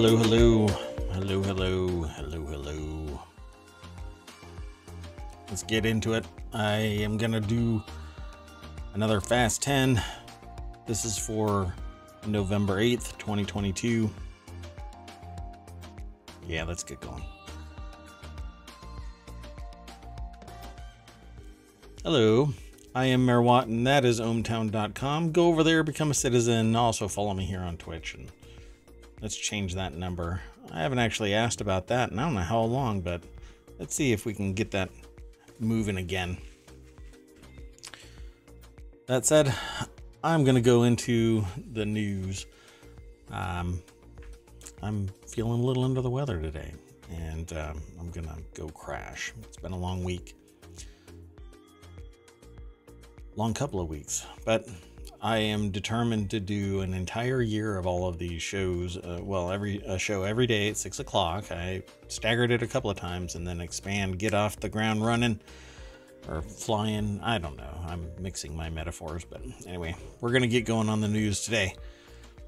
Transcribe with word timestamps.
Hello, 0.00 0.16
hello. 0.16 0.68
Hello, 1.10 1.42
hello. 1.42 2.02
Hello, 2.02 2.46
hello. 2.46 3.20
Let's 5.48 5.64
get 5.64 5.84
into 5.84 6.14
it. 6.14 6.24
I 6.52 6.76
am 6.76 7.16
going 7.16 7.32
to 7.32 7.40
do 7.40 7.82
another 8.94 9.20
Fast 9.20 9.60
10. 9.62 10.00
This 10.86 11.04
is 11.04 11.18
for 11.18 11.74
November 12.28 12.76
8th, 12.76 13.18
2022. 13.18 14.08
Yeah, 16.46 16.62
let's 16.62 16.84
get 16.84 17.00
going. 17.00 17.24
Hello, 22.04 22.54
I 22.94 23.06
am 23.06 23.26
Mayor 23.26 23.42
Watt, 23.42 23.66
and 23.66 23.84
that 23.84 24.04
is 24.04 24.20
ohmtown.com. 24.20 25.32
Go 25.32 25.48
over 25.48 25.64
there, 25.64 25.82
become 25.82 26.12
a 26.12 26.14
citizen. 26.14 26.76
Also, 26.76 27.08
follow 27.08 27.34
me 27.34 27.46
here 27.46 27.62
on 27.62 27.76
Twitch, 27.76 28.14
and 28.14 28.30
let's 29.20 29.36
change 29.36 29.74
that 29.74 29.94
number. 29.94 30.40
I 30.72 30.82
haven't 30.82 30.98
actually 30.98 31.34
asked 31.34 31.60
about 31.60 31.86
that, 31.88 32.10
and 32.10 32.20
I 32.20 32.24
don't 32.24 32.34
know 32.34 32.40
how 32.40 32.60
long, 32.60 33.00
but 33.00 33.22
let's 33.78 33.94
see 33.94 34.12
if 34.12 34.26
we 34.26 34.34
can 34.34 34.54
get 34.54 34.70
that 34.72 34.90
moving 35.58 35.96
again. 35.96 36.38
That 39.06 39.24
said, 39.24 39.54
I'm 40.22 40.44
going 40.44 40.56
to 40.56 40.60
go 40.60 40.82
into 40.82 41.44
the 41.72 41.86
news. 41.86 42.46
Um, 43.30 43.82
I'm 44.82 45.08
feeling 45.26 45.60
a 45.60 45.64
little 45.64 45.84
under 45.84 46.02
the 46.02 46.10
weather 46.10 46.40
today, 46.40 46.72
and 47.10 47.52
um, 47.54 47.82
I'm 47.98 48.10
going 48.10 48.28
to 48.28 48.36
go 48.54 48.68
crash. 48.68 49.32
It's 49.42 49.56
been 49.56 49.72
a 49.72 49.78
long 49.78 50.04
week 50.04 50.34
long 53.38 53.54
couple 53.54 53.78
of 53.80 53.88
weeks, 53.88 54.26
but 54.44 54.68
I 55.20 55.38
am 55.38 55.70
determined 55.70 56.30
to 56.30 56.40
do 56.40 56.80
an 56.80 56.94
entire 56.94 57.42
year 57.42 57.76
of 57.76 57.86
all 57.86 58.06
of 58.06 58.18
these 58.18 58.40
shows. 58.40 58.96
Uh, 58.96 59.18
well, 59.20 59.50
every 59.50 59.82
a 59.84 59.98
show 59.98 60.22
every 60.22 60.46
day 60.46 60.68
at 60.68 60.76
six 60.76 61.00
o'clock. 61.00 61.50
I 61.50 61.82
staggered 62.06 62.52
it 62.52 62.62
a 62.62 62.68
couple 62.68 62.88
of 62.88 62.96
times 62.96 63.34
and 63.34 63.46
then 63.46 63.60
expand, 63.60 64.18
get 64.18 64.32
off 64.32 64.60
the 64.60 64.68
ground 64.68 65.04
running 65.04 65.40
or 66.28 66.40
flying. 66.40 67.20
I 67.20 67.38
don't 67.38 67.56
know. 67.56 67.80
I'm 67.88 68.08
mixing 68.20 68.54
my 68.54 68.70
metaphors, 68.70 69.24
but 69.24 69.40
anyway, 69.66 69.96
we're 70.20 70.32
gonna 70.32 70.46
get 70.46 70.64
going 70.64 70.88
on 70.88 71.00
the 71.00 71.08
news 71.08 71.42
today. 71.42 71.74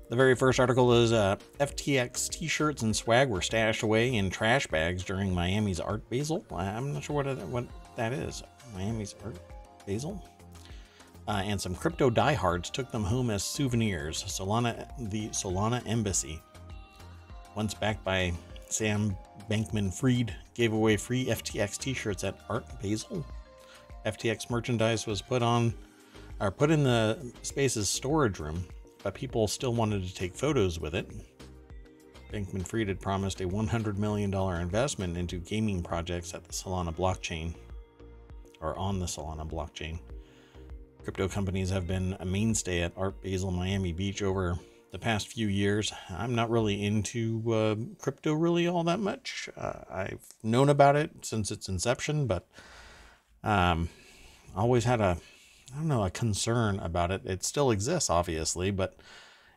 The 0.09 0.17
very 0.17 0.37
first 0.37 0.61
article 0.61 0.93
is 0.93 1.13
uh, 1.13 1.37
FTX 1.59 2.29
t-shirts 2.31 2.83
and 2.83 2.95
swag 2.95 3.29
were 3.29 3.43
stashed 3.43 3.83
away 3.83 4.15
in 4.15 4.31
trash 4.31 4.67
bags 4.69 5.05
during 5.05 5.35
Miami's 5.35 5.81
Art 5.81 6.09
Basel. 6.09 6.45
I'm 6.55 6.93
not 6.93 7.03
sure 7.03 7.17
what 7.17 7.27
what 7.49 7.67
that 7.97 8.13
is. 8.13 8.45
Miami's 8.75 9.17
Art 9.25 9.37
Basel 9.87 10.23
uh, 11.31 11.43
and 11.45 11.61
some 11.61 11.77
crypto 11.77 12.11
diehards 12.11 12.71
took 12.71 12.91
them 12.91 13.05
home 13.05 13.31
as 13.31 13.45
souvenirs. 13.45 14.25
Solana, 14.25 14.89
the 15.11 15.29
Solana 15.29 15.81
Embassy, 15.87 16.43
once 17.55 17.73
backed 17.73 18.03
by 18.03 18.33
Sam 18.69 19.17
Bankman 19.49 19.95
Fried, 19.95 20.35
gave 20.55 20.73
away 20.73 20.97
free 20.97 21.27
FTX 21.27 21.79
t-shirts 21.79 22.25
at 22.25 22.37
Art 22.49 22.65
Basel. 22.83 23.25
FTX 24.05 24.51
merchandise 24.51 25.07
was 25.07 25.23
put 25.23 25.41
on 25.41 25.73
or 26.41 26.51
put 26.51 26.73
in 26.73 26.83
the 26.83 27.33
space's 27.43 27.89
storage 27.89 28.41
room, 28.41 28.65
but 29.05 29.15
people 29.15 29.47
still 29.47 29.73
wanted 29.73 30.05
to 30.05 30.13
take 30.13 30.35
photos 30.35 30.81
with 30.81 30.97
it. 30.97 31.09
Bankman 32.33 32.67
Fried 32.67 32.89
had 32.89 33.01
promised 33.01 33.41
a 33.41 33.47
$100 33.47 33.99
million 33.99 34.35
investment 34.35 35.17
into 35.17 35.39
gaming 35.39 35.81
projects 35.81 36.35
at 36.35 36.43
the 36.43 36.53
Solana 36.53 36.93
blockchain, 36.93 37.55
or 38.61 38.77
on 38.77 38.99
the 38.99 39.07
Solana 39.07 39.49
blockchain. 39.49 40.01
Crypto 41.11 41.27
companies 41.27 41.71
have 41.71 41.89
been 41.89 42.17
a 42.21 42.25
mainstay 42.25 42.83
at 42.83 42.93
Art 42.97 43.21
Basel 43.21 43.51
Miami 43.51 43.93
Beach 43.93 44.23
over 44.23 44.57
the 44.93 44.99
past 45.01 45.27
few 45.27 45.49
years. 45.49 45.93
I'm 46.09 46.37
not 46.37 46.51
really 46.51 46.85
into 46.85 47.53
uh, 47.53 47.75
crypto 47.99 48.33
really 48.33 48.69
all 48.69 48.85
that 48.85 49.01
much. 49.01 49.49
Uh, 49.57 49.81
I've 49.91 50.25
known 50.45 50.69
about 50.69 50.95
it 50.95 51.11
since 51.23 51.51
its 51.51 51.69
inception, 51.69 52.29
but 52.29 52.47
um, 53.43 53.89
always 54.55 54.85
had 54.85 55.01
a 55.01 55.19
I 55.75 55.79
don't 55.79 55.89
know 55.89 56.05
a 56.05 56.11
concern 56.11 56.79
about 56.79 57.11
it. 57.11 57.23
It 57.25 57.43
still 57.43 57.73
exists, 57.73 58.09
obviously, 58.09 58.71
but 58.71 58.97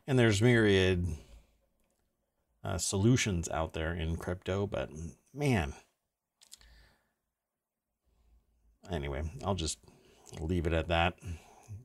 and 0.07 0.17
there's 0.17 0.41
myriad 0.41 1.05
uh, 2.63 2.79
solutions 2.79 3.47
out 3.49 3.73
there 3.73 3.93
in 3.93 4.15
crypto, 4.15 4.65
but 4.65 4.89
man. 5.31 5.73
Anyway, 8.91 9.21
I'll 9.45 9.53
just 9.53 9.77
leave 10.39 10.65
it 10.65 10.73
at 10.73 10.87
that. 10.87 11.13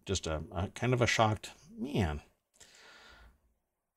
Just 0.09 0.27
a, 0.27 0.41
a 0.53 0.69
kind 0.69 0.95
of 0.95 1.03
a 1.03 1.07
shocked 1.07 1.51
man. 1.79 2.23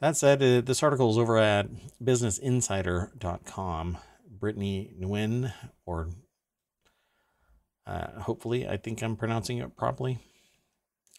That 0.02 0.18
said, 0.18 0.44
uh, 0.44 0.60
this 0.60 0.84
article 0.84 1.10
is 1.10 1.18
over 1.18 1.38
at 1.38 1.70
businessinsider.com. 2.04 3.98
Brittany 4.30 4.94
Nguyen, 5.00 5.54
or 5.86 6.10
uh, 7.88 8.20
hopefully, 8.20 8.68
I 8.68 8.76
think 8.76 9.02
I'm 9.02 9.16
pronouncing 9.16 9.60
it 9.60 9.78
properly. 9.78 10.20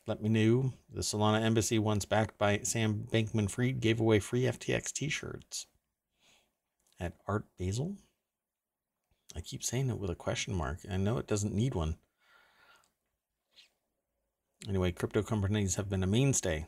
Let 0.06 0.22
me 0.22 0.28
know. 0.28 0.74
The 0.92 1.00
Solana 1.00 1.40
Embassy, 1.40 1.78
once 1.78 2.04
backed 2.04 2.36
by 2.36 2.60
Sam 2.62 3.06
Bankman 3.10 3.50
Fried, 3.50 3.80
gave 3.80 3.98
away 3.98 4.20
free 4.20 4.42
FTX 4.42 4.92
t 4.92 5.08
shirts 5.08 5.68
at 7.00 7.14
Art 7.26 7.46
Basel. 7.58 7.96
I 9.34 9.40
keep 9.40 9.64
saying 9.64 9.88
it 9.88 9.98
with 9.98 10.10
a 10.10 10.14
question 10.14 10.54
mark. 10.54 10.80
I 10.90 10.98
know 10.98 11.16
it 11.16 11.26
doesn't 11.26 11.54
need 11.54 11.74
one. 11.74 11.96
Anyway, 14.68 14.92
crypto 14.92 15.22
companies 15.22 15.74
have 15.74 15.88
been 15.88 16.02
a 16.02 16.06
mainstay. 16.06 16.66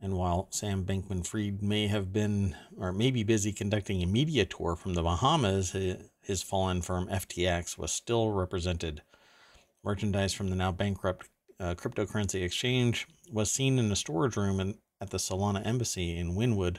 And 0.00 0.16
while 0.16 0.48
Sam 0.50 0.84
Bankman 0.84 1.26
Fried 1.26 1.62
may 1.62 1.88
have 1.88 2.12
been 2.12 2.54
or 2.76 2.92
may 2.92 3.10
be 3.10 3.24
busy 3.24 3.52
conducting 3.52 4.02
a 4.02 4.06
media 4.06 4.44
tour 4.44 4.76
from 4.76 4.94
the 4.94 5.02
Bahamas, 5.02 5.74
his 6.20 6.42
fallen 6.42 6.82
firm 6.82 7.08
FTX 7.08 7.76
was 7.76 7.90
still 7.90 8.30
represented. 8.30 9.02
Merchandise 9.82 10.34
from 10.34 10.50
the 10.50 10.56
now 10.56 10.70
bankrupt 10.70 11.28
uh, 11.58 11.74
cryptocurrency 11.74 12.42
exchange 12.44 13.08
was 13.32 13.50
seen 13.50 13.78
in 13.78 13.90
a 13.90 13.96
storage 13.96 14.36
room 14.36 14.60
in, 14.60 14.78
at 15.00 15.10
the 15.10 15.18
Solana 15.18 15.66
Embassy 15.66 16.16
in 16.16 16.36
Wynwood, 16.36 16.78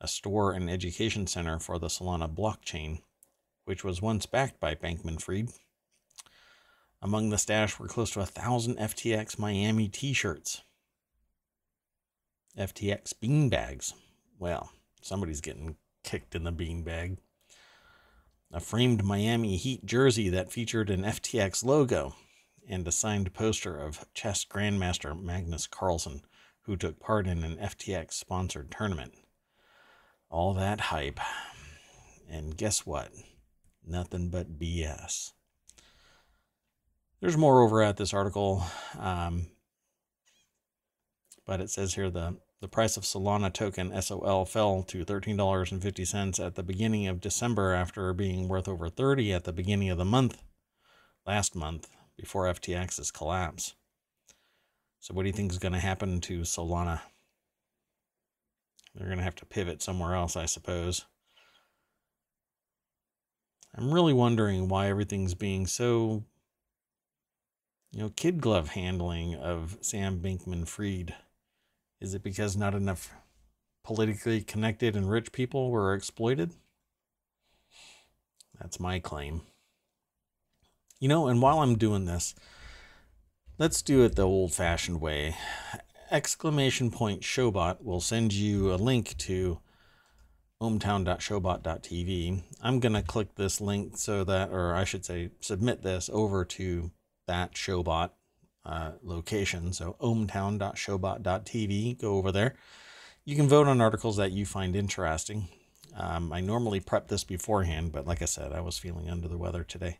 a 0.00 0.08
store 0.08 0.52
and 0.52 0.68
education 0.68 1.26
center 1.26 1.58
for 1.60 1.78
the 1.78 1.86
Solana 1.86 2.32
blockchain, 2.32 3.02
which 3.64 3.84
was 3.84 4.02
once 4.02 4.26
backed 4.26 4.58
by 4.58 4.74
Bankman 4.74 5.20
Fried. 5.20 5.50
Among 7.04 7.30
the 7.30 7.38
stash 7.38 7.80
were 7.80 7.88
close 7.88 8.12
to 8.12 8.20
a 8.20 8.26
thousand 8.26 8.78
FTX 8.78 9.36
Miami 9.36 9.88
t 9.88 10.12
shirts. 10.12 10.62
FTX 12.56 13.12
beanbags. 13.20 13.92
Well, 14.38 14.70
somebody's 15.00 15.40
getting 15.40 15.76
kicked 16.04 16.36
in 16.36 16.44
the 16.44 16.52
beanbag. 16.52 17.18
A 18.52 18.60
framed 18.60 19.02
Miami 19.02 19.56
Heat 19.56 19.84
jersey 19.84 20.28
that 20.28 20.52
featured 20.52 20.90
an 20.90 21.02
FTX 21.02 21.64
logo 21.64 22.14
and 22.68 22.86
a 22.86 22.92
signed 22.92 23.34
poster 23.34 23.76
of 23.76 24.04
chess 24.14 24.44
grandmaster 24.44 25.20
Magnus 25.20 25.66
Carlsen, 25.66 26.22
who 26.62 26.76
took 26.76 27.00
part 27.00 27.26
in 27.26 27.42
an 27.42 27.56
FTX 27.56 28.12
sponsored 28.12 28.70
tournament. 28.70 29.14
All 30.30 30.54
that 30.54 30.80
hype. 30.80 31.18
And 32.30 32.56
guess 32.56 32.86
what? 32.86 33.10
Nothing 33.84 34.28
but 34.28 34.60
BS. 34.60 35.32
There's 37.22 37.36
more 37.36 37.62
over 37.62 37.80
at 37.82 37.98
this 37.98 38.12
article, 38.12 38.64
um, 38.98 39.46
but 41.46 41.60
it 41.60 41.70
says 41.70 41.94
here 41.94 42.10
the 42.10 42.36
the 42.60 42.66
price 42.66 42.96
of 42.96 43.04
Solana 43.04 43.52
token 43.52 43.92
SOL 44.02 44.44
fell 44.44 44.82
to 44.84 45.04
$13.50 45.04 46.44
at 46.44 46.54
the 46.56 46.62
beginning 46.62 47.06
of 47.06 47.20
December 47.20 47.74
after 47.74 48.12
being 48.12 48.48
worth 48.48 48.68
over 48.68 48.88
30 48.88 49.32
at 49.32 49.44
the 49.44 49.52
beginning 49.52 49.90
of 49.90 49.98
the 49.98 50.04
month 50.04 50.42
last 51.26 51.56
month 51.56 51.88
before 52.16 52.44
FTX's 52.44 53.10
collapse. 53.10 53.74
So 55.00 55.14
what 55.14 55.22
do 55.22 55.28
you 55.28 55.32
think 55.32 55.50
is 55.50 55.58
going 55.58 55.72
to 55.72 55.80
happen 55.80 56.20
to 56.22 56.40
Solana? 56.40 57.00
They're 58.94 59.08
going 59.08 59.18
to 59.18 59.24
have 59.24 59.36
to 59.36 59.46
pivot 59.46 59.82
somewhere 59.82 60.14
else, 60.14 60.36
I 60.36 60.46
suppose. 60.46 61.04
I'm 63.76 63.92
really 63.92 64.12
wondering 64.12 64.68
why 64.68 64.88
everything's 64.88 65.34
being 65.34 65.66
so 65.66 66.24
you 67.92 68.00
know, 68.00 68.12
kid 68.16 68.40
glove 68.40 68.70
handling 68.70 69.34
of 69.34 69.76
Sam 69.80 70.20
Bankman 70.20 70.66
Fried? 70.66 71.14
Is 72.00 72.14
it 72.14 72.22
because 72.22 72.56
not 72.56 72.74
enough 72.74 73.12
politically 73.84 74.40
connected 74.40 74.96
and 74.96 75.10
rich 75.10 75.30
people 75.32 75.70
were 75.70 75.94
exploited? 75.94 76.52
That's 78.58 78.80
my 78.80 78.98
claim. 78.98 79.42
You 81.00 81.08
know, 81.08 81.26
and 81.26 81.42
while 81.42 81.60
I'm 81.60 81.76
doing 81.76 82.06
this, 82.06 82.34
let's 83.58 83.82
do 83.82 84.04
it 84.04 84.16
the 84.16 84.26
old 84.26 84.54
fashioned 84.54 85.00
way. 85.00 85.36
Exclamation 86.10 86.90
point 86.90 87.22
Showbot 87.22 87.82
will 87.82 88.00
send 88.00 88.32
you 88.32 88.72
a 88.72 88.76
link 88.76 89.16
to 89.18 89.58
ohmtown.showbot.tv. 90.62 92.42
I'm 92.62 92.80
going 92.80 92.92
to 92.92 93.02
click 93.02 93.34
this 93.34 93.60
link 93.60 93.96
so 93.96 94.22
that, 94.24 94.50
or 94.50 94.74
I 94.74 94.84
should 94.84 95.04
say, 95.04 95.30
submit 95.40 95.82
this 95.82 96.08
over 96.12 96.44
to 96.44 96.92
that 97.26 97.54
Showbot 97.54 98.10
uh, 98.64 98.92
location. 99.02 99.72
So 99.72 99.96
ohmtown.showbot.tv. 100.00 102.00
Go 102.00 102.16
over 102.16 102.32
there. 102.32 102.54
You 103.24 103.36
can 103.36 103.48
vote 103.48 103.68
on 103.68 103.80
articles 103.80 104.16
that 104.16 104.32
you 104.32 104.44
find 104.44 104.74
interesting. 104.74 105.48
Um, 105.96 106.32
I 106.32 106.40
normally 106.40 106.80
prep 106.80 107.08
this 107.08 107.24
beforehand, 107.24 107.92
but 107.92 108.06
like 108.06 108.22
I 108.22 108.26
said, 108.26 108.52
I 108.52 108.60
was 108.60 108.78
feeling 108.78 109.10
under 109.10 109.28
the 109.28 109.38
weather 109.38 109.62
today. 109.62 109.98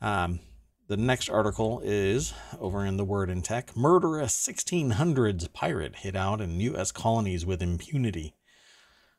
Um, 0.00 0.40
the 0.86 0.96
next 0.96 1.30
article 1.30 1.80
is 1.82 2.34
over 2.60 2.84
in 2.84 2.98
the 2.98 3.04
Word 3.04 3.30
in 3.30 3.40
Tech. 3.40 3.74
Murderous 3.76 4.36
1600s 4.36 5.50
pirate 5.52 5.96
hid 5.96 6.16
out 6.16 6.42
in 6.42 6.60
U.S. 6.60 6.92
colonies 6.92 7.46
with 7.46 7.62
impunity. 7.62 8.34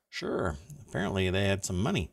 Sure, 0.10 0.58
apparently 0.88 1.30
they 1.30 1.48
had 1.48 1.66
some 1.66 1.82
money. 1.82 2.12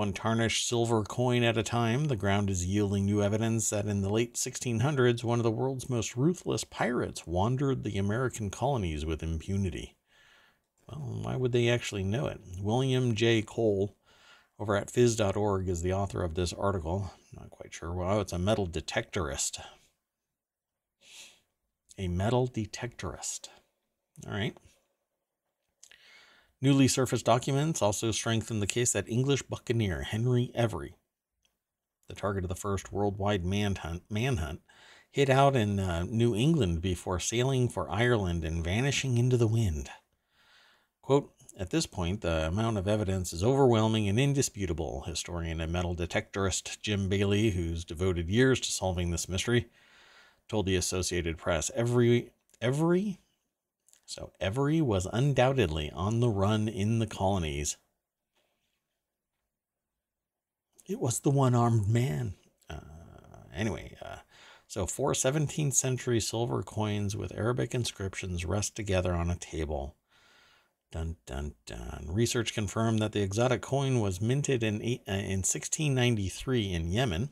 One 0.00 0.14
tarnished 0.14 0.66
silver 0.66 1.02
coin 1.02 1.42
at 1.42 1.58
a 1.58 1.62
time, 1.62 2.06
the 2.06 2.16
ground 2.16 2.48
is 2.48 2.64
yielding 2.64 3.04
new 3.04 3.22
evidence 3.22 3.68
that 3.68 3.84
in 3.84 4.00
the 4.00 4.08
late 4.08 4.32
1600s, 4.32 5.22
one 5.22 5.38
of 5.38 5.42
the 5.42 5.50
world's 5.50 5.90
most 5.90 6.16
ruthless 6.16 6.64
pirates 6.64 7.26
wandered 7.26 7.84
the 7.84 7.98
American 7.98 8.48
colonies 8.48 9.04
with 9.04 9.22
impunity. 9.22 9.98
Well, 10.88 11.20
why 11.20 11.36
would 11.36 11.52
they 11.52 11.68
actually 11.68 12.02
know 12.02 12.28
it? 12.28 12.40
William 12.62 13.14
J. 13.14 13.42
Kole 13.42 13.94
over 14.58 14.74
at 14.74 14.90
phys.org 14.90 15.68
is 15.68 15.82
the 15.82 15.92
author 15.92 16.22
of 16.22 16.34
this 16.34 16.54
article. 16.54 17.12
Not 17.38 17.50
quite 17.50 17.74
sure. 17.74 17.92
Well, 17.92 18.22
it's 18.22 18.32
a 18.32 18.38
metal 18.38 18.66
detectorist. 18.66 19.60
A 21.98 22.08
metal 22.08 22.48
detectorist. 22.48 23.48
All 24.26 24.32
right. 24.32 24.56
Newly 26.62 26.88
surfaced 26.88 27.24
documents 27.24 27.80
also 27.80 28.10
strengthen 28.10 28.60
the 28.60 28.66
case 28.66 28.92
that 28.92 29.08
English 29.08 29.42
buccaneer 29.42 30.02
Henry 30.02 30.50
Every, 30.54 30.94
the 32.08 32.14
target 32.14 32.44
of 32.44 32.50
the 32.50 32.54
first 32.54 32.92
worldwide 32.92 33.46
manhunt, 33.46 34.02
manhunt 34.10 34.60
hid 35.10 35.30
out 35.30 35.56
in 35.56 35.80
uh, 35.80 36.04
New 36.04 36.36
England 36.36 36.82
before 36.82 37.18
sailing 37.18 37.68
for 37.68 37.90
Ireland 37.90 38.44
and 38.44 38.62
vanishing 38.62 39.16
into 39.16 39.36
the 39.36 39.46
wind. 39.46 39.90
Quote, 41.02 41.32
at 41.58 41.70
this 41.70 41.86
point, 41.86 42.20
the 42.20 42.46
amount 42.46 42.78
of 42.78 42.86
evidence 42.86 43.32
is 43.32 43.42
overwhelming 43.42 44.08
and 44.08 44.20
indisputable, 44.20 45.02
historian 45.06 45.60
and 45.60 45.72
metal 45.72 45.96
detectorist 45.96 46.80
Jim 46.80 47.08
Bailey, 47.08 47.50
who's 47.50 47.84
devoted 47.84 48.28
years 48.28 48.60
to 48.60 48.70
solving 48.70 49.10
this 49.10 49.28
mystery, 49.28 49.68
told 50.48 50.66
the 50.66 50.76
Associated 50.76 51.38
Press. 51.38 51.70
Every, 51.74 52.30
every 52.60 53.18
so 54.10 54.32
Every 54.40 54.80
was 54.80 55.06
undoubtedly 55.12 55.88
on 55.92 56.18
the 56.18 56.28
run 56.28 56.66
in 56.66 56.98
the 56.98 57.06
colonies. 57.06 57.76
It 60.88 60.98
was 60.98 61.20
the 61.20 61.30
one 61.30 61.54
armed 61.54 61.88
man. 61.88 62.34
Uh, 62.68 62.80
anyway, 63.54 63.96
uh, 64.02 64.16
so 64.66 64.84
four 64.84 65.12
17th 65.12 65.74
century 65.74 66.18
silver 66.18 66.64
coins 66.64 67.16
with 67.16 67.32
Arabic 67.36 67.72
inscriptions 67.72 68.44
rest 68.44 68.74
together 68.74 69.14
on 69.14 69.30
a 69.30 69.36
table. 69.36 69.94
Dun 70.90 71.14
dun 71.24 71.54
dun. 71.64 72.06
Research 72.08 72.52
confirmed 72.52 72.98
that 72.98 73.12
the 73.12 73.22
exotic 73.22 73.62
coin 73.62 74.00
was 74.00 74.20
minted 74.20 74.64
in, 74.64 74.80
uh, 74.80 75.12
in 75.12 75.44
1693 75.44 76.72
in 76.72 76.90
Yemen 76.90 77.30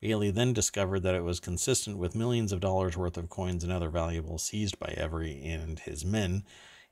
Bailey 0.00 0.30
then 0.30 0.52
discovered 0.54 1.00
that 1.00 1.14
it 1.14 1.24
was 1.24 1.40
consistent 1.40 1.98
with 1.98 2.14
millions 2.14 2.52
of 2.52 2.60
dollars 2.60 2.96
worth 2.96 3.18
of 3.18 3.28
coins 3.28 3.62
and 3.62 3.72
other 3.72 3.90
valuables 3.90 4.42
seized 4.42 4.78
by 4.78 4.94
Every 4.96 5.44
and 5.44 5.78
his 5.78 6.04
men 6.04 6.44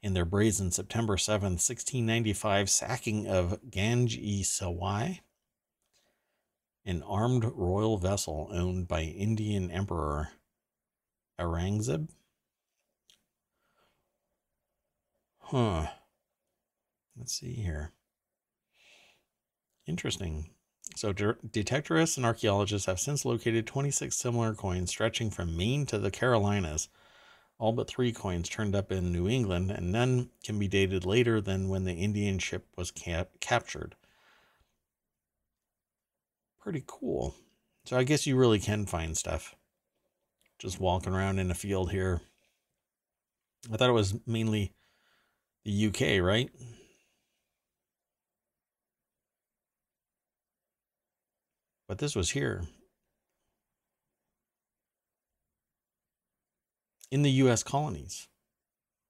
in 0.02 0.14
their 0.14 0.26
brazen 0.26 0.70
September 0.70 1.16
7, 1.16 1.52
1695 1.52 2.68
sacking 2.68 3.26
of 3.26 3.60
Ganj 3.70 4.40
Sawai, 4.42 5.20
an 6.84 7.02
armed 7.02 7.44
royal 7.54 7.96
vessel 7.98 8.48
owned 8.52 8.86
by 8.88 9.02
Indian 9.02 9.70
Emperor 9.70 10.28
Aurangzeb. 11.38 12.08
Huh. 15.38 15.86
Let's 17.16 17.32
see 17.32 17.54
here. 17.54 17.92
Interesting. 19.86 20.50
So, 20.98 21.12
de- 21.12 21.34
detectorists 21.34 22.16
and 22.16 22.26
archaeologists 22.26 22.86
have 22.86 22.98
since 22.98 23.24
located 23.24 23.68
26 23.68 24.16
similar 24.16 24.52
coins 24.52 24.90
stretching 24.90 25.30
from 25.30 25.56
Maine 25.56 25.86
to 25.86 25.98
the 26.00 26.10
Carolinas. 26.10 26.88
All 27.56 27.70
but 27.70 27.86
three 27.86 28.10
coins 28.10 28.48
turned 28.48 28.74
up 28.74 28.90
in 28.90 29.12
New 29.12 29.28
England, 29.28 29.70
and 29.70 29.92
none 29.92 30.30
can 30.42 30.58
be 30.58 30.66
dated 30.66 31.06
later 31.06 31.40
than 31.40 31.68
when 31.68 31.84
the 31.84 31.92
Indian 31.92 32.40
ship 32.40 32.66
was 32.76 32.90
cap- 32.90 33.38
captured. 33.38 33.94
Pretty 36.58 36.82
cool. 36.84 37.36
So, 37.84 37.96
I 37.96 38.02
guess 38.02 38.26
you 38.26 38.34
really 38.34 38.58
can 38.58 38.84
find 38.84 39.16
stuff. 39.16 39.54
Just 40.58 40.80
walking 40.80 41.14
around 41.14 41.38
in 41.38 41.52
a 41.52 41.54
field 41.54 41.92
here. 41.92 42.22
I 43.72 43.76
thought 43.76 43.90
it 43.90 43.92
was 43.92 44.18
mainly 44.26 44.74
the 45.64 45.70
UK, 45.70 46.20
right? 46.20 46.50
But 51.88 51.98
this 51.98 52.14
was 52.14 52.30
here. 52.30 52.64
In 57.10 57.22
the 57.22 57.30
US 57.30 57.62
colonies. 57.62 58.28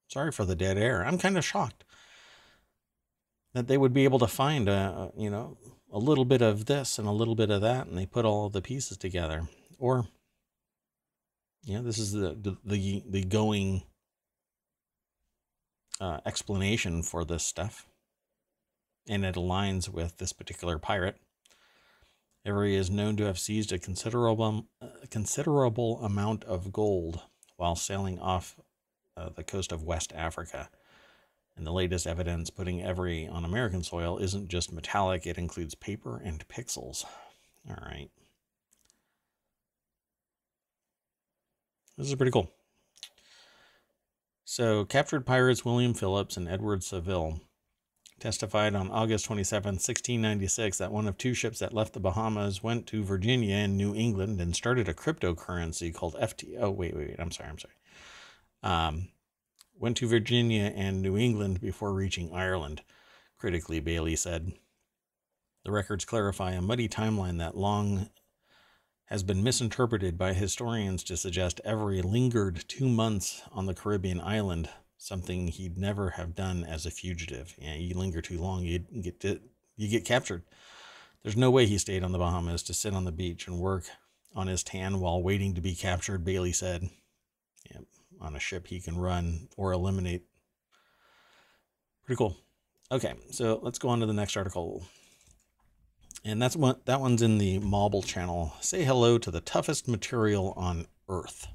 Sorry 0.07 0.31
for 0.31 0.45
the 0.45 0.55
dead 0.55 0.77
air. 0.77 1.05
I'm 1.05 1.17
kind 1.19 1.37
of 1.37 1.45
shocked 1.45 1.83
that 3.53 3.67
they 3.67 3.77
would 3.77 3.93
be 3.93 4.05
able 4.05 4.19
to 4.19 4.27
find 4.27 4.69
a, 4.69 5.11
you 5.17 5.29
know, 5.29 5.57
a 5.91 5.99
little 5.99 6.25
bit 6.25 6.41
of 6.41 6.65
this 6.65 6.97
and 6.97 7.07
a 7.07 7.11
little 7.11 7.35
bit 7.35 7.49
of 7.49 7.61
that 7.61 7.87
and 7.87 7.97
they 7.97 8.05
put 8.05 8.25
all 8.25 8.49
the 8.49 8.61
pieces 8.61 8.97
together. 8.97 9.47
Or 9.77 10.07
yeah, 11.63 11.81
this 11.81 11.97
is 11.97 12.13
the 12.13 12.37
the 12.39 12.57
the, 12.63 13.03
the 13.07 13.23
going 13.23 13.83
uh, 15.99 16.19
explanation 16.25 17.03
for 17.03 17.25
this 17.25 17.43
stuff, 17.43 17.85
and 19.07 19.25
it 19.25 19.35
aligns 19.35 19.89
with 19.89 20.17
this 20.17 20.31
particular 20.31 20.79
pirate 20.79 21.17
Every 22.45 22.75
is 22.75 22.89
known 22.89 23.17
to 23.17 23.25
have 23.25 23.37
seized 23.37 23.73
a 23.73 23.79
considerable, 23.79 24.67
uh, 24.81 24.87
considerable 25.09 26.03
amount 26.03 26.43
of 26.45 26.71
gold 26.71 27.21
while 27.57 27.75
sailing 27.75 28.17
off 28.19 28.55
uh, 29.17 29.29
the 29.29 29.43
coast 29.43 29.71
of 29.71 29.83
West 29.83 30.13
Africa. 30.15 30.69
And 31.57 31.67
the 31.67 31.73
latest 31.73 32.07
evidence 32.07 32.49
putting 32.49 32.81
Every 32.81 33.27
on 33.27 33.43
American 33.43 33.83
soil 33.83 34.17
isn't 34.17 34.47
just 34.47 34.71
metallic, 34.71 35.27
it 35.27 35.37
includes 35.37 35.75
paper 35.75 36.21
and 36.23 36.47
pixels. 36.47 37.03
All 37.69 37.75
right. 37.85 38.09
This 41.97 42.07
is 42.07 42.15
pretty 42.15 42.31
cool. 42.31 42.49
So, 44.45 44.85
captured 44.85 45.25
pirates 45.25 45.65
William 45.65 45.93
Phillips 45.93 46.37
and 46.37 46.47
Edward 46.47 46.81
Saville 46.81 47.41
testified 48.19 48.75
on 48.75 48.91
August 48.91 49.25
27, 49.25 49.75
1696, 49.75 50.77
that 50.77 50.91
one 50.91 51.07
of 51.07 51.17
two 51.17 51.33
ships 51.33 51.59
that 51.59 51.73
left 51.73 51.93
the 51.93 51.99
Bahamas 51.99 52.61
went 52.61 52.87
to 52.87 53.03
Virginia 53.03 53.55
and 53.55 53.77
New 53.77 53.95
England 53.95 54.39
and 54.39 54.55
started 54.55 54.87
a 54.87 54.93
cryptocurrency 54.93 55.93
called 55.93 56.15
FT. 56.15 56.57
Oh, 56.59 56.69
wait, 56.69 56.95
wait, 56.95 57.09
wait. 57.09 57.19
I'm 57.19 57.31
sorry. 57.31 57.49
I'm 57.49 57.59
sorry. 57.59 57.73
Um, 58.61 59.07
went 59.77 59.97
to 59.97 60.07
Virginia 60.07 60.71
and 60.75 61.01
New 61.01 61.17
England 61.17 61.61
before 61.61 61.93
reaching 61.93 62.33
Ireland, 62.33 62.81
critically, 63.37 63.79
Bailey 63.79 64.15
said. 64.15 64.53
The 65.65 65.71
records 65.71 66.05
clarify 66.05 66.51
a 66.51 66.61
muddy 66.61 66.87
timeline 66.87 67.37
that 67.39 67.57
long 67.57 68.09
has 69.05 69.23
been 69.23 69.43
misinterpreted 69.43 70.17
by 70.17 70.33
historians 70.33 71.03
to 71.03 71.17
suggest 71.17 71.59
Every 71.65 72.01
lingered 72.01 72.63
two 72.67 72.87
months 72.87 73.41
on 73.51 73.65
the 73.65 73.73
Caribbean 73.73 74.21
island 74.21 74.69
something 74.99 75.47
he'd 75.47 75.77
never 75.77 76.11
have 76.11 76.35
done 76.35 76.63
as 76.63 76.85
a 76.85 76.91
fugitive. 76.91 77.55
Yeah, 77.57 77.75
you 77.75 77.95
linger 77.95 78.21
too 78.21 78.37
long, 78.37 78.63
you 78.63 78.79
get 78.79 79.19
to, 79.21 79.39
you 79.77 79.87
get 79.87 80.05
captured. 80.05 80.43
There's 81.23 81.37
no 81.37 81.49
way 81.49 81.65
he 81.65 81.77
stayed 81.79 82.03
on 82.03 82.11
the 82.11 82.19
Bahamas 82.19 82.61
to 82.63 82.73
sit 82.73 82.93
on 82.93 83.05
the 83.05 83.11
beach 83.11 83.47
and 83.47 83.59
work 83.59 83.85
on 84.35 84.47
his 84.47 84.63
tan 84.63 84.99
while 84.99 85.23
waiting 85.23 85.55
to 85.55 85.61
be 85.61 85.73
captured, 85.73 86.23
Bailey 86.23 86.51
said. 86.51 86.89
On 88.21 88.35
a 88.35 88.39
ship 88.39 88.67
he 88.67 88.81
can 88.81 88.97
run 88.97 89.47
or 89.55 89.71
eliminate. 89.71 90.23
Pretty 92.05 92.17
cool. 92.17 92.35
Okay, 92.91 93.13
so 93.31 93.59
let's 93.63 93.79
go 93.79 93.87
on 93.87 94.01
to 94.01 94.05
the 94.05 94.13
next 94.13 94.35
article. 94.35 94.83
And 96.25 96.41
that's 96.41 96.57
one 96.57 96.75
that 96.83 96.99
one's 96.99 97.21
in 97.21 97.37
the 97.37 97.59
Marble 97.59 98.03
channel. 98.03 98.53
Say 98.59 98.83
hello 98.83 99.17
to 99.17 99.31
the 99.31 99.39
toughest 99.39 99.87
material 99.87 100.53
on 100.57 100.87
Earth 101.07 101.47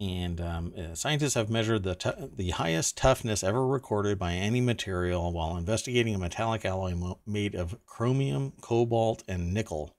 and 0.00 0.40
um, 0.40 0.72
uh, 0.76 0.94
scientists 0.94 1.34
have 1.34 1.48
measured 1.48 1.84
the, 1.84 2.30
the 2.34 2.50
highest 2.50 2.96
toughness 2.96 3.44
ever 3.44 3.66
recorded 3.66 4.18
by 4.18 4.32
any 4.32 4.60
material 4.60 5.32
while 5.32 5.56
investigating 5.56 6.14
a 6.14 6.18
metallic 6.18 6.64
alloy 6.64 6.94
made 7.26 7.54
of 7.54 7.76
chromium, 7.86 8.52
cobalt, 8.60 9.22
and 9.28 9.54
nickel. 9.54 9.96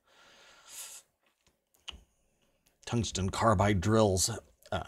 Tungsten 2.85 3.29
carbide 3.29 3.81
drills. 3.81 4.29
Uh, 4.71 4.83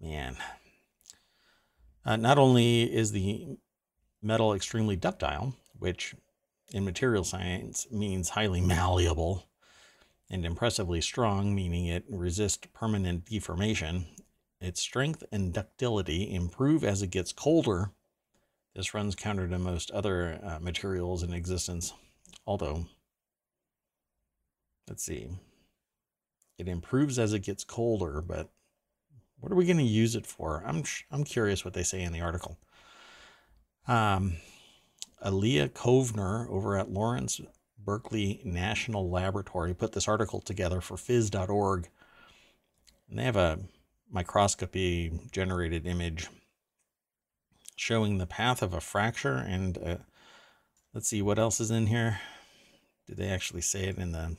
man. 0.00 0.36
Uh, 2.04 2.16
not 2.16 2.38
only 2.38 2.82
is 2.82 3.12
the 3.12 3.56
metal 4.22 4.52
extremely 4.52 4.96
ductile, 4.96 5.54
which 5.78 6.14
in 6.72 6.84
material 6.84 7.24
science 7.24 7.86
means 7.90 8.30
highly 8.30 8.60
malleable, 8.60 9.49
and 10.30 10.46
impressively 10.46 11.00
strong, 11.00 11.54
meaning 11.54 11.86
it 11.86 12.04
resists 12.08 12.68
permanent 12.72 13.24
deformation. 13.24 14.06
its 14.60 14.80
strength 14.80 15.24
and 15.32 15.52
ductility 15.52 16.34
improve 16.34 16.84
as 16.84 17.02
it 17.02 17.10
gets 17.10 17.32
colder. 17.32 17.90
This 18.74 18.94
runs 18.94 19.14
counter 19.14 19.48
to 19.48 19.58
most 19.58 19.90
other 19.90 20.38
uh, 20.44 20.58
materials 20.60 21.22
in 21.22 21.32
existence, 21.32 21.92
although, 22.46 22.86
let's 24.86 25.02
see, 25.02 25.28
it 26.58 26.68
improves 26.68 27.18
as 27.18 27.32
it 27.32 27.40
gets 27.40 27.64
colder, 27.64 28.20
but 28.20 28.50
what 29.40 29.50
are 29.50 29.56
we 29.56 29.64
going 29.64 29.78
to 29.78 29.82
use 29.82 30.14
it 30.14 30.26
for? 30.26 30.62
I'm, 30.66 30.84
I'm 31.10 31.24
curious 31.24 31.64
what 31.64 31.72
they 31.72 31.82
say 31.82 32.02
in 32.02 32.12
the 32.12 32.20
article. 32.20 32.58
Um, 33.88 34.36
Aliyah 35.24 35.70
Kovner 35.70 36.48
over 36.50 36.76
at 36.76 36.90
Lawrence 36.90 37.40
Berkeley 37.84 38.40
National 38.44 39.10
Laboratory 39.10 39.74
put 39.74 39.92
this 39.92 40.08
article 40.08 40.40
together 40.40 40.80
for 40.80 40.96
phys.org. 40.96 41.88
And 43.08 43.18
they 43.18 43.24
have 43.24 43.36
a 43.36 43.58
microscopy 44.10 45.12
generated 45.32 45.86
image 45.86 46.28
showing 47.76 48.18
the 48.18 48.26
path 48.26 48.62
of 48.62 48.74
a 48.74 48.80
fracture. 48.80 49.36
And 49.36 49.78
uh, 49.78 49.96
let's 50.94 51.08
see 51.08 51.22
what 51.22 51.38
else 51.38 51.60
is 51.60 51.70
in 51.70 51.86
here. 51.86 52.20
Did 53.06 53.16
they 53.16 53.28
actually 53.28 53.62
say 53.62 53.84
it 53.84 53.98
in 53.98 54.12
the 54.12 54.36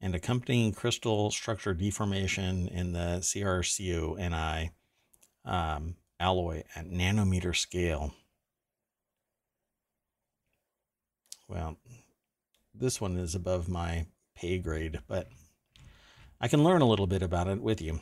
and 0.00 0.14
accompanying 0.14 0.72
crystal 0.72 1.30
structure 1.30 1.74
deformation 1.74 2.68
in 2.68 2.92
the 2.92 3.18
CrCoNi 3.20 4.70
um, 5.44 5.96
alloy 6.18 6.62
at 6.74 6.88
nanometer 6.88 7.54
scale. 7.54 8.14
Well, 11.50 11.78
this 12.72 13.00
one 13.00 13.16
is 13.16 13.34
above 13.34 13.68
my 13.68 14.06
pay 14.36 14.58
grade, 14.58 15.00
but 15.08 15.26
I 16.40 16.46
can 16.46 16.62
learn 16.62 16.80
a 16.80 16.86
little 16.86 17.08
bit 17.08 17.22
about 17.22 17.48
it 17.48 17.60
with 17.60 17.82
you. 17.82 17.98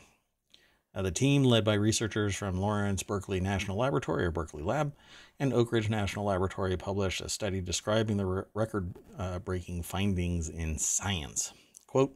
Uh, 0.93 1.01
the 1.01 1.09
team, 1.09 1.43
led 1.43 1.65
by 1.65 1.73
researchers 1.73 2.35
from 2.35 2.59
Lawrence 2.59 3.01
Berkeley 3.01 3.39
National 3.39 3.77
Laboratory 3.77 4.23
or 4.23 4.29
Berkeley 4.29 4.61
Lab 4.61 4.93
and 5.39 5.51
Oak 5.51 5.71
Ridge 5.71 5.89
National 5.89 6.25
Laboratory, 6.25 6.77
published 6.77 7.21
a 7.21 7.29
study 7.29 7.59
describing 7.59 8.17
the 8.17 8.25
re- 8.27 8.43
record 8.53 8.93
uh, 9.17 9.39
breaking 9.39 9.81
findings 9.81 10.47
in 10.47 10.77
science. 10.77 11.51
Quote, 11.87 12.15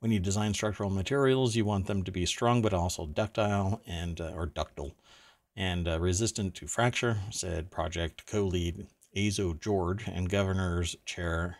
when 0.00 0.12
you 0.12 0.20
design 0.20 0.52
structural 0.52 0.90
materials, 0.90 1.56
you 1.56 1.64
want 1.64 1.86
them 1.86 2.02
to 2.04 2.12
be 2.12 2.26
strong 2.26 2.60
but 2.60 2.74
also 2.74 3.06
ductile 3.06 3.80
and 3.86 4.20
uh, 4.20 4.32
or 4.36 4.44
ductile 4.44 4.94
and 5.56 5.88
uh, 5.88 5.98
resistant 5.98 6.54
to 6.56 6.66
fracture, 6.66 7.16
said 7.30 7.70
project 7.70 8.26
co-lead 8.26 8.86
Easo 9.16 9.58
George 9.58 10.06
and 10.06 10.28
governor's 10.28 10.96
chair 11.04 11.56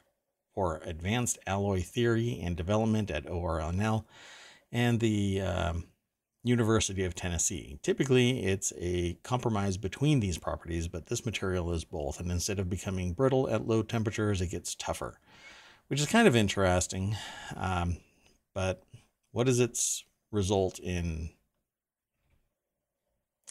for 0.54 0.80
advanced 0.84 1.38
alloy 1.46 1.82
theory 1.82 2.40
and 2.42 2.56
development 2.56 3.10
at 3.10 3.26
ORNL 3.26 4.04
and 4.70 5.00
the 5.00 5.40
um, 5.40 5.84
University 6.44 7.04
of 7.04 7.14
Tennessee. 7.14 7.78
Typically, 7.82 8.44
it's 8.44 8.72
a 8.78 9.14
compromise 9.22 9.76
between 9.76 10.20
these 10.20 10.38
properties, 10.38 10.86
but 10.86 11.06
this 11.06 11.26
material 11.26 11.72
is 11.72 11.84
both. 11.84 12.20
And 12.20 12.30
instead 12.30 12.58
of 12.58 12.70
becoming 12.70 13.12
brittle 13.12 13.48
at 13.48 13.66
low 13.66 13.82
temperatures, 13.82 14.40
it 14.40 14.50
gets 14.50 14.74
tougher 14.74 15.18
which 15.88 16.00
is 16.00 16.06
kind 16.06 16.26
of 16.26 16.36
interesting. 16.36 17.16
Um, 17.56 17.98
but 18.54 18.82
what 19.32 19.46
does 19.46 19.60
its 19.60 20.04
result 20.32 20.78
in 20.78 21.30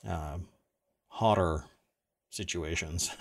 uh, 0.07 0.39
hotter 1.07 1.65
situations? 2.29 3.11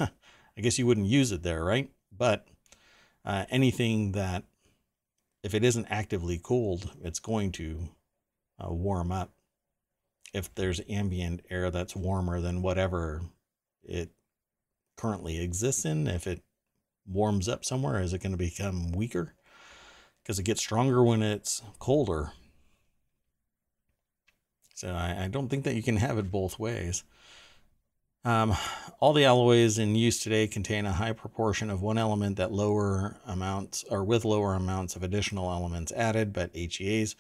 I 0.56 0.61
guess 0.61 0.78
you 0.78 0.87
wouldn't 0.87 1.06
use 1.06 1.32
it 1.32 1.42
there, 1.42 1.64
right? 1.64 1.90
But 2.16 2.46
uh, 3.25 3.44
anything 3.50 4.12
that, 4.12 4.44
if 5.42 5.54
it 5.54 5.64
isn't 5.64 5.87
actively 5.90 6.40
cooled, 6.42 6.92
it's 7.02 7.18
going 7.18 7.52
to 7.52 7.88
uh, 8.58 8.73
warm 8.73 9.11
up. 9.11 9.32
If 10.32 10.54
there's 10.54 10.80
ambient 10.88 11.42
air 11.50 11.70
that's 11.70 11.94
warmer 11.94 12.40
than 12.40 12.62
whatever 12.62 13.23
it 13.82 14.11
currently 14.96 15.40
exists 15.40 15.84
in, 15.84 16.06
if 16.06 16.26
it 16.26 16.42
warms 17.06 17.49
up 17.49 17.64
somewhere? 17.64 18.00
Is 18.00 18.12
it 18.12 18.23
going 18.23 18.32
to 18.32 18.38
become 18.38 18.92
weaker? 18.92 19.34
Because 20.23 20.38
it 20.38 20.44
gets 20.44 20.61
stronger 20.61 21.02
when 21.02 21.23
it's 21.23 21.62
colder. 21.78 22.32
So 24.75 24.88
I, 24.88 25.25
I, 25.25 25.28
don't 25.28 25.49
think 25.49 25.64
that 25.64 25.76
you 25.76 25.82
can 25.82 25.99
have 25.99 26.18
it 26.18 26.32
both 26.32 26.58
ways. 26.58 27.04
Um, 28.25 28.57
all 29.00 29.12
the 29.12 29.26
alloys 29.26 29.78
in 29.78 29.95
use 29.97 30.19
today 30.19 30.47
contain 30.47 30.87
a 30.87 30.93
high 30.93 31.12
proportion 31.12 31.69
of 31.69 31.83
one 31.83 31.99
element 31.99 32.37
that 32.37 32.52
lower 32.52 33.19
amounts 33.26 33.85
or 33.90 34.02
with 34.02 34.25
lower 34.25 34.54
amounts 34.54 34.97
of 34.97 35.02
additional 35.02 35.50
elements 35.50 35.93
added, 35.93 36.33
but 36.33 36.54
HEAs 36.54 37.16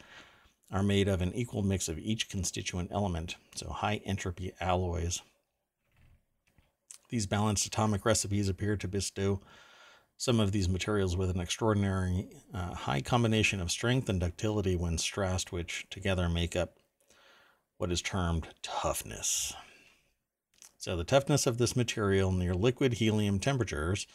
are 0.72 0.82
made 0.82 1.08
of 1.08 1.20
an 1.20 1.34
equal 1.34 1.62
mix 1.62 1.88
of 1.88 1.98
each 1.98 2.30
constituent 2.30 2.90
element, 2.90 3.36
so 3.54 3.68
high 3.68 4.00
entropy 4.06 4.52
alloys. 4.60 5.20
These 7.10 7.26
balanced 7.26 7.66
atomic 7.66 8.06
recipes 8.06 8.48
appear 8.48 8.78
to 8.78 8.88
bestow 8.88 9.42
some 10.16 10.40
of 10.40 10.52
these 10.52 10.70
materials 10.70 11.18
with 11.18 11.28
an 11.28 11.40
extraordinary 11.40 12.28
uh, 12.54 12.72
high 12.74 13.02
combination 13.02 13.60
of 13.60 13.70
strength 13.70 14.08
and 14.08 14.20
ductility 14.20 14.74
when 14.74 14.96
stressed, 14.96 15.52
which 15.52 15.86
together 15.90 16.30
make 16.30 16.56
up 16.56 16.78
what 17.76 17.92
is 17.92 18.00
termed 18.00 18.48
toughness. 18.62 19.52
So, 20.84 20.98
the 20.98 21.02
toughness 21.02 21.46
of 21.46 21.56
this 21.56 21.74
material 21.74 22.30
near 22.30 22.52
liquid 22.52 22.92
helium 22.92 23.38
temperatures 23.38 24.06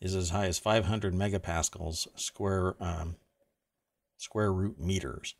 is 0.00 0.14
as 0.14 0.30
high 0.30 0.46
as 0.46 0.56
500 0.56 1.12
megapascals 1.12 2.06
square 2.14 2.76
um, 2.78 3.16
square 4.16 4.52
root 4.52 4.78
meters. 4.78 5.34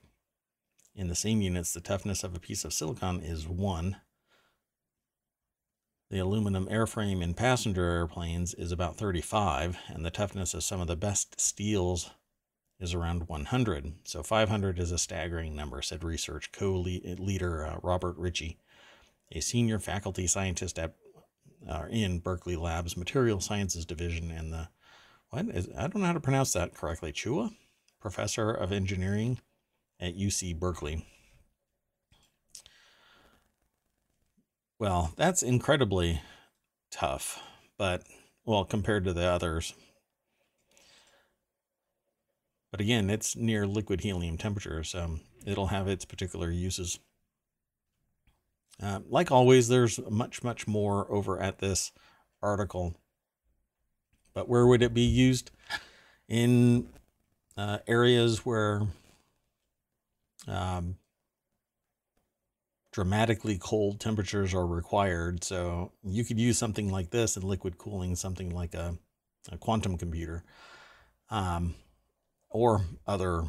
In 0.92 1.06
the 1.06 1.14
same 1.14 1.40
units, 1.40 1.72
the 1.72 1.80
toughness 1.80 2.24
of 2.24 2.34
a 2.34 2.40
piece 2.40 2.64
of 2.64 2.72
silicon 2.72 3.20
is 3.20 3.46
1 3.46 3.98
the 6.10 6.18
aluminum 6.18 6.66
airframe 6.66 7.22
in 7.22 7.34
passenger 7.34 7.88
airplanes 7.88 8.52
is 8.52 8.72
about 8.72 8.96
35, 8.96 9.78
and 9.86 10.04
the 10.04 10.10
toughness 10.10 10.52
of 10.52 10.64
some 10.64 10.80
of 10.80 10.88
the 10.88 10.96
best 10.96 11.40
steels 11.40 12.10
is 12.80 12.92
around 12.92 13.28
100. 13.28 13.92
So 14.02 14.24
500 14.24 14.80
is 14.80 14.90
a 14.90 14.98
staggering 14.98 15.54
number, 15.54 15.80
said 15.80 16.02
research 16.02 16.50
co 16.50 16.72
leader 16.72 17.64
uh, 17.64 17.76
Robert 17.84 18.16
Ritchie, 18.18 18.58
a 19.32 19.40
senior 19.40 19.78
faculty 19.78 20.26
scientist 20.26 20.78
at 20.78 20.94
uh, 21.68 21.84
in 21.90 22.20
Berkeley 22.20 22.56
Labs 22.56 22.96
Material 22.96 23.40
Sciences 23.40 23.84
Division 23.84 24.30
and 24.30 24.52
the 24.52 24.68
what 25.30 25.46
is 25.48 25.68
I 25.76 25.82
don't 25.82 25.96
know 26.00 26.06
how 26.06 26.12
to 26.12 26.20
pronounce 26.20 26.52
that 26.54 26.74
correctly. 26.74 27.12
Chua, 27.12 27.50
professor 28.00 28.50
of 28.50 28.72
engineering 28.72 29.38
at 30.00 30.16
UC 30.16 30.58
Berkeley. 30.58 31.06
Well, 34.78 35.12
that's 35.16 35.42
incredibly 35.42 36.22
tough, 36.90 37.38
but 37.76 38.02
well, 38.44 38.64
compared 38.64 39.04
to 39.04 39.12
the 39.12 39.26
others. 39.26 39.74
But 42.70 42.80
again, 42.80 43.10
it's 43.10 43.36
near 43.36 43.66
liquid 43.66 44.00
helium 44.00 44.38
temperature, 44.38 44.82
so 44.84 45.18
it'll 45.44 45.66
have 45.66 45.86
its 45.86 46.04
particular 46.04 46.50
uses. 46.50 46.98
Uh, 48.82 49.00
like 49.08 49.30
always, 49.30 49.68
there's 49.68 50.00
much, 50.08 50.42
much 50.42 50.66
more 50.66 51.10
over 51.10 51.40
at 51.40 51.58
this 51.58 51.92
article. 52.42 52.96
But 54.32 54.48
where 54.48 54.66
would 54.66 54.82
it 54.82 54.94
be 54.94 55.02
used? 55.02 55.50
In 56.28 56.88
uh, 57.56 57.78
areas 57.86 58.46
where 58.46 58.82
um, 60.46 60.96
dramatically 62.92 63.58
cold 63.58 64.00
temperatures 64.00 64.54
are 64.54 64.66
required. 64.66 65.44
So 65.44 65.92
you 66.02 66.24
could 66.24 66.38
use 66.38 66.58
something 66.58 66.90
like 66.90 67.10
this 67.10 67.36
in 67.36 67.42
liquid 67.42 67.78
cooling, 67.78 68.16
something 68.16 68.54
like 68.54 68.74
a, 68.74 68.96
a 69.50 69.58
quantum 69.58 69.96
computer, 69.96 70.44
um, 71.30 71.74
or 72.48 72.82
other 73.06 73.44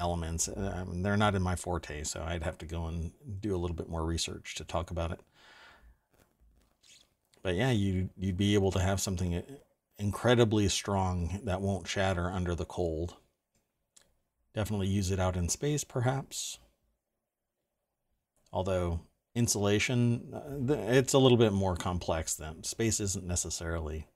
elements. 0.00 0.48
Um, 0.48 1.02
they're 1.02 1.16
not 1.16 1.34
in 1.34 1.42
my 1.42 1.56
forte, 1.56 2.04
so 2.04 2.22
I'd 2.22 2.42
have 2.42 2.58
to 2.58 2.66
go 2.66 2.86
and 2.86 3.12
do 3.40 3.54
a 3.54 3.58
little 3.58 3.76
bit 3.76 3.88
more 3.88 4.04
research 4.04 4.54
to 4.56 4.64
talk 4.64 4.90
about 4.90 5.12
it. 5.12 5.20
But 7.42 7.54
yeah, 7.54 7.70
you 7.70 8.10
you'd 8.16 8.36
be 8.36 8.54
able 8.54 8.70
to 8.72 8.80
have 8.80 9.00
something 9.00 9.42
incredibly 9.98 10.68
strong 10.68 11.40
that 11.44 11.60
won't 11.60 11.88
shatter 11.88 12.30
under 12.30 12.54
the 12.54 12.64
cold. 12.64 13.16
Definitely 14.54 14.88
use 14.88 15.10
it 15.10 15.20
out 15.20 15.36
in 15.36 15.48
space, 15.48 15.84
perhaps. 15.84 16.58
Although 18.52 19.00
insulation, 19.34 20.32
uh, 20.34 20.74
it's 20.88 21.12
a 21.12 21.18
little 21.18 21.38
bit 21.38 21.52
more 21.52 21.76
complex 21.76 22.34
than 22.34 22.64
space 22.64 22.98
isn't 22.98 23.26
necessarily 23.26 24.06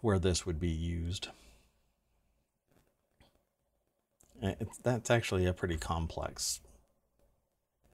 where 0.00 0.18
this 0.18 0.46
would 0.46 0.60
be 0.60 0.70
used. 0.70 1.28
It's, 4.42 4.78
that's 4.78 5.10
actually 5.10 5.46
a 5.46 5.52
pretty 5.52 5.76
complex 5.76 6.60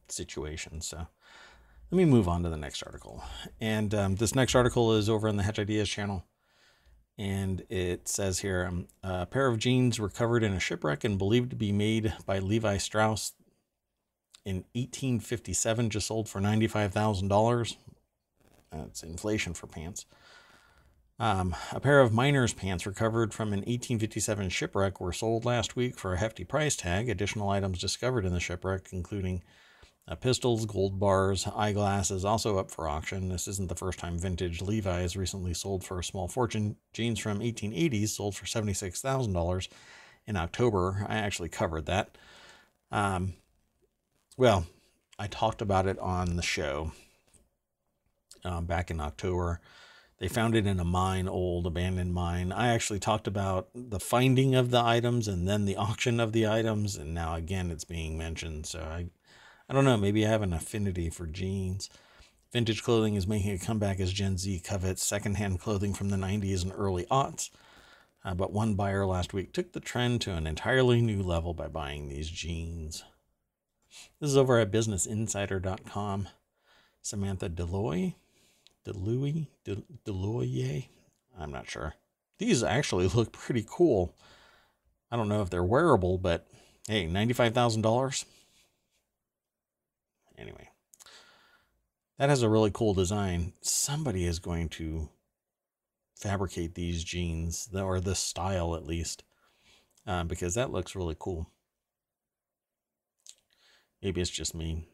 situation. 0.09 0.81
So 0.81 1.07
let 1.91 1.97
me 1.97 2.05
move 2.05 2.27
on 2.27 2.43
to 2.43 2.49
the 2.49 2.57
next 2.57 2.83
article. 2.83 3.23
And 3.61 3.95
um, 3.95 4.17
this 4.17 4.35
next 4.35 4.55
article 4.55 4.95
is 4.95 5.09
over 5.09 5.29
on 5.29 5.37
the 5.37 5.43
Hatch 5.43 5.59
Ideas 5.59 5.89
channel. 5.89 6.25
And 7.19 7.65
it 7.69 8.09
says 8.09 8.39
here 8.39 8.65
um, 8.67 8.87
a 9.03 9.27
pair 9.27 9.49
of 9.49 9.59
jeans 9.59 9.99
recovered 9.99 10.43
in 10.43 10.55
a 10.55 10.61
shipwreck 10.61 11.05
and 11.05 11.19
believed 11.19 11.51
to 11.51 11.57
be 11.57 11.73
made 11.73 12.15
by 12.25 12.39
Levi 12.39 12.79
Strauss 12.79 13.33
in 14.45 14.65
1857 14.75 15.91
just 15.91 16.07
sold 16.07 16.29
for 16.29 16.41
$95,000. 16.41 17.77
That's 18.73 19.03
inflation 19.03 19.53
for 19.53 19.67
pants. 19.67 20.07
Um, 21.21 21.57
a 21.73 21.81
pair 21.81 22.01
of 22.01 22.13
miner's 22.13 22.55
pants 22.55 22.87
recovered 22.87 23.35
from 23.35 23.49
an 23.49 23.61
1857 23.61 24.51
shipwreck 24.51 25.01
were 25.01 25.13
sold 25.13 25.45
last 25.45 25.75
week 25.75 25.99
for 25.99 26.13
a 26.13 26.19
hefty 26.19 26.45
price 26.45 26.77
tag. 26.77 27.09
Additional 27.09 27.51
items 27.51 27.81
discovered 27.81 28.25
in 28.25 28.33
the 28.33 28.41
shipwreck, 28.41 28.89
including 28.93 29.43
uh, 30.07 30.15
pistols, 30.15 30.65
gold 30.65 31.01
bars, 31.01 31.47
eyeglasses, 31.55 32.25
also 32.25 32.57
up 32.57 32.71
for 32.71 32.89
auction. 32.89 33.29
This 33.29 33.49
isn't 33.49 33.69
the 33.69 33.75
first 33.75 33.99
time 33.99 34.17
vintage 34.17 34.63
Levi's 34.63 35.17
recently 35.17 35.55
sold 35.55 35.85
for 35.85 35.99
a 35.99 36.05
small 36.05 36.29
fortune. 36.29 36.77
Jeans 36.93 37.19
from 37.19 37.41
1880s 37.41 38.11
sold 38.11 38.37
for 38.37 38.47
$76,000 38.47 39.69
in 40.27 40.37
October. 40.37 41.05
I 41.09 41.17
actually 41.17 41.49
covered 41.49 41.87
that. 41.87 42.17
Um, 42.93 43.35
well, 44.37 44.67
I 45.19 45.27
talked 45.27 45.61
about 45.61 45.87
it 45.87 45.99
on 45.99 46.37
the 46.37 46.43
show 46.43 46.93
um, 48.45 48.67
back 48.67 48.91
in 48.91 49.01
October. 49.01 49.61
They 50.19 50.29
found 50.29 50.57
it 50.57 50.67
in 50.67 50.81
a 50.81 50.85
mine, 50.85 51.29
old 51.29 51.67
abandoned 51.67 52.13
mine. 52.13 52.51
I 52.51 52.69
actually 52.69 52.99
talked 52.99 53.29
about 53.29 53.69
the 53.75 54.01
finding 54.01 54.55
of 54.55 54.71
the 54.71 54.83
items 54.83 55.29
and 55.29 55.47
then 55.47 55.65
the 55.65 55.77
auction 55.89 56.19
of 56.19 56.33
the 56.33 56.47
items, 56.47 56.97
and 56.97 57.15
now 57.15 57.35
again 57.35 57.71
it's 57.71 57.85
being 57.85 58.19
mentioned. 58.19 58.67
So 58.67 58.81
I 58.81 59.07
I 59.69 59.75
don't 59.75 59.85
know, 59.85 59.99
maybe 59.99 60.27
I 60.27 60.31
have 60.31 60.43
an 60.43 60.55
affinity 60.55 61.11
for 61.11 61.27
jeans. 61.27 61.91
Vintage 62.53 62.83
clothing 62.83 63.15
is 63.15 63.27
making 63.27 63.51
a 63.53 63.59
comeback 63.59 64.01
as 64.01 64.13
Gen 64.13 64.39
Z 64.39 64.61
covets 64.61 65.05
secondhand 65.05 65.61
clothing 65.61 65.93
from 65.93 66.09
the 66.09 66.17
90s 66.17 66.63
and 66.63 66.73
early 66.75 67.05
aughts. 67.11 67.51
Uh, 68.25 68.35
but 68.35 68.53
one 68.53 68.75
buyer 68.75 69.05
last 69.05 69.35
week 69.35 69.53
took 69.53 69.73
the 69.73 69.81
trend 69.81 70.23
to 70.23 70.33
an 70.33 70.47
entirely 70.47 71.03
new 71.03 71.23
level 71.23 71.53
by 71.53 71.69
buying 71.69 72.09
these 72.09 72.31
jeans. 72.31 73.05
This 74.21 74.31
is 74.31 74.37
over 74.37 74.59
at 74.59 74.71
businessinsider.com. 74.71 76.29
Samantha 77.03 77.49
Deloy, 77.49 78.15
Deloy, 78.93 79.47
Deloye, 80.07 80.89
I'm 81.39 81.51
not 81.51 81.69
sure. 81.69 81.95
These 82.39 82.63
actually 82.63 83.07
look 83.15 83.33
pretty 83.33 83.65
cool. 83.69 84.17
I 85.11 85.17
don't 85.17 85.29
know 85.29 85.43
if 85.43 85.51
they're 85.51 85.65
wearable, 85.65 86.19
but 86.19 86.47
hey, 86.87 87.07
$95,000? 87.07 88.25
Anyway, 90.37 90.69
that 92.19 92.29
has 92.29 92.43
a 92.43 92.49
really 92.49 92.71
cool 92.71 92.95
design. 92.95 93.53
Somebody 93.61 94.25
is 94.25 94.39
going 94.39 94.69
to 94.71 95.11
fabricate 96.15 96.75
these 96.75 97.05
jeans, 97.05 97.69
or 97.75 98.01
this 98.01 98.21
style 98.21 98.75
at 98.77 98.87
least, 98.87 99.25
uh, 100.07 100.25
because 100.25 100.55
that 100.55 100.71
looks 100.71 100.95
really 100.95 101.17
cool. 101.19 101.51
Maybe 104.03 104.21
it's 104.21 104.31
just 104.31 104.55
me. 104.55 104.87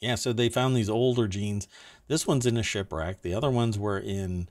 Yeah, 0.00 0.16
so 0.16 0.32
they 0.32 0.48
found 0.48 0.76
these 0.76 0.90
older 0.90 1.26
jeans. 1.26 1.68
This 2.06 2.26
one's 2.26 2.46
in 2.46 2.56
a 2.56 2.62
shipwreck. 2.62 3.22
The 3.22 3.34
other 3.34 3.50
ones 3.50 3.78
were 3.78 3.98
in 3.98 4.48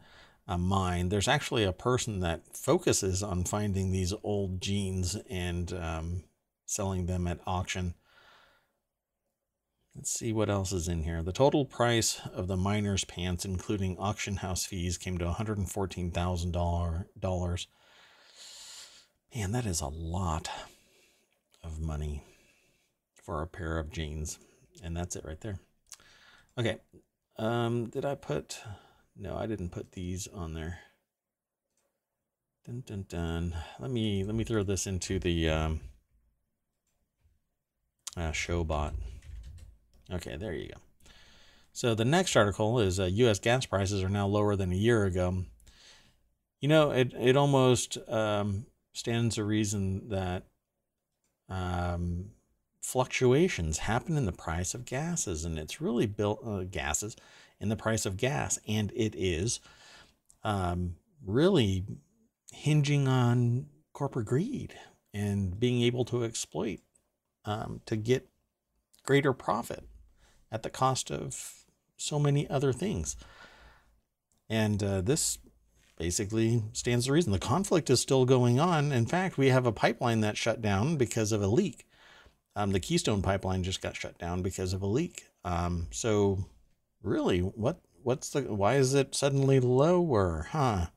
a 0.47 0.57
mine. 0.57 1.09
There's 1.09 1.27
actually 1.27 1.63
a 1.63 1.71
person 1.71 2.19
that 2.21 2.55
focuses 2.55 3.21
on 3.21 3.43
finding 3.43 3.91
these 3.91 4.13
old 4.23 4.61
jeans 4.61 5.17
and 5.29 5.71
um, 5.73 6.23
selling 6.65 7.05
them 7.05 7.27
at 7.27 7.39
auction. 7.45 7.93
Let's 9.95 10.11
see 10.11 10.33
what 10.33 10.49
else 10.49 10.73
is 10.73 10.89
in 10.89 11.03
here. 11.03 11.23
The 11.23 11.31
total 11.31 11.63
price 11.63 12.19
of 12.33 12.47
the 12.47 12.57
miner's 12.57 13.05
pants, 13.05 13.45
including 13.45 13.97
auction 13.97 14.37
house 14.37 14.65
fees, 14.65 14.97
came 14.97 15.17
to 15.19 15.25
$114,000. 15.25 17.67
Man, 19.33 19.51
that 19.51 19.65
is 19.65 19.81
a 19.81 19.87
lot 19.87 20.49
of 21.63 21.79
money 21.79 22.23
for 23.23 23.41
a 23.41 23.47
pair 23.47 23.77
of 23.77 23.91
jeans. 23.91 24.37
And 24.83 24.95
that's 24.95 25.15
it 25.15 25.25
right 25.25 25.39
there. 25.41 25.59
Okay. 26.57 26.77
Um, 27.37 27.89
did 27.89 28.05
I 28.05 28.15
put 28.15 28.61
no, 29.17 29.37
I 29.37 29.45
didn't 29.45 29.69
put 29.69 29.93
these 29.93 30.27
on 30.27 30.53
there. 30.53 30.79
Dun 32.65 32.83
dun 32.85 33.05
dun. 33.07 33.55
Let 33.79 33.91
me 33.91 34.23
let 34.23 34.35
me 34.35 34.43
throw 34.43 34.63
this 34.63 34.87
into 34.87 35.19
the 35.19 35.49
um 35.49 35.81
uh, 38.17 38.31
Showbot. 38.31 38.93
Okay, 40.11 40.35
there 40.37 40.53
you 40.53 40.69
go. 40.69 40.79
So 41.73 41.93
the 41.93 42.05
next 42.05 42.35
article 42.35 42.79
is 42.79 42.99
uh, 42.99 43.05
U.S. 43.05 43.39
gas 43.39 43.65
prices 43.65 44.01
are 44.01 44.09
now 44.09 44.27
lower 44.27 44.55
than 44.55 44.71
a 44.71 44.75
year 44.75 45.05
ago. 45.05 45.43
You 46.61 46.69
know, 46.69 46.91
it 46.91 47.13
it 47.13 47.35
almost 47.37 47.97
um, 48.07 48.65
stands 48.93 49.35
to 49.35 49.43
reason 49.43 50.09
that 50.09 50.43
um, 51.49 52.31
fluctuations 52.85 53.79
happen 53.79 54.15
in 54.15 54.27
the 54.27 54.31
price 54.31 54.75
of 54.75 54.85
gases, 54.85 55.43
and 55.43 55.57
it's 55.57 55.81
really 55.81 56.05
built 56.05 56.39
uh, 56.45 56.63
gases 56.69 57.15
in 57.59 57.69
the 57.69 57.75
price 57.75 58.05
of 58.05 58.15
gas, 58.15 58.59
and 58.67 58.91
it 58.95 59.15
is 59.17 59.59
um, 60.43 60.95
really 61.25 61.83
hinging 62.51 63.07
on 63.07 63.65
corporate 63.91 64.27
greed 64.27 64.75
and 65.15 65.59
being 65.59 65.81
able 65.81 66.05
to 66.05 66.23
exploit 66.23 66.79
um, 67.43 67.81
to 67.87 67.95
get 67.95 68.29
greater 69.03 69.33
profit 69.33 69.83
at 70.51 70.61
the 70.61 70.69
cost 70.69 71.09
of 71.09 71.65
so 71.97 72.19
many 72.19 72.47
other 72.49 72.71
things. 72.71 73.15
And 74.47 74.83
uh, 74.83 75.01
this 75.01 75.39
basically 75.97 76.61
stands 76.73 77.07
to 77.07 77.13
reason. 77.13 77.31
The 77.31 77.39
conflict 77.39 77.89
is 77.89 77.99
still 77.99 78.25
going 78.25 78.59
on. 78.59 78.91
In 78.91 79.07
fact, 79.07 79.39
we 79.39 79.49
have 79.49 79.65
a 79.65 79.71
pipeline 79.71 80.21
that 80.21 80.37
shut 80.37 80.61
down 80.61 80.97
because 80.97 81.31
of 81.31 81.41
a 81.41 81.47
leak. 81.47 81.87
Um, 82.55 82.71
the 82.71 82.79
Keystone 82.79 83.21
pipeline 83.21 83.63
just 83.63 83.81
got 83.81 83.95
shut 83.95 84.17
down 84.17 84.41
because 84.41 84.73
of 84.73 84.81
a 84.81 84.87
leak. 84.87 85.25
Um, 85.43 85.87
so, 85.91 86.45
really, 87.03 87.39
what 87.39 87.81
what's 88.01 88.29
the 88.29 88.41
why 88.41 88.75
is 88.75 88.93
it 88.93 89.13
suddenly 89.15 89.59
lower? 89.59 90.47
Huh? 90.51 90.87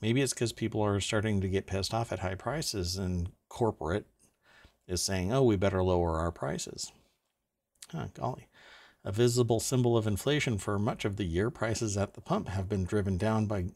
Maybe 0.00 0.22
it's 0.22 0.32
because 0.32 0.52
people 0.52 0.80
are 0.82 1.00
starting 1.00 1.40
to 1.40 1.48
get 1.48 1.66
pissed 1.66 1.92
off 1.92 2.12
at 2.12 2.20
high 2.20 2.36
prices, 2.36 2.96
and 2.96 3.30
corporate 3.48 4.06
is 4.86 5.02
saying, 5.02 5.32
"Oh, 5.32 5.42
we 5.42 5.56
better 5.56 5.82
lower 5.82 6.18
our 6.18 6.30
prices." 6.30 6.92
Huh, 7.90 8.08
golly. 8.14 8.46
A 9.02 9.12
visible 9.12 9.60
symbol 9.60 9.96
of 9.96 10.06
inflation 10.06 10.58
for 10.58 10.78
much 10.78 11.04
of 11.04 11.16
the 11.16 11.24
year, 11.24 11.50
prices 11.50 11.96
at 11.96 12.14
the 12.14 12.20
pump 12.20 12.48
have 12.48 12.68
been 12.68 12.84
driven 12.84 13.16
down 13.16 13.46
by 13.46 13.66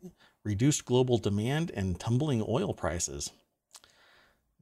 reduced 0.44 0.85
global 0.85 1.18
demand 1.18 1.70
and 1.74 1.98
tumbling 1.98 2.44
oil 2.46 2.74
prices. 2.74 3.33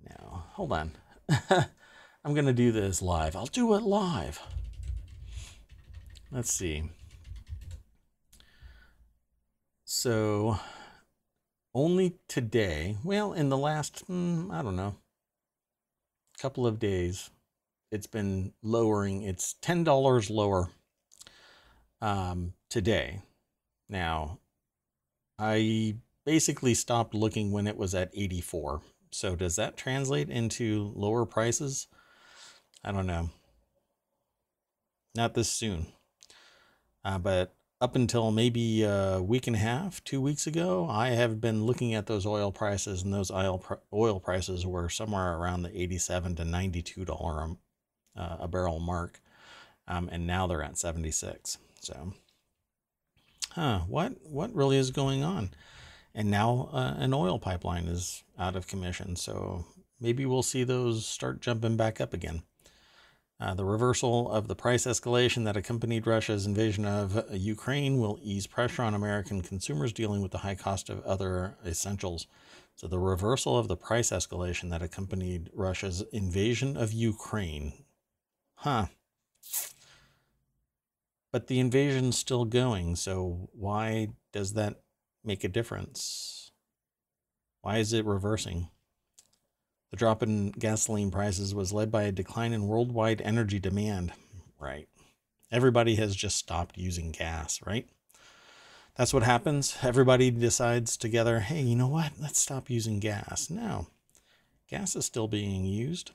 Now, 0.09 0.47
hold 0.53 0.73
on. 0.73 0.93
I'm 2.25 2.35
going 2.35 2.47
to 2.47 2.53
do 2.53 2.71
this 2.71 3.03
live. 3.03 3.35
I'll 3.35 3.47
do 3.47 3.75
it 3.75 3.83
live. 3.83 4.41
Let's 6.31 6.53
see. 6.53 6.85
So, 9.85 10.59
only 11.75 12.19
today, 12.29 12.97
well, 13.05 13.33
in 13.33 13.49
the 13.49 13.59
last, 13.59 14.09
mm, 14.09 14.53
I 14.53 14.63
don't 14.63 14.77
know, 14.77 14.97
couple 16.39 16.67
of 16.67 16.79
days, 16.79 17.31
it's 17.91 18.07
been 18.07 18.53
lowering. 18.63 19.23
It's 19.23 19.55
ten 19.61 19.85
dollars 19.85 20.31
lower 20.31 20.71
um, 22.01 22.55
today. 22.69 23.21
Now, 23.89 24.39
I 25.39 25.97
basically 26.25 26.75
stopped 26.75 27.15
looking 27.15 27.53
when 27.53 27.67
it 27.67 27.77
was 27.77 27.95
at 27.95 28.11
84. 28.15 28.81
So 29.11 29.37
does 29.37 29.57
that 29.57 29.77
translate 29.77 30.31
into 30.31 30.93
lower 30.97 31.27
prices? 31.27 31.89
I 32.85 32.93
don't 32.93 33.07
know. 33.07 33.31
Not 35.15 35.35
this 35.35 35.51
soon. 35.51 35.87
Uh, 37.05 37.19
but 37.19 37.55
up 37.81 37.97
until 37.97 38.31
maybe 38.31 38.85
a 38.85 39.21
week 39.21 39.47
and 39.49 39.57
a 39.57 39.59
half, 39.59 40.03
two 40.05 40.21
weeks 40.21 40.47
ago, 40.47 40.87
I 40.89 41.09
have 41.09 41.41
been 41.41 41.65
looking 41.65 41.95
at 41.95 42.07
those 42.07 42.25
oil 42.25 42.53
prices, 42.53 43.03
and 43.03 43.13
those 43.13 43.31
oil 43.31 43.65
oil 43.93 44.21
prices 44.21 44.65
were 44.65 44.89
somewhere 44.89 45.37
around 45.37 45.63
the 45.63 45.83
87 45.83 46.37
to 46.37 46.45
92 46.45 47.05
dollar 47.05 47.57
uh, 48.17 48.37
a 48.41 48.49
barrel 48.49 48.79
mark, 48.79 49.21
um, 49.89 50.09
and 50.13 50.27
now 50.27 50.47
they're 50.47 50.63
at 50.63 50.79
76. 50.79 51.59
So, 51.81 52.15
huh, 53.51 53.81
what 53.89 54.13
what 54.23 54.55
really 54.55 54.77
is 54.77 54.93
going 54.93 55.25
on? 55.25 55.51
And 56.15 56.31
now 56.31 56.69
uh, 56.73 56.95
an 56.99 57.13
oil 57.13 57.39
pipeline 57.39 57.89
is 57.89 58.23
out 58.39 58.55
of 58.55 58.69
commission, 58.69 59.17
so 59.17 59.67
maybe 60.01 60.25
we'll 60.25 60.43
see 60.45 60.63
those 60.63 61.05
start 61.05 61.41
jumping 61.41 61.77
back 61.77 62.01
up 62.01 62.15
again. 62.15 62.45
Uh, 63.43 63.55
the 63.55 63.65
reversal 63.65 64.31
of 64.31 64.47
the 64.47 64.55
price 64.55 64.87
escalation 64.87 65.45
that 65.45 65.57
accompanied 65.57 66.07
Russia's 66.07 66.47
invasion 66.47 66.85
of 66.85 67.25
Ukraine 67.33 67.99
will 67.99 68.21
ease 68.23 68.47
pressure 68.47 68.85
on 68.85 68.95
American 68.95 69.43
consumers 69.43 69.93
dealing 69.93 70.23
with 70.23 70.31
the 70.31 70.39
high 70.39 70.55
cost 70.55 70.89
of 70.89 71.05
other 71.05 71.57
essentials. 71.67 72.29
So, 72.77 72.87
the 72.87 73.01
reversal 73.01 73.59
of 73.59 73.67
the 73.67 73.77
price 73.77 74.11
escalation 74.11 74.71
that 74.71 74.81
accompanied 74.81 75.51
Russia's 75.53 76.05
invasion 76.13 76.77
of 76.77 76.93
Ukraine 76.93 77.73
Huh. 78.63 78.87
But 81.33 81.49
the 81.49 81.59
invasion's 81.59 82.17
still 82.17 82.45
going, 82.45 82.95
so 82.95 83.49
why 83.53 84.11
does 84.33 84.53
that 84.53 84.83
make 85.25 85.43
a 85.43 85.49
difference? 85.49 86.53
Why 87.63 87.79
is 87.79 87.93
it 87.93 88.05
reversing? 88.05 88.69
The 89.93 89.99
drop 89.99 90.23
in 90.23 90.53
gasoline 90.53 91.11
prices 91.11 91.55
was 91.55 91.73
led 91.73 91.93
by 91.93 92.05
a 92.05 92.13
decline 92.13 92.55
in 92.55 92.67
worldwide 92.67 93.21
energy 93.21 93.61
demand. 93.61 94.13
Right. 94.59 94.89
Everybody 95.51 95.97
has 95.97 96.17
just 96.17 96.37
stopped 96.37 96.79
using 96.79 97.13
gas, 97.13 97.61
right? 97.67 97.87
That's 98.97 99.13
what 99.13 99.23
happens. 99.23 99.77
Everybody 99.83 100.31
decides 100.31 100.97
together, 100.97 101.41
hey, 101.41 101.61
you 101.61 101.77
know 101.77 101.89
what? 101.89 102.13
Let's 102.19 102.39
stop 102.39 102.71
using 102.71 103.01
gas. 103.01 103.51
No, 103.51 103.89
gas 104.71 104.97
is 104.97 105.05
still 105.05 105.29
being 105.29 105.67
used. 105.67 106.13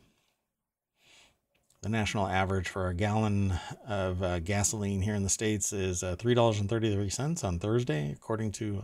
The 1.83 1.89
national 1.89 2.27
average 2.27 2.69
for 2.69 2.87
a 2.87 2.95
gallon 2.95 3.59
of 3.87 4.23
uh, 4.23 4.39
gasoline 4.39 5.03
here 5.03 5.13
in 5.13 5.21
the 5.21 5.29
States 5.29 5.71
is 5.71 6.01
uh, 6.01 6.15
$3.33 6.15 7.43
on 7.43 7.59
Thursday, 7.59 8.11
according 8.11 8.53
to 8.53 8.83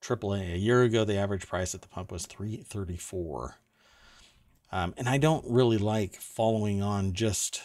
AAA. 0.00 0.54
A 0.54 0.58
year 0.58 0.82
ago, 0.82 1.04
the 1.04 1.18
average 1.18 1.46
price 1.46 1.74
at 1.74 1.82
the 1.82 1.88
pump 1.88 2.10
was 2.10 2.26
$3.34. 2.26 3.52
Um, 4.72 4.94
and 4.96 5.08
I 5.08 5.18
don't 5.18 5.44
really 5.48 5.78
like 5.78 6.16
following 6.16 6.82
on 6.82 7.12
just 7.12 7.62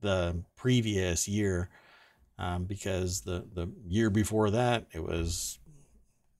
the 0.00 0.42
previous 0.56 1.28
year 1.28 1.68
um, 2.38 2.64
because 2.64 3.22
the, 3.22 3.44
the 3.52 3.68
year 3.86 4.10
before 4.10 4.50
that, 4.50 4.86
it 4.92 5.02
was 5.02 5.58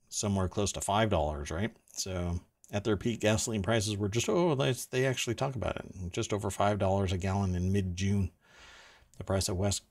somewhere 0.08 0.48
close 0.48 0.72
to 0.72 0.80
$5, 0.80 1.50
right? 1.50 1.72
So 1.92 2.40
at 2.72 2.84
their 2.84 2.96
peak, 2.96 3.20
gasoline 3.20 3.62
prices 3.62 3.96
were 3.96 4.08
just, 4.08 4.28
oh, 4.28 4.54
they 4.90 5.06
actually 5.06 5.34
talk 5.34 5.54
about 5.54 5.76
it, 5.76 5.86
just 6.12 6.32
over 6.32 6.50
$5 6.50 7.12
a 7.12 7.18
gallon 7.18 7.54
in 7.54 7.72
mid 7.72 7.96
June. 7.96 8.30
The 9.18 9.24
price 9.24 9.48
of 9.48 9.56
West 9.56 9.82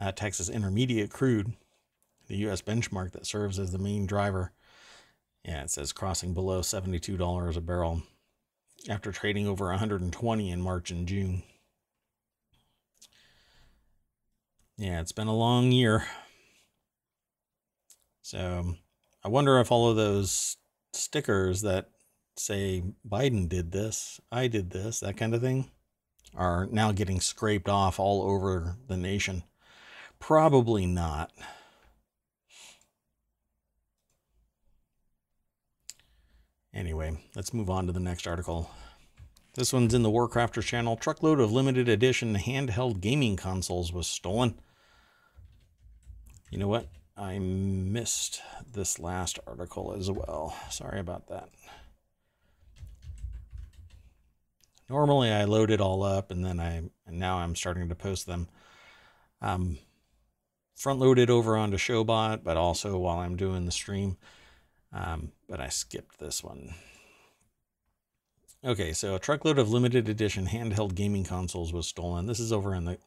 uh, 0.00 0.12
Texas 0.12 0.48
Intermediate 0.48 1.10
crude, 1.10 1.52
the 2.26 2.36
U.S. 2.38 2.60
benchmark 2.60 3.12
that 3.12 3.26
serves 3.26 3.58
as 3.58 3.70
the 3.72 3.78
main 3.78 4.04
driver, 4.06 4.52
yeah, 5.44 5.62
it 5.62 5.70
says 5.70 5.92
crossing 5.92 6.34
below 6.34 6.60
$72 6.60 7.56
a 7.56 7.60
barrel 7.60 8.02
after 8.88 9.12
trading 9.12 9.46
over 9.46 9.66
120 9.66 10.50
in 10.50 10.60
March 10.60 10.90
and 10.90 11.06
June. 11.06 11.42
Yeah, 14.76 15.00
it's 15.00 15.12
been 15.12 15.26
a 15.26 15.36
long 15.36 15.72
year. 15.72 16.06
So 18.22 18.74
I 19.24 19.28
wonder 19.28 19.58
if 19.58 19.72
all 19.72 19.90
of 19.90 19.96
those 19.96 20.56
stickers 20.92 21.62
that 21.62 21.90
say 22.36 22.82
Biden 23.06 23.48
did 23.48 23.72
this, 23.72 24.20
I 24.30 24.46
did 24.46 24.70
this, 24.70 25.00
that 25.00 25.16
kind 25.16 25.34
of 25.34 25.40
thing, 25.40 25.70
are 26.34 26.66
now 26.70 26.92
getting 26.92 27.20
scraped 27.20 27.68
off 27.68 27.98
all 27.98 28.22
over 28.22 28.76
the 28.86 28.96
nation. 28.96 29.42
Probably 30.20 30.86
not. 30.86 31.32
Anyway, 36.78 37.18
let's 37.34 37.52
move 37.52 37.68
on 37.68 37.88
to 37.88 37.92
the 37.92 37.98
next 37.98 38.24
article. 38.24 38.70
This 39.54 39.72
one's 39.72 39.94
in 39.94 40.04
the 40.04 40.10
Warcrafters 40.10 40.62
channel. 40.62 40.94
Truckload 40.96 41.40
of 41.40 41.50
limited 41.50 41.88
edition 41.88 42.36
handheld 42.36 43.00
gaming 43.00 43.34
consoles 43.34 43.92
was 43.92 44.06
stolen. 44.06 44.60
You 46.52 46.58
know 46.58 46.68
what? 46.68 46.86
I 47.16 47.40
missed 47.40 48.40
this 48.72 49.00
last 49.00 49.40
article 49.44 49.92
as 49.98 50.08
well. 50.08 50.56
Sorry 50.70 51.00
about 51.00 51.26
that. 51.26 51.48
Normally 54.88 55.32
I 55.32 55.46
load 55.46 55.72
it 55.72 55.80
all 55.80 56.04
up 56.04 56.30
and 56.30 56.44
then 56.44 56.60
I 56.60 56.76
and 57.08 57.18
now 57.18 57.38
I'm 57.38 57.56
starting 57.56 57.88
to 57.88 57.96
post 57.96 58.26
them. 58.26 58.46
Um, 59.42 59.78
front 60.76 61.00
loaded 61.00 61.28
over 61.28 61.56
onto 61.56 61.76
Showbot, 61.76 62.44
but 62.44 62.56
also 62.56 62.96
while 62.98 63.18
I'm 63.18 63.34
doing 63.34 63.66
the 63.66 63.72
stream. 63.72 64.16
Um, 64.92 65.32
but 65.48 65.60
I 65.60 65.68
skipped 65.68 66.18
this 66.18 66.42
one. 66.42 66.74
Okay, 68.64 68.92
so 68.92 69.14
a 69.14 69.20
truckload 69.20 69.58
of 69.58 69.70
limited 69.70 70.08
edition 70.08 70.46
handheld 70.46 70.94
gaming 70.94 71.24
consoles 71.24 71.72
was 71.72 71.86
stolen. 71.86 72.26
This 72.26 72.40
is 72.40 72.52
over 72.52 72.74
in 72.74 72.84
the 72.84 72.98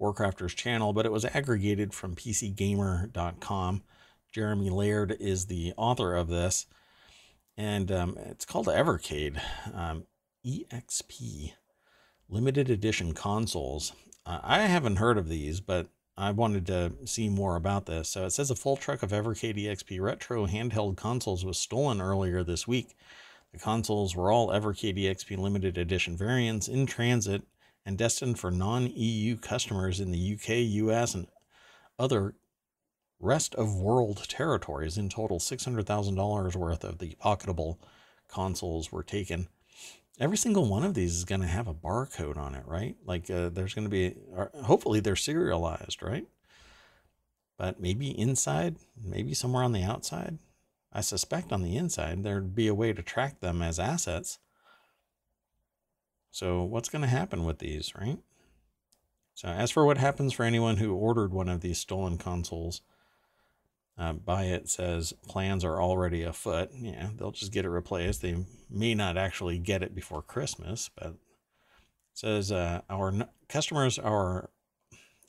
Warcrafters 0.00 0.54
channel, 0.54 0.92
but 0.92 1.06
it 1.06 1.12
was 1.12 1.24
aggregated 1.24 1.92
from 1.92 2.14
PCGamer.com. 2.14 3.82
Jeremy 4.32 4.70
Laird 4.70 5.16
is 5.20 5.46
the 5.46 5.72
author 5.76 6.14
of 6.14 6.28
this, 6.28 6.66
and 7.56 7.90
um, 7.90 8.18
it's 8.26 8.44
called 8.44 8.66
Evercade. 8.66 9.40
Um, 9.74 10.04
EXP 10.44 11.52
limited 12.28 12.70
edition 12.70 13.12
consoles. 13.12 13.92
Uh, 14.24 14.40
I 14.42 14.60
haven't 14.62 14.96
heard 14.96 15.18
of 15.18 15.28
these, 15.28 15.60
but 15.60 15.88
I 16.18 16.30
wanted 16.30 16.66
to 16.66 16.92
see 17.04 17.28
more 17.28 17.56
about 17.56 17.86
this. 17.86 18.08
So 18.08 18.24
it 18.24 18.30
says 18.30 18.50
a 18.50 18.56
full 18.56 18.76
truck 18.76 19.02
of 19.02 19.10
Evercade 19.10 19.62
EXP 19.62 20.00
retro 20.00 20.46
handheld 20.46 20.96
consoles 20.96 21.44
was 21.44 21.58
stolen 21.58 22.00
earlier 22.00 22.42
this 22.42 22.66
week. 22.66 22.96
The 23.52 23.58
consoles 23.58 24.16
were 24.16 24.30
all 24.30 24.48
Evercade 24.48 24.96
EXP 24.96 25.36
limited 25.36 25.76
edition 25.76 26.16
variants 26.16 26.68
in 26.68 26.86
transit 26.86 27.42
and 27.84 27.98
destined 27.98 28.38
for 28.38 28.50
non 28.50 28.90
EU 28.94 29.36
customers 29.36 30.00
in 30.00 30.10
the 30.10 30.34
UK, 30.34 30.48
US, 30.84 31.14
and 31.14 31.26
other 31.98 32.34
rest 33.20 33.54
of 33.54 33.76
world 33.76 34.28
territories. 34.28 34.96
In 34.98 35.08
total, 35.08 35.38
$600,000 35.38 36.56
worth 36.56 36.84
of 36.84 36.98
the 36.98 37.14
pocketable 37.22 37.76
consoles 38.28 38.90
were 38.90 39.02
taken 39.02 39.48
every 40.18 40.36
single 40.36 40.66
one 40.66 40.84
of 40.84 40.94
these 40.94 41.14
is 41.14 41.24
going 41.24 41.40
to 41.40 41.46
have 41.46 41.68
a 41.68 41.74
barcode 41.74 42.36
on 42.36 42.54
it, 42.54 42.64
right? 42.66 42.96
Like 43.04 43.30
uh, 43.30 43.50
there's 43.50 43.74
going 43.74 43.84
to 43.84 43.90
be, 43.90 44.14
hopefully 44.64 45.00
they're 45.00 45.16
serialized, 45.16 46.02
right? 46.02 46.26
But 47.58 47.80
maybe 47.80 48.08
inside, 48.18 48.76
maybe 49.02 49.34
somewhere 49.34 49.62
on 49.62 49.72
the 49.72 49.82
outside. 49.82 50.38
I 50.92 51.00
suspect 51.00 51.52
on 51.52 51.62
the 51.62 51.76
inside 51.76 52.22
there'd 52.22 52.54
be 52.54 52.68
a 52.68 52.74
way 52.74 52.92
to 52.92 53.02
track 53.02 53.40
them 53.40 53.62
as 53.62 53.78
assets. 53.78 54.38
So 56.30 56.62
what's 56.62 56.88
going 56.88 57.02
to 57.02 57.08
happen 57.08 57.44
with 57.44 57.58
these, 57.58 57.94
right? 57.94 58.18
So 59.34 59.48
as 59.48 59.70
for 59.70 59.84
what 59.84 59.98
happens 59.98 60.32
for 60.32 60.44
anyone 60.44 60.78
who 60.78 60.94
ordered 60.94 61.32
one 61.32 61.48
of 61.48 61.60
these 61.60 61.78
stolen 61.78 62.16
consoles, 62.16 62.80
uh, 63.98 64.12
by 64.12 64.44
it 64.44 64.68
says 64.68 65.14
plans 65.26 65.64
are 65.64 65.80
already 65.80 66.22
afoot. 66.22 66.70
Yeah, 66.74 67.10
they'll 67.16 67.32
just 67.32 67.52
get 67.52 67.64
it 67.64 67.70
replaced. 67.70 68.22
They 68.22 68.44
may 68.70 68.94
not 68.94 69.16
actually 69.16 69.58
get 69.58 69.82
it 69.82 69.94
before 69.94 70.22
Christmas, 70.22 70.90
but 70.94 71.06
it 71.06 71.16
says 72.12 72.52
uh, 72.52 72.82
our 72.90 73.08
n- 73.08 73.28
customers 73.48 73.98
are 73.98 74.50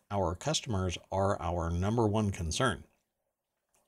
our 0.09 0.35
customers 0.35 0.97
are 1.11 1.41
our 1.41 1.69
number 1.69 2.07
one 2.07 2.31
concern. 2.31 2.83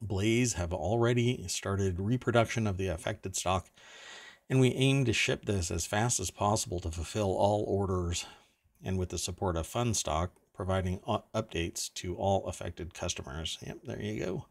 Blaze 0.01 0.53
have 0.53 0.73
already 0.73 1.45
started 1.47 1.99
reproduction 1.99 2.67
of 2.67 2.77
the 2.77 2.87
affected 2.87 3.35
stock, 3.35 3.69
and 4.49 4.59
we 4.59 4.73
aim 4.73 5.03
to 5.05 5.13
ship 5.13 5.45
this 5.45 5.71
as 5.71 5.85
fast 5.85 6.19
as 6.19 6.31
possible 6.31 6.79
to 6.79 6.91
fulfill 6.91 7.35
all 7.35 7.65
orders 7.67 8.25
and 8.83 8.97
with 8.97 9.09
the 9.09 9.17
support 9.17 9.57
of 9.57 9.67
Funstock, 9.67 10.29
providing 10.53 10.99
updates 11.33 11.93
to 11.95 12.15
all 12.15 12.47
affected 12.47 12.93
customers. 12.93 13.57
Yep, 13.65 13.79
there 13.83 14.01
you 14.01 14.23
go. 14.23 14.45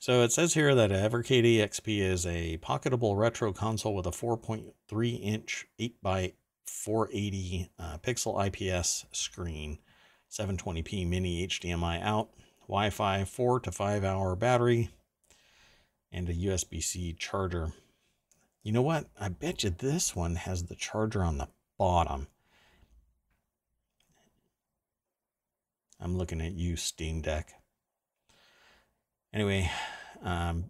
So 0.00 0.22
it 0.22 0.30
says 0.30 0.54
here 0.54 0.76
that 0.76 0.90
Evercade 0.90 1.58
EXP 1.58 2.00
is 2.00 2.24
a 2.24 2.56
pocketable 2.58 3.18
retro 3.18 3.52
console 3.52 3.96
with 3.96 4.06
a 4.06 4.12
4.3 4.12 5.20
inch 5.20 5.66
8 5.76 5.96
x 6.06 6.32
480 6.66 7.70
uh, 7.80 7.98
pixel 7.98 8.46
IPS 8.46 9.06
screen, 9.10 9.78
720p 10.30 11.04
mini 11.04 11.48
HDMI 11.48 12.00
out, 12.00 12.28
Wi 12.68 12.90
Fi 12.90 13.24
4 13.24 13.60
to 13.60 13.72
5 13.72 14.04
hour 14.04 14.36
battery, 14.36 14.90
and 16.12 16.28
a 16.28 16.34
USB 16.34 16.80
C 16.80 17.12
charger. 17.18 17.72
You 18.62 18.70
know 18.70 18.82
what? 18.82 19.06
I 19.18 19.30
bet 19.30 19.64
you 19.64 19.70
this 19.70 20.14
one 20.14 20.36
has 20.36 20.64
the 20.64 20.76
charger 20.76 21.24
on 21.24 21.38
the 21.38 21.48
bottom. 21.76 22.28
I'm 25.98 26.16
looking 26.16 26.40
at 26.40 26.52
you, 26.52 26.76
Steam 26.76 27.20
Deck. 27.20 27.54
Anyway, 29.38 29.70
um, 30.24 30.64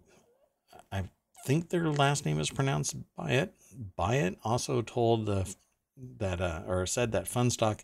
I 0.91 1.05
think 1.43 1.69
their 1.69 1.89
last 1.89 2.23
name 2.23 2.39
is 2.39 2.51
pronounced 2.51 2.95
Byatt. 3.17 3.49
Byatt 3.97 4.35
also 4.43 4.83
told 4.83 5.25
the 5.25 5.51
that 6.19 6.39
uh, 6.39 6.61
or 6.67 6.85
said 6.85 7.11
that 7.11 7.25
Funstock 7.25 7.79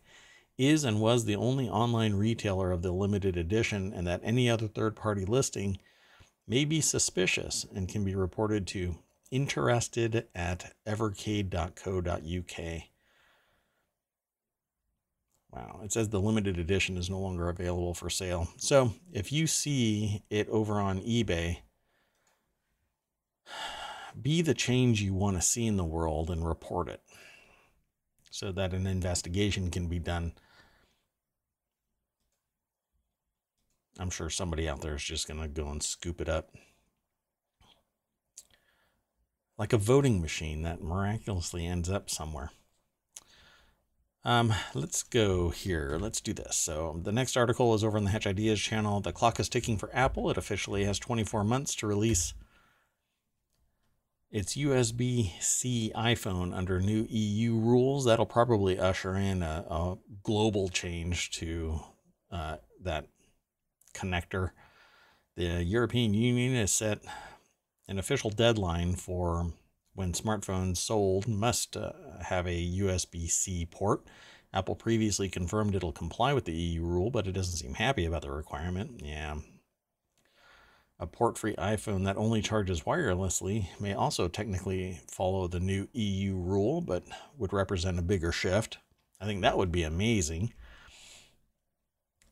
is 0.59 0.83
and 0.83 1.01
was 1.01 1.25
the 1.25 1.37
only 1.37 1.67
online 1.67 2.13
retailer 2.13 2.71
of 2.71 2.83
the 2.83 2.91
limited 2.91 3.35
edition, 3.35 3.93
and 3.93 4.05
that 4.05 4.21
any 4.23 4.47
other 4.47 4.67
third-party 4.67 5.25
listing 5.25 5.79
may 6.47 6.65
be 6.65 6.81
suspicious 6.81 7.65
and 7.73 7.89
can 7.89 8.05
be 8.05 8.13
reported 8.13 8.67
to 8.67 8.99
interested 9.31 10.27
at 10.35 10.75
evercade.co.uk. 10.85 12.83
Wow, 15.55 15.79
it 15.83 15.93
says 15.93 16.09
the 16.09 16.19
limited 16.19 16.57
edition 16.57 16.97
is 16.97 17.09
no 17.09 17.19
longer 17.19 17.47
available 17.47 17.93
for 17.93 18.09
sale. 18.09 18.49
So 18.57 18.93
if 19.13 19.31
you 19.31 19.47
see 19.47 20.23
it 20.29 20.49
over 20.49 20.81
on 20.81 20.99
eBay, 20.99 21.59
be 24.21 24.41
the 24.41 24.53
change 24.53 25.01
you 25.01 25.13
want 25.13 25.37
to 25.37 25.41
see 25.41 25.65
in 25.65 25.77
the 25.77 25.85
world 25.85 26.29
and 26.29 26.45
report 26.45 26.89
it 26.89 27.01
so 28.29 28.51
that 28.51 28.73
an 28.73 28.85
investigation 28.85 29.71
can 29.71 29.87
be 29.87 29.99
done. 29.99 30.33
I'm 33.97 34.09
sure 34.09 34.29
somebody 34.29 34.67
out 34.67 34.81
there 34.81 34.95
is 34.95 35.03
just 35.03 35.25
going 35.25 35.39
to 35.39 35.47
go 35.47 35.69
and 35.69 35.81
scoop 35.81 36.19
it 36.19 36.27
up. 36.27 36.49
like 39.57 39.73
a 39.73 39.77
voting 39.77 40.21
machine 40.21 40.63
that 40.63 40.81
miraculously 40.81 41.65
ends 41.65 41.89
up 41.89 42.09
somewhere. 42.09 42.51
Um, 44.25 44.51
let's 44.73 45.03
go 45.03 45.51
here. 45.51 45.97
Let's 46.01 46.19
do 46.19 46.33
this. 46.33 46.55
So 46.57 46.99
the 47.03 47.11
next 47.11 47.37
article 47.37 47.75
is 47.75 47.83
over 47.83 47.95
on 47.95 48.05
the 48.05 48.09
Hatch 48.09 48.25
Ideas 48.25 48.59
channel. 48.59 48.99
The 48.99 49.11
clock 49.11 49.39
is 49.39 49.47
ticking 49.47 49.77
for 49.77 49.91
Apple. 49.93 50.31
It 50.31 50.37
officially 50.37 50.83
has 50.85 50.97
24 50.97 51.43
months 51.43 51.75
to 51.75 51.87
release 51.87 52.33
its 54.31 54.55
USB-C 54.55 55.91
iPhone 55.95 56.55
under 56.55 56.81
new 56.81 57.05
EU 57.07 57.55
rules. 57.55 58.05
That'll 58.05 58.25
probably 58.25 58.79
usher 58.79 59.15
in 59.15 59.43
a, 59.43 59.63
a 59.69 59.97
global 60.23 60.69
change 60.69 61.29
to 61.31 61.81
uh, 62.31 62.57
that 62.81 63.05
connector. 63.93 64.51
The 65.35 65.63
European 65.63 66.15
Union 66.15 66.55
has 66.55 66.71
set 66.71 66.99
an 67.87 67.99
official 67.99 68.31
deadline 68.31 68.95
for 68.95 69.53
when 69.95 70.11
smartphones 70.11 70.77
sold 70.77 71.27
must 71.27 71.75
uh, 71.75 71.91
have 72.21 72.45
a 72.45 72.77
USB 72.79 73.29
C 73.29 73.65
port. 73.65 74.03
Apple 74.53 74.75
previously 74.75 75.27
confirmed 75.27 75.73
it'll 75.73 75.91
comply 75.91 76.33
with 76.33 76.45
the 76.45 76.53
EU 76.53 76.83
rule, 76.83 77.09
but 77.09 77.27
it 77.27 77.31
doesn't 77.31 77.57
seem 77.57 77.73
happy 77.73 78.05
about 78.05 78.21
the 78.21 78.31
requirement. 78.31 79.01
Yeah. 79.03 79.37
A 80.97 81.07
port 81.07 81.37
free 81.37 81.55
iPhone 81.55 82.05
that 82.05 82.15
only 82.15 82.41
charges 82.41 82.83
wirelessly 82.83 83.67
may 83.81 83.93
also 83.93 84.29
technically 84.29 85.01
follow 85.09 85.47
the 85.47 85.59
new 85.59 85.89
EU 85.91 86.35
rule, 86.35 86.79
but 86.79 87.03
would 87.37 87.51
represent 87.51 87.99
a 87.99 88.03
bigger 88.03 88.31
shift. 88.31 88.77
I 89.19 89.25
think 89.25 89.41
that 89.41 89.57
would 89.57 89.71
be 89.71 89.83
amazing. 89.83 90.53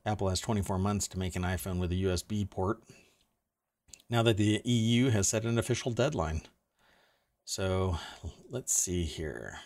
Apple 0.06 0.30
has 0.30 0.40
24 0.40 0.80
months 0.80 1.08
to 1.10 1.20
make 1.20 1.36
an 1.36 1.44
iPhone 1.44 1.80
with 1.80 1.92
a 1.92 1.96
USB 1.96 2.50
port 2.50 2.80
now 4.10 4.22
that 4.24 4.38
the 4.38 4.62
EU 4.64 5.10
has 5.10 5.28
set 5.28 5.44
an 5.44 5.58
official 5.58 5.92
deadline. 5.92 6.42
So 7.46 7.98
let's 8.50 8.74
see 8.74 9.04
here. 9.04 9.60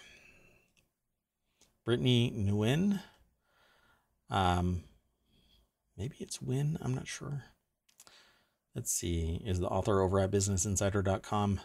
Brittany 1.85 2.33
Nguyen. 2.35 3.01
Um, 4.29 4.83
maybe 5.97 6.15
it's 6.19 6.41
Win. 6.41 6.77
I'm 6.81 6.93
not 6.93 7.07
sure. 7.07 7.45
Let's 8.75 8.91
see. 8.91 9.41
Is 9.45 9.59
the 9.59 9.67
author 9.67 10.01
over 10.01 10.19
at 10.19 10.31
BusinessInsider.com. 10.31 11.61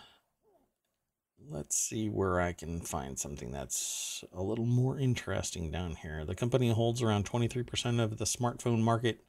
Let's 1.49 1.77
see 1.77 2.09
where 2.09 2.41
I 2.41 2.53
can 2.53 2.81
find 2.81 3.19
something 3.19 3.51
that's 3.51 4.23
a 4.33 4.43
little 4.43 4.65
more 4.65 4.99
interesting 4.99 5.73
down 5.73 5.97
here. 5.97 6.25
The 6.25 6.37
company 6.37 6.71
holds 6.71 7.03
around 7.03 7.27
23% 7.27 8.01
of 8.01 8.19
the 8.19 8.25
smartphone 8.25 8.81
market 8.81 9.25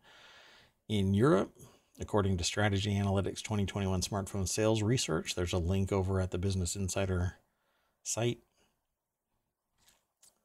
in 0.87 1.13
Europe 1.13 1.53
According 1.99 2.37
to 2.37 2.43
Strategy 2.43 2.95
Analytics 2.95 3.41
2021 3.41 4.01
smartphone 4.01 4.47
sales 4.47 4.81
research, 4.81 5.35
there's 5.35 5.53
a 5.53 5.59
link 5.59 5.91
over 5.91 6.19
at 6.19 6.31
the 6.31 6.39
Business 6.39 6.75
Insider 6.75 7.35
site. 8.01 8.39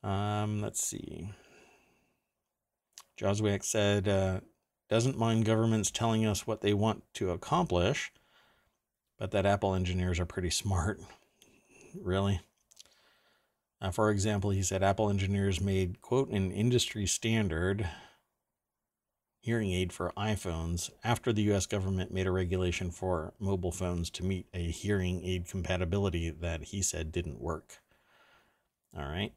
Um, 0.02 0.60
let's 0.60 0.84
see. 0.84 1.30
Joswiak 3.18 3.64
said, 3.64 4.06
uh, 4.06 4.40
doesn't 4.88 5.18
mind 5.18 5.44
governments 5.44 5.90
telling 5.90 6.24
us 6.24 6.46
what 6.46 6.60
they 6.60 6.74
want 6.74 7.02
to 7.14 7.30
accomplish, 7.30 8.12
but 9.18 9.30
that 9.32 9.46
Apple 9.46 9.74
engineers 9.74 10.20
are 10.20 10.26
pretty 10.26 10.50
smart. 10.50 11.00
really? 12.00 12.40
Uh, 13.80 13.90
for 13.90 14.10
example, 14.10 14.50
he 14.50 14.62
said 14.62 14.82
Apple 14.82 15.08
engineers 15.08 15.60
made, 15.60 16.00
quote, 16.02 16.30
an 16.30 16.52
industry 16.52 17.06
standard 17.06 17.88
hearing 19.40 19.70
aid 19.72 19.92
for 19.92 20.12
iPhones 20.16 20.90
after 21.04 21.32
the 21.32 21.42
US 21.52 21.66
government 21.66 22.12
made 22.12 22.26
a 22.26 22.30
regulation 22.30 22.90
for 22.90 23.34
mobile 23.38 23.72
phones 23.72 24.10
to 24.10 24.24
meet 24.24 24.46
a 24.52 24.70
hearing 24.70 25.24
aid 25.24 25.48
compatibility 25.48 26.30
that 26.30 26.64
he 26.64 26.82
said 26.82 27.12
didn't 27.12 27.40
work. 27.40 27.78
All 28.96 29.04
right. 29.04 29.32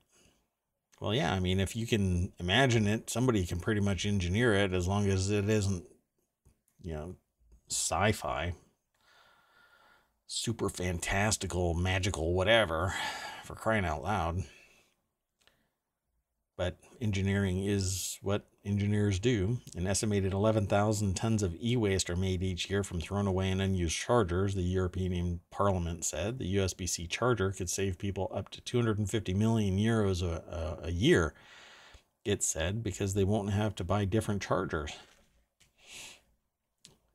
Well, 1.00 1.16
yeah, 1.16 1.34
I 1.34 1.40
mean, 1.40 1.60
if 1.60 1.76
you 1.76 1.88
can 1.88 2.32
imagine 2.40 2.88
it, 2.88 3.10
somebody 3.10 3.46
can 3.46 3.60
pretty 3.60 3.82
much 3.82 4.06
engineer 4.06 4.54
it 4.54 4.72
as 4.72 4.88
long 4.88 5.08
as 5.08 5.32
it 5.32 5.50
isn't, 5.50 5.86
you 6.84 6.94
know, 6.94 7.16
sci 7.70 8.12
fi, 8.12 8.54
super 10.28 10.70
fantastical, 10.70 11.74
magical, 11.74 12.34
whatever, 12.34 12.94
for 13.44 13.56
crying 13.56 13.84
out 13.84 14.04
loud. 14.04 14.44
But 16.62 16.78
engineering 17.02 17.66
is 17.66 18.20
what 18.22 18.46
engineers 18.64 19.18
do. 19.18 19.58
An 19.76 19.88
estimated 19.88 20.32
11,000 20.32 21.16
tons 21.16 21.42
of 21.42 21.56
e 21.60 21.76
waste 21.76 22.08
are 22.08 22.16
made 22.16 22.44
each 22.44 22.70
year 22.70 22.84
from 22.84 23.02
thrown 23.02 23.26
away 23.26 23.50
and 23.50 23.60
unused 23.60 23.98
chargers, 23.98 24.54
the 24.54 24.62
European 24.62 25.40
Parliament 25.50 26.06
said. 26.06 26.38
The 26.38 26.58
USB 26.58 26.88
C 26.88 27.08
charger 27.08 27.52
could 27.52 27.68
save 27.68 27.98
people 27.98 28.32
up 28.32 28.50
to 28.50 28.62
250 28.62 29.34
million 29.34 29.80
euros 29.80 30.22
a, 30.22 30.78
a, 30.84 30.90
a 30.90 30.92
year, 30.92 31.34
it 32.24 32.44
said, 32.44 32.84
because 32.84 33.16
they 33.16 33.24
won't 33.24 33.50
have 33.50 33.74
to 33.78 33.84
buy 33.84 34.06
different 34.06 34.44
chargers. 34.44 34.92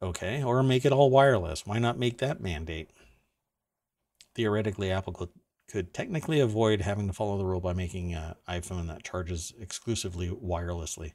Okay, 0.02 0.42
or 0.42 0.60
make 0.64 0.84
it 0.84 0.90
all 0.90 1.08
wireless. 1.08 1.64
Why 1.64 1.78
not 1.78 2.00
make 2.00 2.18
that 2.18 2.40
mandate? 2.40 2.90
Theoretically, 4.34 4.90
Apple 4.90 5.12
could 5.12 5.28
could 5.68 5.92
technically 5.92 6.40
avoid 6.40 6.80
having 6.80 7.06
to 7.06 7.12
follow 7.12 7.38
the 7.38 7.44
rule 7.44 7.60
by 7.60 7.72
making 7.72 8.14
an 8.14 8.34
iPhone 8.48 8.86
that 8.86 9.02
charges 9.02 9.52
exclusively 9.58 10.28
wirelessly. 10.28 11.12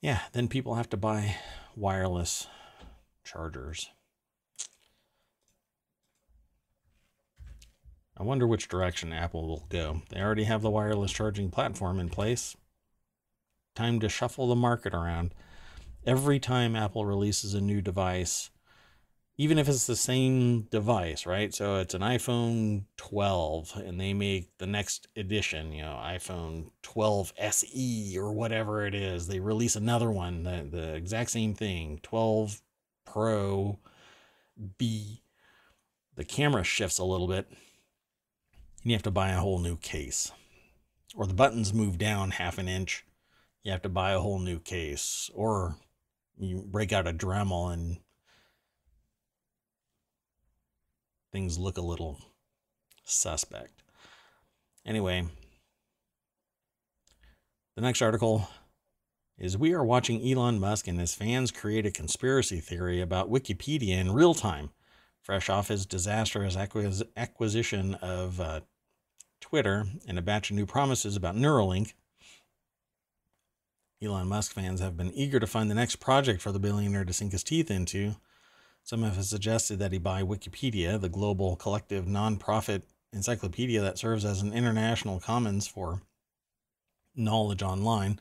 Yeah, 0.00 0.20
then 0.32 0.48
people 0.48 0.74
have 0.74 0.90
to 0.90 0.96
buy 0.96 1.36
wireless 1.76 2.46
chargers. 3.24 3.88
I 8.16 8.24
wonder 8.24 8.46
which 8.46 8.68
direction 8.68 9.12
Apple 9.12 9.48
will 9.48 9.66
go. 9.68 10.02
They 10.10 10.20
already 10.20 10.44
have 10.44 10.60
the 10.60 10.70
wireless 10.70 11.12
charging 11.12 11.50
platform 11.50 11.98
in 11.98 12.10
place. 12.10 12.56
Time 13.74 14.00
to 14.00 14.08
shuffle 14.08 14.48
the 14.48 14.54
market 14.54 14.92
around. 14.92 15.34
Every 16.04 16.38
time 16.38 16.76
Apple 16.76 17.06
releases 17.06 17.54
a 17.54 17.60
new 17.60 17.80
device, 17.80 18.50
even 19.42 19.58
if 19.58 19.68
it's 19.68 19.88
the 19.88 19.96
same 19.96 20.62
device, 20.70 21.26
right? 21.26 21.52
So 21.52 21.78
it's 21.78 21.94
an 21.94 22.02
iPhone 22.02 22.84
12 22.96 23.72
and 23.84 24.00
they 24.00 24.14
make 24.14 24.56
the 24.58 24.68
next 24.68 25.08
edition, 25.16 25.72
you 25.72 25.82
know, 25.82 26.00
iPhone 26.00 26.70
12 26.82 27.32
SE 27.36 28.16
or 28.16 28.32
whatever 28.32 28.86
it 28.86 28.94
is. 28.94 29.26
They 29.26 29.40
release 29.40 29.74
another 29.74 30.12
one, 30.12 30.44
the, 30.44 30.68
the 30.70 30.94
exact 30.94 31.30
same 31.30 31.54
thing, 31.54 31.98
12 32.04 32.62
Pro 33.04 33.80
B. 34.78 35.22
The 36.14 36.24
camera 36.24 36.62
shifts 36.62 37.00
a 37.00 37.04
little 37.04 37.26
bit 37.26 37.48
and 37.48 37.58
you 38.84 38.92
have 38.92 39.02
to 39.02 39.10
buy 39.10 39.30
a 39.30 39.40
whole 39.40 39.58
new 39.58 39.76
case. 39.76 40.30
Or 41.16 41.26
the 41.26 41.34
buttons 41.34 41.74
move 41.74 41.98
down 41.98 42.30
half 42.30 42.58
an 42.58 42.68
inch. 42.68 43.04
You 43.64 43.72
have 43.72 43.82
to 43.82 43.88
buy 43.88 44.12
a 44.12 44.20
whole 44.20 44.38
new 44.38 44.60
case. 44.60 45.32
Or 45.34 45.78
you 46.38 46.62
break 46.64 46.92
out 46.92 47.08
a 47.08 47.12
Dremel 47.12 47.72
and 47.72 47.96
things 51.32 51.58
look 51.58 51.78
a 51.78 51.82
little 51.82 52.20
suspect. 53.04 53.82
Anyway, 54.84 55.24
the 57.74 57.82
next 57.82 58.02
article 58.02 58.48
is 59.38 59.56
We 59.56 59.72
are 59.72 59.84
watching 59.84 60.28
Elon 60.28 60.60
Musk 60.60 60.86
and 60.86 61.00
his 61.00 61.14
fans 61.14 61.50
create 61.50 61.86
a 61.86 61.90
conspiracy 61.90 62.60
theory 62.60 63.00
about 63.00 63.30
Wikipedia 63.30 63.98
in 63.98 64.12
real 64.12 64.34
time, 64.34 64.70
fresh 65.22 65.48
off 65.48 65.68
his 65.68 65.86
disastrous 65.86 66.56
acquis- 66.56 67.02
acquisition 67.16 67.94
of 67.94 68.40
uh, 68.40 68.60
Twitter 69.40 69.86
and 70.06 70.18
a 70.18 70.22
batch 70.22 70.50
of 70.50 70.56
new 70.56 70.66
promises 70.66 71.16
about 71.16 71.34
Neuralink. 71.34 71.94
Elon 74.02 74.28
Musk 74.28 74.52
fans 74.52 74.80
have 74.80 74.96
been 74.96 75.12
eager 75.12 75.38
to 75.38 75.46
find 75.46 75.70
the 75.70 75.76
next 75.76 75.96
project 75.96 76.42
for 76.42 76.52
the 76.52 76.58
billionaire 76.58 77.04
to 77.04 77.12
sink 77.12 77.32
his 77.32 77.44
teeth 77.44 77.70
into. 77.70 78.16
Some 78.84 79.02
have 79.02 79.24
suggested 79.24 79.78
that 79.78 79.92
he 79.92 79.98
buy 79.98 80.22
Wikipedia, 80.22 81.00
the 81.00 81.08
global 81.08 81.56
collective 81.56 82.06
nonprofit 82.06 82.82
encyclopedia 83.12 83.80
that 83.80 83.98
serves 83.98 84.24
as 84.24 84.42
an 84.42 84.52
international 84.52 85.20
commons 85.20 85.66
for 85.66 86.02
knowledge 87.14 87.62
online. 87.62 88.18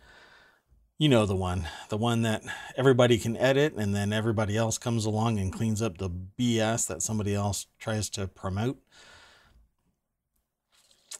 You 0.97 1.09
know 1.09 1.25
the 1.25 1.35
one, 1.35 1.67
the 1.89 1.97
one 1.97 2.21
that 2.21 2.43
everybody 2.77 3.17
can 3.17 3.35
edit 3.37 3.73
and 3.73 3.95
then 3.95 4.13
everybody 4.13 4.55
else 4.55 4.77
comes 4.77 5.05
along 5.05 5.39
and 5.39 5.51
cleans 5.51 5.81
up 5.81 5.97
the 5.97 6.09
BS 6.09 6.87
that 6.87 7.01
somebody 7.01 7.33
else 7.33 7.65
tries 7.79 8.09
to 8.11 8.27
promote. 8.27 8.77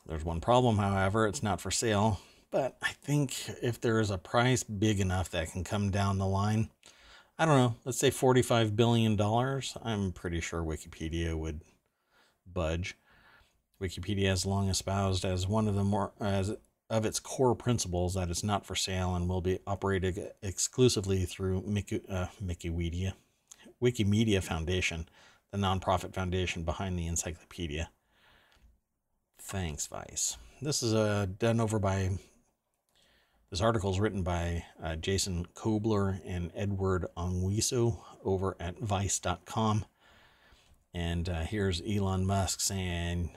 There's 0.06 0.24
one 0.24 0.40
problem, 0.40 0.78
however, 0.78 1.26
it's 1.26 1.42
not 1.42 1.60
for 1.62 1.72
sale. 1.72 2.20
But 2.52 2.78
I 2.82 2.90
think 2.90 3.34
if 3.64 3.80
there 3.80 4.00
is 4.00 4.12
a 4.12 4.18
price 4.18 4.62
big 4.64 5.00
enough 5.00 5.32
that 5.32 5.52
can 5.52 5.64
come 5.64 5.90
down 5.90 6.18
the 6.18 6.28
line, 6.28 6.70
I 7.38 7.46
don't 7.46 7.58
know, 7.58 7.76
let's 7.86 7.98
say 7.98 8.12
$45 8.12 8.76
billion, 8.76 9.20
I'm 9.84 10.12
pretty 10.12 10.42
sure 10.42 10.62
Wikipedia 10.62 11.36
would 11.36 11.62
budge. 12.52 12.96
Wikipedia 13.82 14.28
has 14.28 14.46
long 14.46 14.70
espoused 14.70 15.26
as 15.26 15.48
one 15.48 15.68
of 15.68 15.76
the 15.76 15.84
more 15.84 16.12
as 16.20 16.56
of 16.92 17.06
its 17.06 17.20
core 17.20 17.56
principles 17.56 18.14
that 18.14 18.30
it's 18.30 18.44
not 18.44 18.66
for 18.66 18.76
sale 18.76 19.16
and 19.16 19.28
will 19.28 19.42
be 19.42 19.60
operated 19.66 20.32
exclusively 20.44 21.26
through 21.26 21.64
Mickey, 21.66 22.02
uh, 22.10 22.28
Wikimedia, 22.44 23.14
Wikimedia 23.82 24.44
Foundation, 24.44 25.08
the 25.52 25.58
nonprofit 25.58 26.14
foundation 26.14 26.64
behind 26.64 27.00
the 27.00 27.08
encyclopedia. 27.08 27.90
Thanks, 29.40 29.88
Vice. 29.88 30.38
This 30.62 30.84
is 30.84 30.94
uh, 30.94 31.28
done 31.40 31.60
over 31.60 31.80
by. 31.80 32.12
This 33.52 33.60
article 33.60 33.92
is 33.92 34.00
written 34.00 34.24
by 34.24 34.64
uh, 34.82 34.96
Jason 34.96 35.46
Koebler 35.54 36.22
and 36.26 36.54
Edward 36.56 37.06
Ongweso 37.18 38.00
over 38.24 38.56
at 38.62 38.80
Vice.com. 38.80 39.84
And 40.94 41.28
uh, 41.28 41.42
here's 41.42 41.82
Elon 41.86 42.26
Musk 42.26 42.62
saying, 42.62 43.32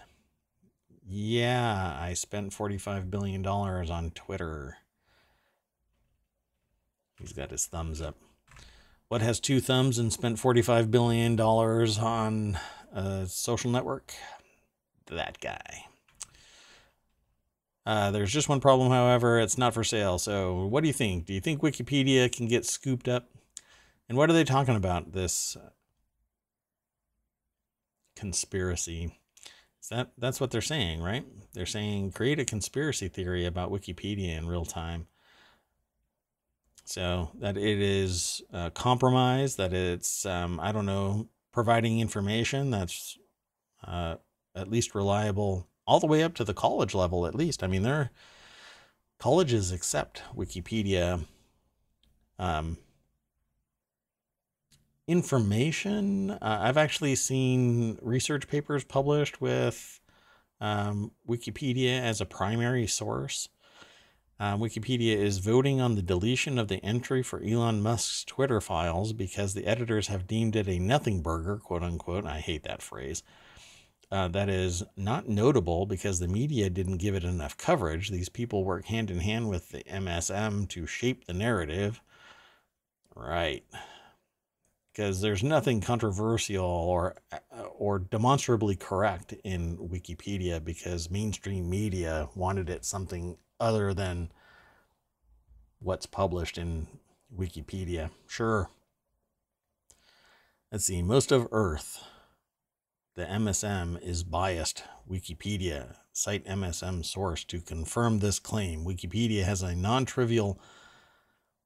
Yeah, 1.04 1.98
I 2.00 2.14
spent 2.14 2.52
$45 2.52 3.10
billion 3.10 3.44
on 3.44 4.12
Twitter. 4.12 4.76
He's 7.18 7.32
got 7.32 7.50
his 7.50 7.66
thumbs 7.66 8.00
up. 8.00 8.14
What 9.08 9.20
has 9.20 9.40
two 9.40 9.60
thumbs 9.60 9.98
and 9.98 10.12
spent 10.12 10.38
$45 10.38 10.92
billion 10.92 11.40
on 11.40 12.58
a 12.92 13.26
social 13.26 13.72
network? 13.72 14.14
That 15.06 15.40
guy. 15.40 15.83
Uh, 17.86 18.10
there's 18.10 18.32
just 18.32 18.48
one 18.48 18.60
problem, 18.60 18.90
however, 18.90 19.38
it's 19.38 19.58
not 19.58 19.74
for 19.74 19.84
sale. 19.84 20.18
So, 20.18 20.66
what 20.66 20.80
do 20.80 20.86
you 20.86 20.94
think? 20.94 21.26
Do 21.26 21.34
you 21.34 21.40
think 21.40 21.60
Wikipedia 21.60 22.32
can 22.32 22.48
get 22.48 22.64
scooped 22.64 23.08
up? 23.08 23.28
And 24.08 24.16
what 24.16 24.30
are 24.30 24.32
they 24.32 24.44
talking 24.44 24.76
about? 24.76 25.12
This 25.12 25.56
conspiracy. 28.16 29.18
Is 29.82 29.88
that 29.90 30.12
that's 30.16 30.40
what 30.40 30.50
they're 30.50 30.62
saying, 30.62 31.02
right? 31.02 31.26
They're 31.52 31.66
saying 31.66 32.12
create 32.12 32.38
a 32.38 32.44
conspiracy 32.44 33.08
theory 33.08 33.44
about 33.44 33.70
Wikipedia 33.70 34.36
in 34.38 34.46
real 34.46 34.64
time. 34.64 35.08
So 36.86 37.30
that 37.40 37.56
it 37.56 37.80
is 37.80 38.42
uh, 38.52 38.70
compromised, 38.70 39.58
that 39.58 39.72
it's 39.72 40.24
um, 40.24 40.58
I 40.60 40.72
don't 40.72 40.86
know 40.86 41.28
providing 41.52 42.00
information 42.00 42.70
that's 42.70 43.18
uh, 43.86 44.16
at 44.56 44.70
least 44.70 44.94
reliable 44.94 45.68
all 45.86 46.00
the 46.00 46.06
way 46.06 46.22
up 46.22 46.34
to 46.34 46.44
the 46.44 46.54
college 46.54 46.94
level 46.94 47.26
at 47.26 47.34
least. 47.34 47.62
I 47.62 47.66
mean, 47.66 47.82
there 47.82 48.10
colleges 49.18 49.72
accept 49.72 50.22
Wikipedia 50.36 51.24
um, 52.38 52.78
information. 55.06 56.30
Uh, 56.30 56.38
I've 56.62 56.76
actually 56.76 57.14
seen 57.14 57.98
research 58.02 58.48
papers 58.48 58.84
published 58.84 59.40
with 59.40 60.00
um, 60.60 61.12
Wikipedia 61.28 62.00
as 62.00 62.20
a 62.20 62.26
primary 62.26 62.86
source. 62.86 63.48
Uh, 64.40 64.56
Wikipedia 64.56 65.16
is 65.16 65.38
voting 65.38 65.80
on 65.80 65.94
the 65.94 66.02
deletion 66.02 66.58
of 66.58 66.66
the 66.68 66.84
entry 66.84 67.22
for 67.22 67.40
Elon 67.42 67.80
Musk's 67.80 68.24
Twitter 68.24 68.60
files 68.60 69.12
because 69.12 69.54
the 69.54 69.66
editors 69.66 70.08
have 70.08 70.26
deemed 70.26 70.56
it 70.56 70.66
a 70.66 70.78
nothing 70.80 71.22
burger, 71.22 71.58
quote 71.58 71.84
unquote. 71.84 72.26
I 72.26 72.40
hate 72.40 72.64
that 72.64 72.82
phrase. 72.82 73.22
Uh, 74.14 74.28
that 74.28 74.48
is 74.48 74.84
not 74.96 75.28
notable 75.28 75.86
because 75.86 76.20
the 76.20 76.28
media 76.28 76.70
didn't 76.70 76.98
give 76.98 77.16
it 77.16 77.24
enough 77.24 77.56
coverage. 77.56 78.10
These 78.10 78.28
people 78.28 78.62
work 78.62 78.84
hand 78.84 79.10
in 79.10 79.18
hand 79.18 79.48
with 79.48 79.70
the 79.70 79.82
MSM 79.84 80.68
to 80.68 80.86
shape 80.86 81.24
the 81.24 81.32
narrative. 81.32 82.00
Right 83.16 83.64
because 84.94 85.20
there's 85.20 85.42
nothing 85.42 85.80
controversial 85.80 86.64
or 86.64 87.16
or 87.76 87.98
demonstrably 87.98 88.76
correct 88.76 89.32
in 89.44 89.76
Wikipedia 89.76 90.64
because 90.64 91.10
mainstream 91.10 91.68
media 91.68 92.28
wanted 92.34 92.70
it 92.70 92.84
something 92.84 93.36
other 93.58 93.92
than 93.92 94.30
what's 95.80 96.06
published 96.06 96.58
in 96.58 96.86
Wikipedia. 97.36 98.10
Sure. 98.28 98.70
Let's 100.70 100.86
see. 100.86 101.02
Most 101.02 101.32
of 101.32 101.48
Earth, 101.50 102.02
the 103.14 103.24
MSM 103.24 104.02
is 104.02 104.22
biased. 104.22 104.82
Wikipedia 105.08 105.96
cite 106.12 106.44
MSM 106.46 107.04
source 107.04 107.44
to 107.44 107.60
confirm 107.60 108.18
this 108.18 108.38
claim. 108.38 108.84
Wikipedia 108.84 109.44
has 109.44 109.62
a 109.62 109.74
non-trivial 109.74 110.60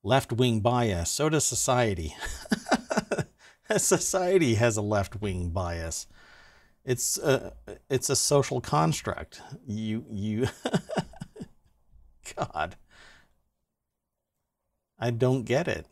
left-wing 0.03 0.61
bias. 0.61 1.11
So 1.11 1.29
does 1.29 1.45
society. 1.45 2.15
society 3.77 4.55
has 4.55 4.77
a 4.77 4.83
left 4.83 5.21
wing 5.21 5.51
bias. 5.51 6.07
It's 6.85 7.19
a 7.19 7.53
it's 7.91 8.09
a 8.09 8.17
social 8.17 8.61
construct. 8.61 9.41
You 9.67 10.05
you 10.11 10.49
God. 12.37 12.77
I 14.99 15.11
don't 15.11 15.45
get 15.45 15.69
it. 15.69 15.87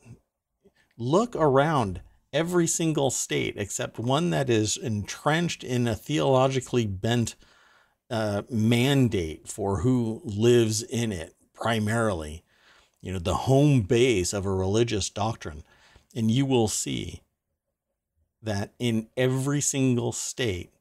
Look 0.98 1.36
around 1.36 2.00
every 2.36 2.66
single 2.66 3.10
state 3.10 3.54
except 3.56 3.98
one 3.98 4.28
that 4.28 4.50
is 4.50 4.76
entrenched 4.76 5.64
in 5.64 5.88
a 5.88 5.94
theologically 5.94 6.86
bent 6.86 7.34
uh, 8.10 8.42
mandate 8.50 9.48
for 9.48 9.80
who 9.80 10.20
lives 10.22 10.82
in 10.82 11.12
it 11.12 11.34
primarily. 11.54 12.44
You 13.00 13.14
know, 13.14 13.18
the 13.18 13.34
home 13.34 13.82
base 13.82 14.34
of 14.34 14.44
a 14.44 14.50
religious 14.50 15.08
doctrine. 15.08 15.64
And 16.14 16.30
you 16.30 16.44
will 16.44 16.68
see 16.68 17.22
that 18.42 18.72
in 18.78 19.08
every 19.16 19.62
single 19.62 20.12
state, 20.12 20.72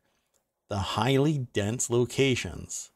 the 0.70 0.78
highly 0.78 1.48
dense 1.54 1.90
locations 1.90 2.92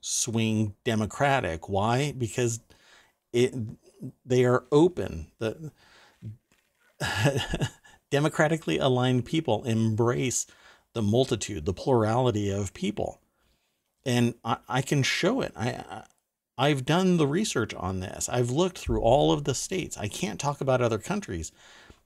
swing 0.00 0.74
Democratic. 0.84 1.68
Why? 1.68 2.12
Because 2.12 2.60
it 3.32 3.54
they 4.24 4.44
are 4.46 4.64
open. 4.72 5.26
The 5.38 5.72
democratically 8.10 8.78
aligned 8.78 9.24
people 9.24 9.64
embrace 9.64 10.46
the 10.92 11.02
multitude, 11.02 11.64
the 11.64 11.72
plurality 11.72 12.50
of 12.50 12.74
people, 12.74 13.20
and 14.04 14.34
I, 14.44 14.56
I 14.68 14.82
can 14.82 15.02
show 15.02 15.40
it. 15.40 15.52
I 15.56 16.04
I've 16.60 16.84
done 16.84 17.16
the 17.16 17.26
research 17.26 17.72
on 17.72 18.00
this. 18.00 18.28
I've 18.28 18.50
looked 18.50 18.76
through 18.76 19.00
all 19.00 19.32
of 19.32 19.44
the 19.44 19.54
states. 19.54 19.96
I 19.96 20.08
can't 20.08 20.38
talk 20.38 20.60
about 20.60 20.82
other 20.82 20.98
countries 20.98 21.52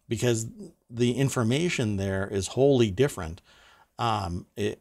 because 0.08 0.46
the 0.88 1.12
information 1.14 1.96
there 1.96 2.28
is 2.28 2.48
wholly 2.48 2.92
different. 2.92 3.42
Um, 3.98 4.46
it, 4.54 4.80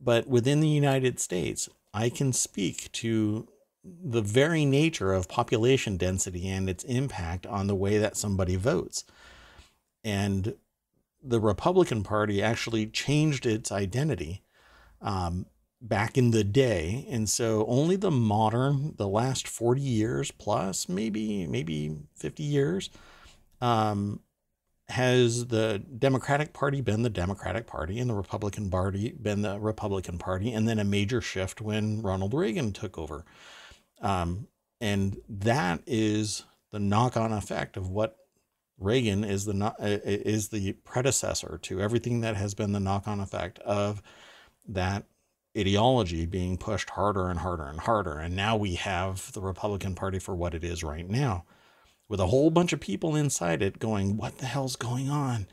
but 0.00 0.26
within 0.26 0.58
the 0.58 0.68
United 0.68 1.20
States, 1.20 1.68
I 1.94 2.08
can 2.08 2.32
speak 2.32 2.90
to 2.92 3.46
the 3.84 4.20
very 4.20 4.64
nature 4.64 5.12
of 5.12 5.28
population 5.28 5.96
density 5.96 6.48
and 6.48 6.68
its 6.68 6.82
impact 6.82 7.46
on 7.46 7.68
the 7.68 7.76
way 7.76 7.98
that 7.98 8.16
somebody 8.16 8.56
votes. 8.56 9.04
And 10.04 10.54
the 11.22 11.40
Republican 11.40 12.02
Party 12.02 12.42
actually 12.42 12.86
changed 12.86 13.46
its 13.46 13.72
identity 13.72 14.42
um, 15.00 15.46
back 15.80 16.16
in 16.16 16.30
the 16.30 16.44
day. 16.44 17.06
And 17.10 17.28
so 17.28 17.64
only 17.66 17.96
the 17.96 18.10
modern, 18.10 18.94
the 18.96 19.08
last 19.08 19.46
40 19.46 19.80
years 19.80 20.30
plus, 20.30 20.88
maybe, 20.88 21.46
maybe 21.46 21.96
50 22.16 22.42
years, 22.42 22.90
um, 23.60 24.20
has 24.88 25.48
the 25.48 25.82
Democratic 25.98 26.52
Party 26.54 26.80
been 26.80 27.02
the 27.02 27.10
Democratic 27.10 27.66
Party 27.66 27.98
and 27.98 28.08
the 28.08 28.14
Republican 28.14 28.70
Party 28.70 29.10
been 29.10 29.42
the 29.42 29.58
Republican 29.60 30.16
Party, 30.18 30.52
and 30.52 30.66
then 30.66 30.78
a 30.78 30.84
major 30.84 31.20
shift 31.20 31.60
when 31.60 32.00
Ronald 32.00 32.32
Reagan 32.32 32.72
took 32.72 32.96
over. 32.96 33.24
Um, 34.00 34.48
and 34.80 35.20
that 35.28 35.82
is 35.86 36.44
the 36.70 36.78
knock-on 36.78 37.32
effect 37.32 37.76
of 37.76 37.90
what 37.90 38.16
Reagan 38.78 39.24
is 39.24 39.44
the 39.44 39.74
is 39.80 40.48
the 40.48 40.72
predecessor 40.84 41.58
to 41.62 41.80
everything 41.80 42.20
that 42.20 42.36
has 42.36 42.54
been 42.54 42.72
the 42.72 42.80
knock-on 42.80 43.20
effect 43.20 43.58
of 43.60 44.02
that 44.68 45.04
ideology 45.56 46.26
being 46.26 46.56
pushed 46.56 46.90
harder 46.90 47.28
and 47.28 47.40
harder 47.40 47.64
and 47.64 47.80
harder. 47.80 48.18
And 48.18 48.36
now 48.36 48.56
we 48.56 48.76
have 48.76 49.32
the 49.32 49.40
Republican 49.40 49.94
Party 49.94 50.18
for 50.18 50.36
what 50.36 50.54
it 50.54 50.62
is 50.62 50.84
right 50.84 51.08
now 51.08 51.44
with 52.08 52.20
a 52.20 52.26
whole 52.26 52.50
bunch 52.50 52.72
of 52.72 52.80
people 52.80 53.14
inside 53.14 53.62
it 53.62 53.78
going, 53.78 54.16
What 54.16 54.38
the 54.38 54.46
hell's 54.46 54.76
going 54.76 55.10
on? 55.10 55.46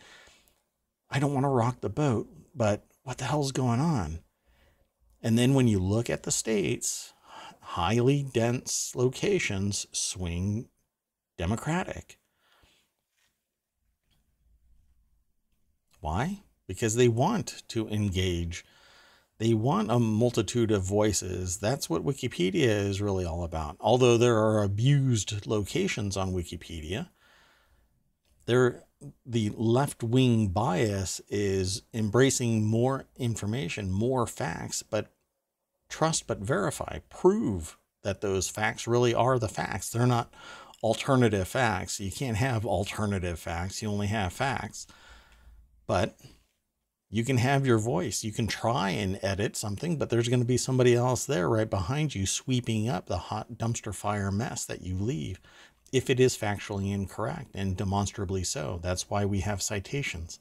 I 1.10 1.20
don't 1.20 1.34
want 1.34 1.46
to 1.46 1.50
rock 1.50 1.82
the 1.82 1.90
boat, 1.90 2.28
but 2.54 2.86
what 3.04 3.18
the 3.18 3.26
hell's 3.26 3.52
going 3.52 3.80
on? 3.80 4.20
And 5.22 5.38
then 5.38 5.54
when 5.54 5.68
you 5.68 5.80
look 5.80 6.10
at 6.10 6.24
the 6.24 6.32
states, 6.32 7.14
highly 7.60 8.24
dense 8.24 8.94
locations 8.96 9.88
swing 9.92 10.70
Democratic. 11.38 12.20
Why? 16.06 16.44
Because 16.68 16.96
they 16.96 17.08
want 17.08 17.64
to 17.70 17.88
engage 17.90 18.64
they 19.38 19.54
want 19.54 19.92
a 19.92 20.00
multitude 20.00 20.72
of 20.72 20.84
voices. 20.84 21.58
That's 21.58 21.90
what 21.90 22.06
Wikipedia 22.06 22.68
is 22.68 23.02
really 23.02 23.26
all 23.26 23.44
about. 23.44 23.76
Although 23.82 24.18
there 24.18 24.38
are 24.38 24.64
abused 24.64 25.46
locations 25.46 26.16
on 26.16 26.34
Wikipedia, 26.34 27.10
there 28.46 28.84
the 29.26 29.52
left-wing 29.56 30.48
bias 30.48 31.22
is 31.28 31.82
embracing 31.94 32.66
more 32.66 33.06
information, 33.18 33.92
more 33.92 34.26
facts, 34.26 34.84
but 34.84 35.12
trust 35.90 36.28
but 36.28 36.40
verify, 36.40 37.00
prove 37.10 37.78
that 38.04 38.22
those 38.22 38.48
facts 38.48 38.88
really 38.88 39.14
are 39.14 39.38
the 39.38 39.50
facts. 39.50 39.90
They're 39.90 40.08
not 40.08 40.34
alternative 40.82 41.48
facts. 41.48 42.00
You 42.00 42.12
can't 42.12 42.38
have 42.38 42.66
alternative 42.66 43.38
facts. 43.38 43.82
You 43.82 43.90
only 43.90 44.08
have 44.08 44.32
facts. 44.32 44.88
But 45.88 46.18
You 47.10 47.24
can 47.24 47.38
have 47.38 47.66
your 47.66 47.78
voice. 47.78 48.24
You 48.26 48.34
can 48.34 48.48
try 48.48 48.90
and 48.90 49.20
edit 49.22 49.56
something, 49.56 49.98
but 49.98 50.10
there's 50.10 50.28
going 50.28 50.42
to 50.42 50.46
be 50.46 50.58
somebody 50.58 50.96
else 50.96 51.26
there 51.26 51.48
right 51.48 51.70
behind 51.70 52.16
you 52.16 52.26
sweeping 52.26 52.90
up 52.90 53.06
the 53.06 53.18
hot 53.18 53.54
dumpster 53.54 53.96
fire 53.96 54.32
mess 54.32 54.66
that 54.66 54.82
you 54.82 54.96
leave 54.98 55.40
if 55.94 56.10
it 56.10 56.20
is 56.20 56.36
factually 56.38 56.92
incorrect 56.94 57.52
and 57.54 57.78
demonstrably 57.78 58.44
so. 58.44 58.80
That's 58.82 59.10
why 59.10 59.24
we 59.24 59.42
have 59.42 59.62
citations. 59.62 60.40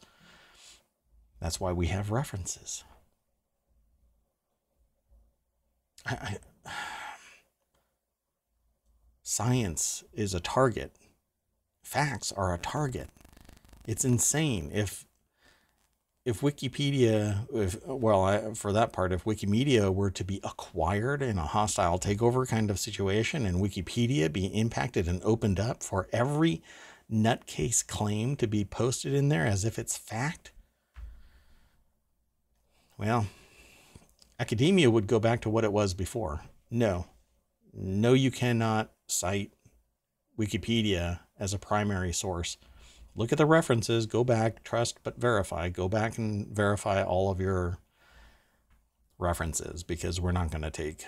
That's 1.40 1.61
why 1.61 1.72
we 1.72 1.88
have 1.88 2.11
references. 2.11 2.82
I, 6.07 6.38
I, 6.66 6.72
science 9.22 10.03
is 10.12 10.34
a 10.34 10.40
target. 10.40 10.97
Facts 11.84 12.32
are 12.32 12.53
a 12.53 12.59
target. 12.59 13.11
It's 13.86 14.05
insane. 14.05 14.70
If 14.72 15.05
if 16.24 16.40
Wikipedia, 16.40 17.46
if 17.52 17.84
well, 17.86 18.24
I, 18.24 18.54
for 18.54 18.72
that 18.72 18.92
part, 18.92 19.12
if 19.12 19.24
Wikimedia 19.24 19.94
were 19.94 20.10
to 20.10 20.24
be 20.24 20.40
acquired 20.42 21.20
in 21.20 21.36
a 21.36 21.46
hostile 21.46 21.98
takeover 21.98 22.48
kind 22.48 22.70
of 22.70 22.78
situation, 22.78 23.44
and 23.44 23.62
Wikipedia 23.62 24.32
be 24.32 24.46
impacted 24.46 25.06
and 25.06 25.22
opened 25.22 25.60
up 25.60 25.82
for 25.82 26.08
every 26.12 26.62
nutcase 27.12 27.86
claim 27.86 28.36
to 28.36 28.46
be 28.46 28.64
posted 28.64 29.12
in 29.12 29.28
there 29.28 29.46
as 29.46 29.64
if 29.66 29.78
it's 29.78 29.98
fact, 29.98 30.52
well, 32.96 33.26
academia 34.40 34.90
would 34.90 35.06
go 35.06 35.20
back 35.20 35.42
to 35.42 35.50
what 35.50 35.64
it 35.64 35.72
was 35.72 35.92
before. 35.92 36.42
No, 36.70 37.06
no, 37.74 38.14
you 38.14 38.30
cannot 38.30 38.92
cite 39.06 39.52
Wikipedia 40.38 41.20
as 41.38 41.52
a 41.52 41.58
primary 41.58 42.12
source 42.12 42.56
look 43.14 43.32
at 43.32 43.38
the 43.38 43.46
references, 43.46 44.06
go 44.06 44.24
back, 44.24 44.62
trust 44.64 44.98
but 45.02 45.18
verify. 45.18 45.68
Go 45.68 45.88
back 45.88 46.18
and 46.18 46.48
verify 46.48 47.02
all 47.02 47.30
of 47.30 47.40
your 47.40 47.78
references 49.18 49.82
because 49.82 50.20
we're 50.20 50.32
not 50.32 50.50
going 50.50 50.62
to 50.62 50.70
take 50.70 51.04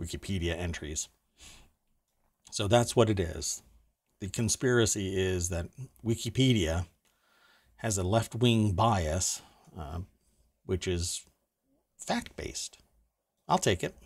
Wikipedia 0.00 0.56
entries. 0.56 1.08
So 2.50 2.68
that's 2.68 2.96
what 2.96 3.10
it 3.10 3.20
is. 3.20 3.62
The 4.20 4.28
conspiracy 4.28 5.16
is 5.16 5.48
that 5.48 5.66
Wikipedia 6.04 6.86
has 7.76 7.96
a 7.96 8.02
left 8.02 8.34
wing 8.34 8.72
bias, 8.72 9.40
uh, 9.78 10.00
which 10.66 10.86
is 10.86 11.24
fact 11.98 12.36
based. 12.36 12.78
I'll 13.48 13.58
take 13.58 13.82
it. 13.82 13.96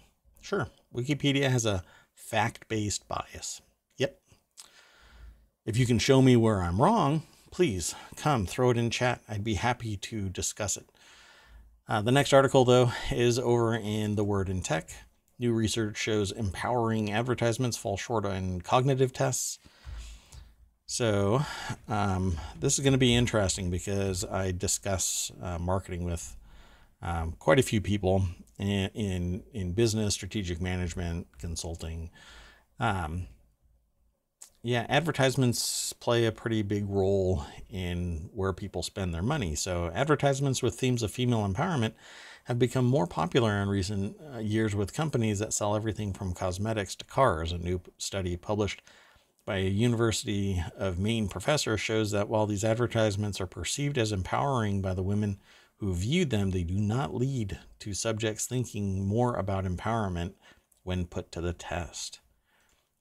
Sure. 0.40 0.68
Wikipedia 0.94 1.50
has 1.50 1.66
a 1.66 1.82
fact 2.14 2.68
based 2.68 3.08
bias. 3.08 3.60
If 5.66 5.78
you 5.78 5.86
can 5.86 5.98
show 5.98 6.20
me 6.20 6.36
where 6.36 6.60
I'm 6.60 6.82
wrong, 6.82 7.22
please 7.50 7.94
come 8.16 8.44
throw 8.44 8.68
it 8.68 8.76
in 8.76 8.90
chat. 8.90 9.22
I'd 9.26 9.42
be 9.42 9.54
happy 9.54 9.96
to 9.96 10.28
discuss 10.28 10.76
it. 10.76 10.90
Uh, 11.88 12.02
the 12.02 12.12
next 12.12 12.34
article, 12.34 12.66
though, 12.66 12.92
is 13.10 13.38
over 13.38 13.74
in 13.74 14.14
The 14.14 14.24
Word 14.24 14.50
in 14.50 14.60
Tech. 14.60 14.90
New 15.38 15.54
research 15.54 15.96
shows 15.96 16.32
empowering 16.32 17.10
advertisements 17.10 17.78
fall 17.78 17.96
short 17.96 18.26
on 18.26 18.60
cognitive 18.60 19.14
tests. 19.14 19.58
So, 20.84 21.40
um, 21.88 22.36
this 22.60 22.74
is 22.74 22.84
going 22.84 22.92
to 22.92 22.98
be 22.98 23.14
interesting 23.14 23.70
because 23.70 24.22
I 24.22 24.52
discuss 24.52 25.32
uh, 25.42 25.58
marketing 25.58 26.04
with 26.04 26.36
um, 27.00 27.32
quite 27.38 27.58
a 27.58 27.62
few 27.62 27.80
people 27.80 28.26
in, 28.58 28.90
in, 28.92 29.42
in 29.54 29.72
business, 29.72 30.12
strategic 30.12 30.60
management, 30.60 31.26
consulting. 31.38 32.10
Um, 32.78 33.28
yeah, 34.64 34.86
advertisements 34.88 35.92
play 35.92 36.24
a 36.24 36.32
pretty 36.32 36.62
big 36.62 36.88
role 36.88 37.44
in 37.68 38.30
where 38.32 38.54
people 38.54 38.82
spend 38.82 39.12
their 39.12 39.22
money. 39.22 39.54
So, 39.54 39.90
advertisements 39.94 40.62
with 40.62 40.74
themes 40.74 41.02
of 41.02 41.10
female 41.10 41.46
empowerment 41.46 41.92
have 42.44 42.58
become 42.58 42.86
more 42.86 43.06
popular 43.06 43.60
in 43.60 43.68
recent 43.68 44.16
uh, 44.34 44.38
years 44.38 44.74
with 44.74 44.94
companies 44.94 45.38
that 45.38 45.52
sell 45.52 45.76
everything 45.76 46.14
from 46.14 46.32
cosmetics 46.32 46.94
to 46.96 47.04
cars. 47.04 47.52
A 47.52 47.58
new 47.58 47.82
study 47.98 48.38
published 48.38 48.80
by 49.44 49.58
a 49.58 49.68
University 49.68 50.64
of 50.78 50.98
Maine 50.98 51.28
professor 51.28 51.76
shows 51.76 52.10
that 52.12 52.30
while 52.30 52.46
these 52.46 52.64
advertisements 52.64 53.42
are 53.42 53.46
perceived 53.46 53.98
as 53.98 54.12
empowering 54.12 54.80
by 54.80 54.94
the 54.94 55.02
women 55.02 55.40
who 55.76 55.92
viewed 55.92 56.30
them, 56.30 56.52
they 56.52 56.64
do 56.64 56.78
not 56.78 57.14
lead 57.14 57.58
to 57.80 57.92
subjects 57.92 58.46
thinking 58.46 59.06
more 59.06 59.34
about 59.34 59.66
empowerment 59.66 60.32
when 60.84 61.04
put 61.04 61.30
to 61.32 61.42
the 61.42 61.52
test. 61.52 62.20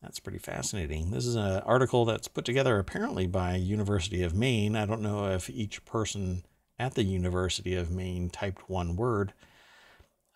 That's 0.04 0.20
pretty 0.20 0.38
fascinating. 0.38 1.12
This 1.12 1.26
is 1.26 1.36
an 1.36 1.62
article 1.62 2.04
that's 2.04 2.28
put 2.28 2.43
together 2.43 2.78
apparently 2.78 3.26
by 3.26 3.56
University 3.56 4.22
of 4.22 4.36
Maine. 4.36 4.76
I 4.76 4.86
don't 4.86 5.01
know 5.01 5.28
if 5.28 5.49
each 5.49 5.86
person 5.86 6.43
at 6.78 6.95
the 6.95 7.04
University 7.04 7.74
of 7.76 7.89
Maine 7.89 8.30
typed 8.30 8.70
one 8.70 8.97
word, 8.97 9.32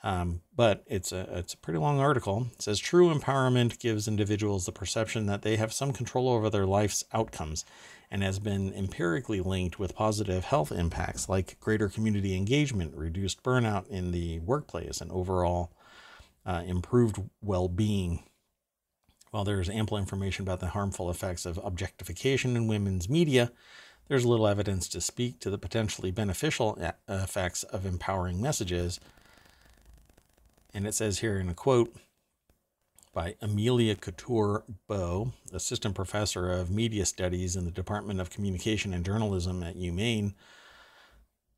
um, 0.04 0.42
but 0.56 0.84
it's 0.88 1.12
a 1.12 1.28
it's 1.38 1.54
a 1.54 1.58
pretty 1.58 1.80
long 1.80 2.00
article. 2.00 2.48
It 2.54 2.62
says 2.62 2.80
true 2.80 3.14
empowerment 3.14 3.78
gives 3.78 4.08
individuals 4.08 4.66
the 4.66 4.72
perception 4.72 5.26
that 5.26 5.42
they 5.42 5.58
have 5.58 5.74
some 5.74 5.92
control 5.92 6.30
over 6.30 6.50
their 6.50 6.66
life's 6.66 7.04
outcomes, 7.12 7.66
and 8.10 8.24
has 8.24 8.40
been 8.40 8.74
empirically 8.74 9.42
linked 9.42 9.80
with 9.80 9.96
positive 9.96 10.46
health 10.46 10.72
impacts 10.72 11.28
like 11.28 11.60
greater 11.60 11.90
community 11.90 12.38
engagement, 12.38 12.96
reduced 12.96 13.44
burnout 13.44 13.86
in 13.90 14.12
the 14.12 14.40
workplace, 14.40 15.02
and 15.02 15.12
overall 15.12 15.74
uh, 16.46 16.64
improved 16.66 17.22
well-being 17.42 18.24
while 19.32 19.44
there's 19.44 19.70
ample 19.70 19.98
information 19.98 20.44
about 20.44 20.60
the 20.60 20.68
harmful 20.68 21.10
effects 21.10 21.46
of 21.46 21.60
objectification 21.64 22.56
in 22.56 22.68
women's 22.68 23.10
media, 23.10 23.52
there's 24.08 24.26
little 24.26 24.48
evidence 24.48 24.88
to 24.90 25.02
speak 25.02 25.40
to 25.40 25.50
the 25.50 25.58
potentially 25.58 26.12
beneficial 26.12 26.78
uh, 26.82 26.92
effects 27.10 27.64
of 27.64 27.86
empowering 27.86 28.42
messages. 28.42 29.00
And 30.74 30.88
it 30.88 30.94
says 30.94 31.20
here 31.20 31.40
in 31.40 31.50
a 31.50 31.54
quote 31.54 31.94
by 33.14 33.36
Amelia 33.42 33.96
Couture 33.96 34.64
Bue, 34.88 35.34
assistant 35.52 35.96
professor 35.96 36.52
of 36.52 36.70
media 36.70 37.06
studies 37.06 37.56
in 37.56 37.66
the 37.66 37.72
Department 37.72 38.22
of 38.22 38.30
Communication 38.30 38.94
and 38.94 39.04
Journalism 39.04 39.64
at 39.64 39.76
UMaine. 39.76 40.36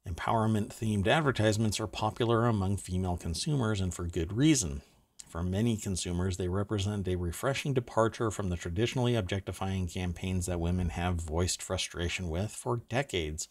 Empowerment 0.07 0.70
themed 0.70 1.05
advertisements 1.05 1.80
are 1.80 1.88
popular 1.88 2.45
among 2.45 2.78
female 2.78 3.17
consumers 3.17 3.82
and 3.82 3.93
for 3.93 4.05
good 4.05 4.32
reason. 4.32 4.82
For 5.30 5.43
many 5.43 5.77
consumers, 5.77 6.38
they 6.38 6.47
represent 6.47 7.07
a 7.07 7.15
refreshing 7.15 7.75
departure 7.75 8.32
from 8.32 8.49
the 8.49 8.57
traditionally 8.57 9.13
objectifying 9.13 9.88
campaigns 9.88 10.47
that 10.47 10.59
women 10.59 10.89
have 10.89 11.21
voiced 11.21 11.61
frustration 11.61 12.30
with 12.30 12.49
for 12.49 12.77
decades. 12.89 13.47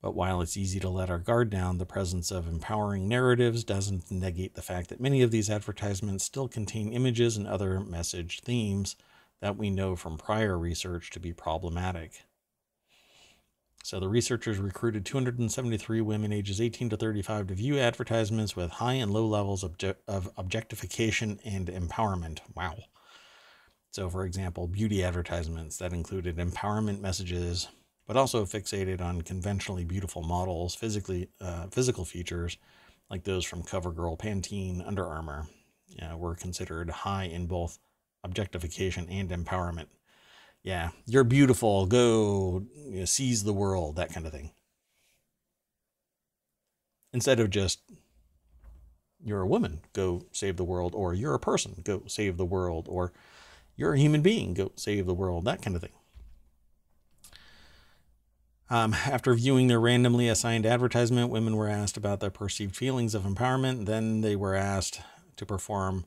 But 0.00 0.16
while 0.16 0.40
it's 0.40 0.56
easy 0.56 0.80
to 0.80 0.88
let 0.88 1.08
our 1.08 1.20
guard 1.20 1.50
down, 1.50 1.78
the 1.78 1.86
presence 1.86 2.32
of 2.32 2.48
empowering 2.48 3.06
narratives 3.06 3.62
doesn't 3.62 4.10
negate 4.10 4.56
the 4.56 4.60
fact 4.60 4.88
that 4.88 5.00
many 5.00 5.22
of 5.22 5.30
these 5.30 5.48
advertisements 5.48 6.24
still 6.24 6.48
contain 6.48 6.92
images 6.92 7.36
and 7.36 7.46
other 7.46 7.78
message 7.78 8.40
themes 8.40 8.96
that 9.40 9.56
we 9.56 9.70
know 9.70 9.94
from 9.94 10.18
prior 10.18 10.58
research 10.58 11.10
to 11.10 11.20
be 11.20 11.32
problematic. 11.32 12.24
So 13.82 13.98
the 13.98 14.08
researchers 14.08 14.58
recruited 14.58 15.04
273 15.04 16.00
women 16.00 16.32
ages 16.32 16.60
18 16.60 16.90
to 16.90 16.96
35 16.96 17.48
to 17.48 17.54
view 17.54 17.78
advertisements 17.78 18.54
with 18.54 18.70
high 18.70 18.94
and 18.94 19.10
low 19.10 19.26
levels 19.26 19.64
of, 19.64 19.74
of 20.06 20.30
objectification 20.36 21.40
and 21.44 21.66
empowerment. 21.66 22.38
Wow. 22.54 22.76
So, 23.90 24.08
for 24.08 24.24
example, 24.24 24.68
beauty 24.68 25.02
advertisements 25.02 25.76
that 25.78 25.92
included 25.92 26.36
empowerment 26.36 27.00
messages, 27.00 27.68
but 28.06 28.16
also 28.16 28.44
fixated 28.44 29.00
on 29.00 29.22
conventionally 29.22 29.84
beautiful 29.84 30.22
models, 30.22 30.74
physically 30.74 31.28
uh, 31.40 31.66
physical 31.66 32.04
features 32.04 32.56
like 33.10 33.24
those 33.24 33.44
from 33.44 33.62
CoverGirl, 33.62 34.18
Pantene, 34.18 34.86
Under 34.86 35.06
Armour, 35.06 35.48
uh, 36.00 36.16
were 36.16 36.34
considered 36.34 36.88
high 36.88 37.24
in 37.24 37.46
both 37.46 37.78
objectification 38.24 39.08
and 39.10 39.30
empowerment 39.30 39.88
yeah, 40.62 40.90
you're 41.06 41.24
beautiful. 41.24 41.86
Go 41.86 42.64
you 42.86 43.00
know, 43.00 43.04
seize 43.04 43.44
the 43.44 43.52
world, 43.52 43.96
that 43.96 44.12
kind 44.12 44.26
of 44.26 44.32
thing. 44.32 44.50
Instead 47.12 47.40
of 47.40 47.50
just 47.50 47.80
you're 49.24 49.42
a 49.42 49.46
woman, 49.46 49.80
go 49.92 50.26
save 50.32 50.56
the 50.56 50.64
world, 50.64 50.94
or 50.94 51.14
you're 51.14 51.34
a 51.34 51.40
person, 51.40 51.82
go 51.84 52.02
save 52.06 52.36
the 52.36 52.44
world, 52.44 52.86
or 52.88 53.12
you're 53.76 53.94
a 53.94 53.98
human 53.98 54.22
being, 54.22 54.54
go 54.54 54.72
save 54.76 55.06
the 55.06 55.14
world, 55.14 55.44
that 55.44 55.62
kind 55.62 55.76
of 55.76 55.82
thing. 55.82 55.92
Um, 58.70 58.94
after 58.94 59.34
viewing 59.34 59.66
their 59.66 59.80
randomly 59.80 60.28
assigned 60.28 60.64
advertisement, 60.64 61.30
women 61.30 61.56
were 61.56 61.68
asked 61.68 61.96
about 61.96 62.20
their 62.20 62.30
perceived 62.30 62.74
feelings 62.74 63.14
of 63.14 63.24
empowerment. 63.24 63.84
Then 63.84 64.22
they 64.22 64.34
were 64.34 64.54
asked 64.54 65.02
to 65.36 65.44
perform 65.44 66.06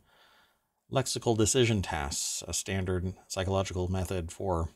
lexical 0.92 1.38
decision 1.38 1.82
tasks, 1.82 2.44
a 2.48 2.54
standard 2.54 3.14
psychological 3.28 3.88
method 3.88 4.32
for 4.32 4.70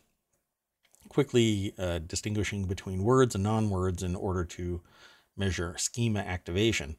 quickly 1.07 1.73
uh, 1.77 1.99
distinguishing 1.99 2.65
between 2.65 3.03
words 3.03 3.35
and 3.35 3.43
non-words 3.43 4.03
in 4.03 4.15
order 4.15 4.43
to 4.43 4.81
measure 5.37 5.75
schema 5.77 6.19
activation, 6.19 6.97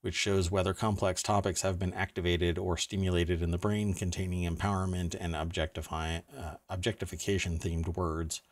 which 0.00 0.14
shows 0.14 0.50
whether 0.50 0.72
complex 0.72 1.22
topics 1.22 1.62
have 1.62 1.78
been 1.78 1.92
activated 1.92 2.58
or 2.58 2.76
stimulated 2.76 3.42
in 3.42 3.50
the 3.50 3.58
brain 3.58 3.92
containing 3.92 4.48
empowerment 4.48 5.16
and 5.18 5.34
objectify, 5.34 6.20
uh, 6.36 6.54
objectification 6.68 7.58
themed 7.58 7.96
words. 7.96 8.42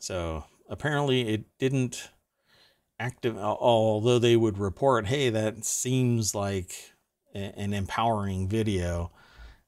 So 0.00 0.44
apparently 0.68 1.28
it 1.28 1.44
didn't 1.58 2.10
active, 2.98 3.36
although 3.36 4.18
they 4.18 4.36
would 4.36 4.58
report, 4.58 5.06
hey, 5.06 5.30
that 5.30 5.64
seems 5.64 6.34
like 6.34 6.93
an 7.34 7.72
empowering 7.72 8.48
video, 8.48 9.12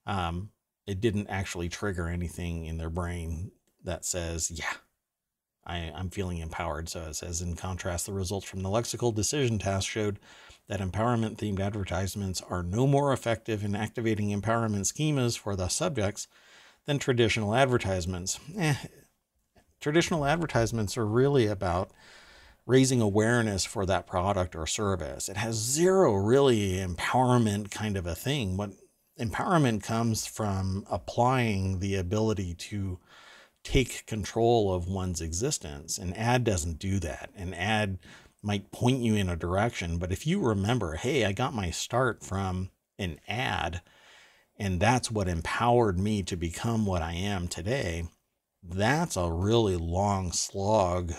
um, 0.07 0.51
it 0.87 1.01
didn't 1.01 1.29
actually 1.29 1.69
trigger 1.69 2.09
anything 2.09 2.65
in 2.65 2.79
their 2.79 2.91
brain 2.91 3.51
that 3.85 4.05
says, 4.05 4.51
yeah, 4.51 4.73
I, 5.65 5.79
am 5.79 6.11
feeling 6.11 6.39
empowered. 6.39 6.89
So 6.89 7.01
it 7.03 7.17
says, 7.17 7.43
in 7.43 7.57
contrast, 7.57 8.07
the 8.07 8.13
results 8.13 8.47
from 8.47 8.63
the 8.63 8.69
lexical 8.69 9.15
decision 9.15 9.59
task 9.59 9.89
showed 9.89 10.19
that 10.69 10.81
empowerment 10.81 11.37
themed 11.37 11.61
advertisements 11.61 12.43
are 12.49 12.63
no 12.63 12.87
more 12.87 13.13
effective 13.13 13.65
in 13.65 13.75
activating 13.75 14.29
empowerment 14.31 14.93
schemas 14.93 15.39
for 15.39 15.57
the 15.57 15.69
subjects 15.69 16.29
than 16.87 16.99
traditional 16.99 17.55
advertisements. 17.55 18.39
Eh, 18.57 18.75
traditional 19.81 20.25
advertisements 20.25 20.97
are 20.97 21.07
really 21.07 21.47
about 21.47 21.91
raising 22.67 23.01
awareness 23.01 23.65
for 23.65 23.87
that 23.87 24.07
product 24.07 24.57
or 24.57 24.67
service. 24.67 25.29
It 25.29 25.37
has 25.37 25.55
zero 25.55 26.15
really 26.15 26.79
empowerment 26.79 27.71
kind 27.71 27.97
of 27.97 28.07
a 28.07 28.15
thing. 28.15 28.57
What 28.57 28.73
empowerment 29.19 29.83
comes 29.83 30.27
from 30.27 30.85
applying 30.91 31.79
the 31.79 31.95
ability 31.95 32.55
to 32.55 32.99
take 33.63 34.07
control 34.07 34.73
of 34.73 34.89
one's 34.89 35.21
existence. 35.21 35.99
An 35.99 36.13
ad 36.15 36.45
doesn't 36.45 36.79
do 36.79 36.99
that. 37.01 37.31
An 37.37 37.55
ad 37.55 37.99
might 38.43 38.71
point 38.71 39.01
you 39.01 39.15
in 39.17 39.29
a 39.29 39.37
direction, 39.37 39.99
but 39.99 40.13
if 40.13 40.27
you 40.27 40.41
remember, 40.41 40.95
hey, 40.95 41.25
I 41.25 41.33
got 41.33 41.55
my 41.55 41.71
start 41.71 42.23
from 42.23 42.71
an 42.99 43.19
ad, 43.27 43.81
and 44.57 44.79
that's 44.79 45.11
what 45.11 45.29
empowered 45.29 45.99
me 45.99 46.23
to 46.23 46.37
become 46.37 46.87
what 46.87 47.03
I 47.03 47.15
am 47.15 47.49
today, 47.49 48.07
that's 48.63 49.17
a 49.17 49.31
really 49.33 49.77
long 49.77 50.31
slog 50.33 51.13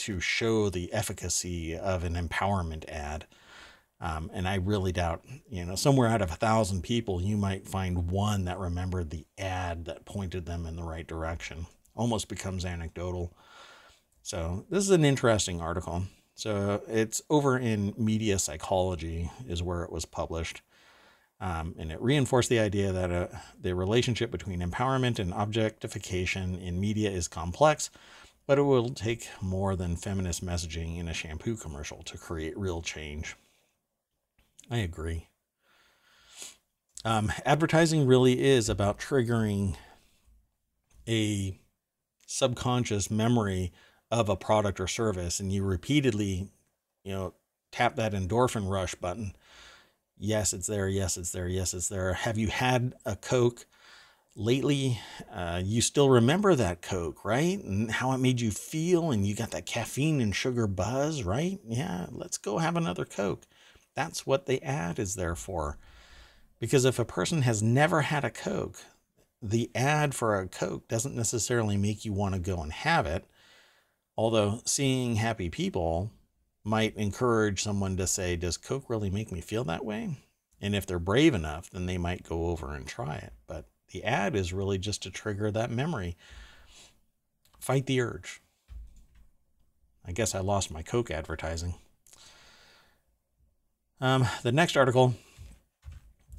to 0.00 0.20
show 0.20 0.70
the 0.70 0.92
efficacy 0.92 1.76
of 1.76 2.04
an 2.04 2.14
empowerment 2.14 2.88
ad. 2.88 3.26
Um, 4.00 4.30
and 4.32 4.48
I 4.48 4.54
really 4.54 4.92
doubt, 4.92 5.22
you 5.50 5.64
know, 5.64 5.74
somewhere 5.74 6.08
out 6.08 6.22
of 6.22 6.30
a 6.30 6.36
thousand 6.36 6.82
people, 6.82 7.20
you 7.20 7.36
might 7.36 7.68
find 7.68 8.10
one 8.10 8.44
that 8.46 8.58
remembered 8.58 9.10
the 9.10 9.26
ad 9.36 9.84
that 9.84 10.06
pointed 10.06 10.46
them 10.46 10.64
in 10.64 10.76
the 10.76 10.82
right 10.82 11.06
direction. 11.06 11.66
Almost 11.94 12.28
becomes 12.28 12.64
anecdotal. 12.64 13.36
So, 14.22 14.64
this 14.70 14.84
is 14.84 14.90
an 14.90 15.04
interesting 15.04 15.60
article. 15.60 16.04
So, 16.34 16.82
it's 16.88 17.20
over 17.28 17.58
in 17.58 17.92
Media 17.98 18.38
Psychology, 18.38 19.30
is 19.46 19.62
where 19.62 19.82
it 19.82 19.92
was 19.92 20.06
published. 20.06 20.62
Um, 21.40 21.74
and 21.78 21.90
it 21.90 22.00
reinforced 22.00 22.50
the 22.50 22.58
idea 22.58 22.92
that 22.92 23.10
uh, 23.10 23.28
the 23.58 23.74
relationship 23.74 24.30
between 24.30 24.60
empowerment 24.60 25.18
and 25.18 25.32
objectification 25.32 26.54
in 26.54 26.78
media 26.80 27.10
is 27.10 27.28
complex, 27.28 27.90
but 28.50 28.58
it 28.58 28.62
will 28.62 28.88
take 28.88 29.28
more 29.40 29.76
than 29.76 29.94
feminist 29.94 30.44
messaging 30.44 30.98
in 30.98 31.06
a 31.06 31.14
shampoo 31.14 31.56
commercial 31.56 32.02
to 32.02 32.18
create 32.18 32.58
real 32.58 32.82
change. 32.82 33.36
I 34.68 34.78
agree. 34.78 35.28
Um, 37.04 37.30
advertising 37.46 38.08
really 38.08 38.42
is 38.42 38.68
about 38.68 38.98
triggering 38.98 39.76
a 41.06 41.60
subconscious 42.26 43.08
memory 43.08 43.72
of 44.10 44.28
a 44.28 44.34
product 44.34 44.80
or 44.80 44.88
service, 44.88 45.38
and 45.38 45.52
you 45.52 45.62
repeatedly, 45.62 46.50
you 47.04 47.12
know, 47.12 47.34
tap 47.70 47.94
that 47.94 48.14
endorphin 48.14 48.68
rush 48.68 48.96
button. 48.96 49.36
Yes, 50.18 50.52
it's 50.52 50.66
there. 50.66 50.88
Yes, 50.88 51.16
it's 51.16 51.30
there. 51.30 51.46
Yes, 51.46 51.72
it's 51.72 51.88
there. 51.88 52.14
Have 52.14 52.36
you 52.36 52.48
had 52.48 52.94
a 53.06 53.14
Coke 53.14 53.64
lately? 54.40 54.98
Uh, 55.32 55.60
you 55.64 55.80
still 55.80 56.08
remember 56.08 56.54
that 56.54 56.82
Coke, 56.82 57.24
right? 57.24 57.62
And 57.62 57.90
how 57.90 58.12
it 58.12 58.18
made 58.18 58.40
you 58.40 58.50
feel, 58.50 59.10
and 59.10 59.26
you 59.26 59.34
got 59.34 59.50
that 59.52 59.66
caffeine 59.66 60.20
and 60.20 60.34
sugar 60.34 60.66
buzz, 60.66 61.22
right? 61.22 61.60
Yeah, 61.66 62.06
let's 62.10 62.38
go 62.38 62.58
have 62.58 62.76
another 62.76 63.04
Coke. 63.04 63.46
That's 63.94 64.26
what 64.26 64.46
the 64.46 64.62
ad 64.62 64.98
is 64.98 65.14
there 65.14 65.36
for. 65.36 65.78
Because 66.58 66.84
if 66.84 66.98
a 66.98 67.04
person 67.04 67.42
has 67.42 67.62
never 67.62 68.02
had 68.02 68.24
a 68.24 68.30
Coke, 68.30 68.78
the 69.42 69.70
ad 69.74 70.14
for 70.14 70.38
a 70.38 70.48
Coke 70.48 70.88
doesn't 70.88 71.16
necessarily 71.16 71.76
make 71.76 72.04
you 72.04 72.12
want 72.12 72.34
to 72.34 72.40
go 72.40 72.62
and 72.62 72.72
have 72.72 73.06
it. 73.06 73.26
Although 74.16 74.60
seeing 74.64 75.16
happy 75.16 75.48
people 75.48 76.10
might 76.64 76.96
encourage 76.96 77.62
someone 77.62 77.96
to 77.96 78.06
say, 78.06 78.36
Does 78.36 78.56
Coke 78.56 78.88
really 78.88 79.10
make 79.10 79.32
me 79.32 79.40
feel 79.40 79.64
that 79.64 79.84
way? 79.84 80.16
And 80.60 80.74
if 80.74 80.84
they're 80.84 80.98
brave 80.98 81.34
enough, 81.34 81.70
then 81.70 81.86
they 81.86 81.96
might 81.96 82.28
go 82.28 82.46
over 82.46 82.74
and 82.74 82.86
try 82.86 83.16
it. 83.16 83.32
But 83.46 83.64
the 83.90 84.04
ad 84.04 84.34
is 84.36 84.52
really 84.52 84.78
just 84.78 85.02
to 85.02 85.10
trigger 85.10 85.50
that 85.50 85.70
memory. 85.70 86.16
Fight 87.58 87.86
the 87.86 88.00
urge. 88.00 88.40
I 90.06 90.12
guess 90.12 90.34
I 90.34 90.40
lost 90.40 90.70
my 90.70 90.82
Coke 90.82 91.10
advertising. 91.10 91.74
Um, 94.00 94.26
the 94.42 94.52
next 94.52 94.76
article 94.76 95.14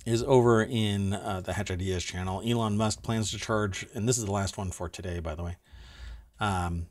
is 0.05 0.23
over 0.23 0.63
in 0.63 1.13
uh, 1.13 1.41
the 1.43 1.53
Hatch 1.53 1.69
Ideas 1.69 2.03
channel. 2.03 2.41
Elon 2.43 2.75
Musk 2.75 3.03
plans 3.03 3.31
to 3.31 3.37
charge, 3.37 3.85
and 3.93 4.09
this 4.09 4.17
is 4.17 4.25
the 4.25 4.31
last 4.31 4.57
one 4.57 4.71
for 4.71 4.89
today, 4.89 5.19
by 5.19 5.35
the 5.35 5.43
way. 5.43 5.57
Um, 6.39 6.87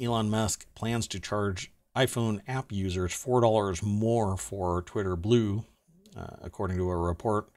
Elon 0.00 0.30
Musk 0.30 0.66
plans 0.74 1.06
to 1.08 1.20
charge 1.20 1.70
iPhone 1.94 2.40
app 2.48 2.72
users 2.72 3.12
$4 3.12 3.82
more 3.82 4.36
for 4.36 4.82
Twitter 4.82 5.16
Blue, 5.16 5.64
uh, 6.16 6.36
according 6.42 6.78
to 6.78 6.88
a 6.88 6.96
report. 6.96 7.48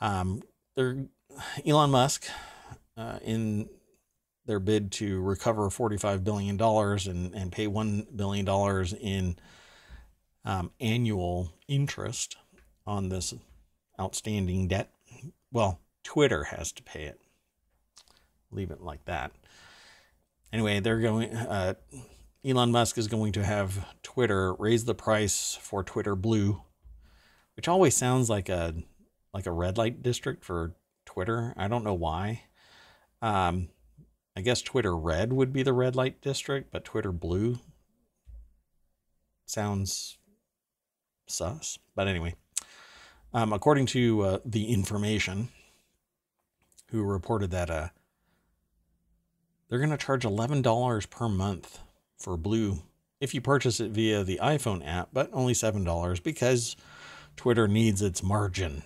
Um, 0.00 0.42
Elon 1.66 1.90
Musk, 1.90 2.26
uh, 2.96 3.18
in 3.24 3.68
their 4.46 4.58
bid 4.58 4.90
to 4.92 5.20
recover 5.20 5.68
$45 5.68 6.24
billion 6.24 6.60
and, 6.60 7.34
and 7.34 7.52
pay 7.52 7.66
$1 7.66 8.16
billion 8.16 8.48
in 9.00 9.36
um, 10.44 10.70
annual 10.80 11.52
interest 11.68 12.36
on 12.86 13.10
this 13.10 13.34
outstanding 14.00 14.68
debt. 14.68 14.90
Well, 15.52 15.80
Twitter 16.02 16.44
has 16.44 16.72
to 16.72 16.82
pay 16.82 17.04
it. 17.04 17.20
Leave 18.50 18.70
it 18.70 18.80
like 18.80 19.04
that. 19.04 19.32
Anyway, 20.52 20.80
they're 20.80 21.00
going. 21.00 21.34
Uh, 21.34 21.74
Elon 22.44 22.72
Musk 22.72 22.96
is 22.96 23.08
going 23.08 23.32
to 23.32 23.44
have 23.44 23.86
Twitter 24.02 24.54
raise 24.54 24.86
the 24.86 24.94
price 24.94 25.58
for 25.60 25.84
Twitter 25.84 26.16
Blue, 26.16 26.62
which 27.56 27.68
always 27.68 27.94
sounds 27.94 28.30
like 28.30 28.48
a 28.48 28.74
like 29.34 29.44
a 29.44 29.52
red 29.52 29.76
light 29.76 30.02
district 30.02 30.44
for 30.44 30.72
Twitter. 31.08 31.54
I 31.56 31.68
don't 31.68 31.84
know 31.84 31.94
why. 31.94 32.42
Um, 33.22 33.68
I 34.36 34.42
guess 34.42 34.60
Twitter 34.60 34.94
Red 34.94 35.32
would 35.32 35.54
be 35.54 35.62
the 35.62 35.72
red 35.72 35.96
light 35.96 36.20
district, 36.20 36.70
but 36.70 36.84
Twitter 36.84 37.12
Blue 37.12 37.58
sounds 39.46 40.18
sus. 41.26 41.78
But 41.96 42.08
anyway, 42.08 42.34
um, 43.32 43.54
according 43.54 43.86
to 43.86 44.20
uh, 44.20 44.38
the 44.44 44.70
information, 44.70 45.48
who 46.90 47.02
reported 47.02 47.50
that 47.52 47.70
uh, 47.70 47.88
they're 49.68 49.78
going 49.78 49.90
to 49.90 49.96
charge 49.96 50.24
$11 50.24 51.10
per 51.10 51.28
month 51.28 51.78
for 52.18 52.36
Blue 52.36 52.82
if 53.18 53.34
you 53.34 53.40
purchase 53.40 53.80
it 53.80 53.90
via 53.90 54.24
the 54.24 54.40
iPhone 54.42 54.86
app, 54.86 55.08
but 55.12 55.30
only 55.32 55.54
$7 55.54 56.22
because 56.22 56.76
Twitter 57.34 57.66
needs 57.66 58.02
its 58.02 58.22
margin. 58.22 58.82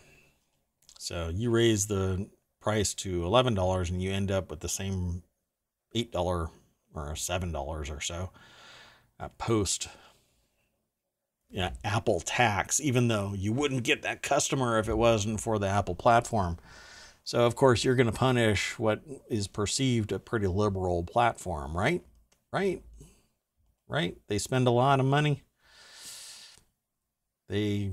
So 1.03 1.33
you 1.35 1.51
raise 1.51 1.89
the 1.89 2.29
price 2.61 2.95
to 2.95 3.23
$11 3.23 3.91
and 3.91 4.01
you 4.01 4.13
end 4.13 4.31
up 4.31 4.51
with 4.51 4.61
the 4.61 4.69
same 4.69 5.25
$8 5.97 6.15
or 6.15 6.51
$7 6.95 7.91
or 7.91 8.01
so 8.01 8.31
uh, 9.19 9.29
post 9.37 9.89
know, 11.51 11.73
Apple 11.83 12.21
tax, 12.21 12.81
even 12.81 13.09
though 13.09 13.35
you 13.37 13.53
wouldn't 13.53 13.83
get 13.83 14.03
that 14.03 14.23
customer 14.23 14.79
if 14.79 14.89
it 14.89 14.97
wasn't 14.97 15.41
for 15.41 15.59
the 15.59 15.67
Apple 15.67 15.97
platform. 15.97 16.57
So, 17.25 17.47
of 17.47 17.57
course, 17.57 17.83
you're 17.83 17.97
going 17.97 18.07
to 18.07 18.13
punish 18.13 18.79
what 18.79 19.03
is 19.29 19.49
perceived 19.49 20.13
a 20.13 20.21
pretty 20.21 20.47
liberal 20.47 21.03
platform, 21.03 21.77
right? 21.77 22.05
Right? 22.53 22.81
Right? 23.89 24.17
They 24.29 24.39
spend 24.39 24.69
a 24.69 24.71
lot 24.71 25.01
of 25.01 25.07
money. 25.07 25.43
They, 27.49 27.91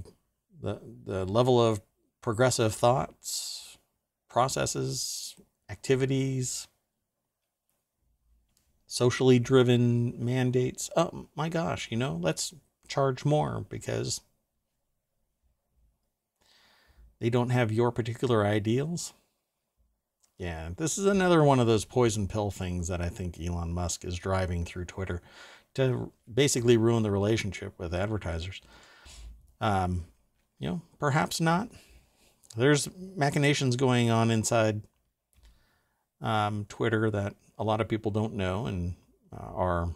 the, 0.62 0.80
the 1.06 1.26
level 1.26 1.60
of 1.60 1.82
progressive 2.30 2.76
thoughts, 2.76 3.80
processes, 4.30 5.36
activities, 5.68 6.68
socially 8.86 9.40
driven 9.40 10.14
mandates. 10.24 10.92
Oh 10.96 11.28
my 11.36 11.50
gosh, 11.50 11.88
you 11.90 11.98
know, 11.98 12.20
let's 12.22 12.54
charge 12.88 13.26
more 13.26 13.66
because 13.68 14.22
they 17.20 17.32
don't 17.32 17.50
have 17.50 17.72
your 17.72 17.92
particular 17.92 18.46
ideals. 18.46 19.12
Yeah, 20.38 20.70
this 20.78 21.00
is 21.00 21.08
another 21.08 21.44
one 21.44 21.60
of 21.60 21.66
those 21.66 21.84
poison 21.84 22.28
pill 22.28 22.52
things 22.52 22.90
that 22.90 23.02
I 23.02 23.10
think 23.10 23.42
Elon 23.42 23.74
Musk 23.74 24.06
is 24.06 24.20
driving 24.20 24.66
through 24.66 24.86
Twitter 24.86 25.24
to 25.74 26.12
basically 26.32 26.78
ruin 26.78 27.02
the 27.02 27.10
relationship 27.10 27.74
with 27.80 27.92
advertisers. 27.92 28.62
Um, 29.60 30.06
you 30.60 30.70
know, 30.70 30.82
perhaps 31.00 31.42
not. 31.42 31.70
There's 32.56 32.90
machinations 33.16 33.76
going 33.76 34.10
on 34.10 34.32
inside 34.32 34.82
um, 36.22 36.66
Twitter 36.68 37.10
that 37.12 37.36
a 37.58 37.64
lot 37.64 37.82
of 37.82 37.88
people 37.88 38.12
don't 38.12 38.34
know 38.34 38.66
and 38.66 38.96
uh, 39.32 39.52
are 39.54 39.96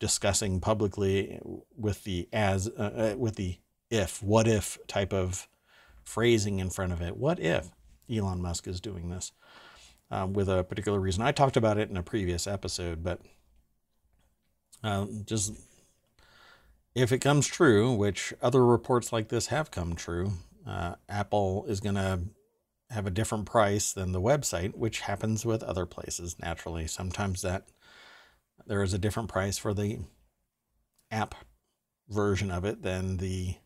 discussing 0.00 0.60
publicly 0.60 1.40
with 1.76 2.04
the 2.04 2.28
as 2.32 2.68
uh, 2.68 3.12
uh, 3.12 3.18
with 3.18 3.36
the 3.36 3.58
if 3.90 4.22
what 4.22 4.48
if 4.48 4.78
type 4.86 5.12
of 5.12 5.48
phrasing 6.04 6.58
in 6.58 6.70
front 6.70 6.92
of 6.92 7.00
it. 7.00 7.16
What 7.16 7.40
if 7.40 7.70
Elon 8.10 8.40
Musk 8.40 8.66
is 8.66 8.80
doing 8.80 9.08
this 9.08 9.32
um, 10.10 10.32
with 10.32 10.48
a 10.48 10.64
particular 10.64 11.00
reason? 11.00 11.22
I 11.22 11.32
talked 11.32 11.56
about 11.56 11.78
it 11.78 11.90
in 11.90 11.96
a 11.96 12.02
previous 12.02 12.46
episode, 12.46 13.02
but 13.02 13.20
uh, 14.82 15.06
just 15.24 15.54
if 16.94 17.10
it 17.10 17.18
comes 17.18 17.46
true, 17.46 17.92
which 17.92 18.32
other 18.42 18.64
reports 18.64 19.12
like 19.12 19.28
this 19.28 19.46
have 19.48 19.70
come 19.70 19.94
true, 19.94 20.32
uh, 20.66 20.94
Apple 21.08 21.64
is 21.68 21.80
going 21.80 21.94
to 21.96 22.20
have 22.90 23.06
a 23.06 23.10
different 23.10 23.46
price 23.46 23.92
than 23.92 24.12
the 24.12 24.20
website, 24.20 24.74
which 24.74 25.00
happens 25.00 25.44
with 25.44 25.62
other 25.62 25.86
places 25.86 26.36
naturally. 26.38 26.86
Sometimes 26.86 27.42
that 27.42 27.68
there 28.66 28.82
is 28.82 28.94
a 28.94 28.98
different 28.98 29.28
price 29.28 29.58
for 29.58 29.74
the 29.74 29.98
app 31.10 31.34
version 32.08 32.50
of 32.50 32.64
it 32.64 32.82
than 32.82 33.16
the 33.16 33.56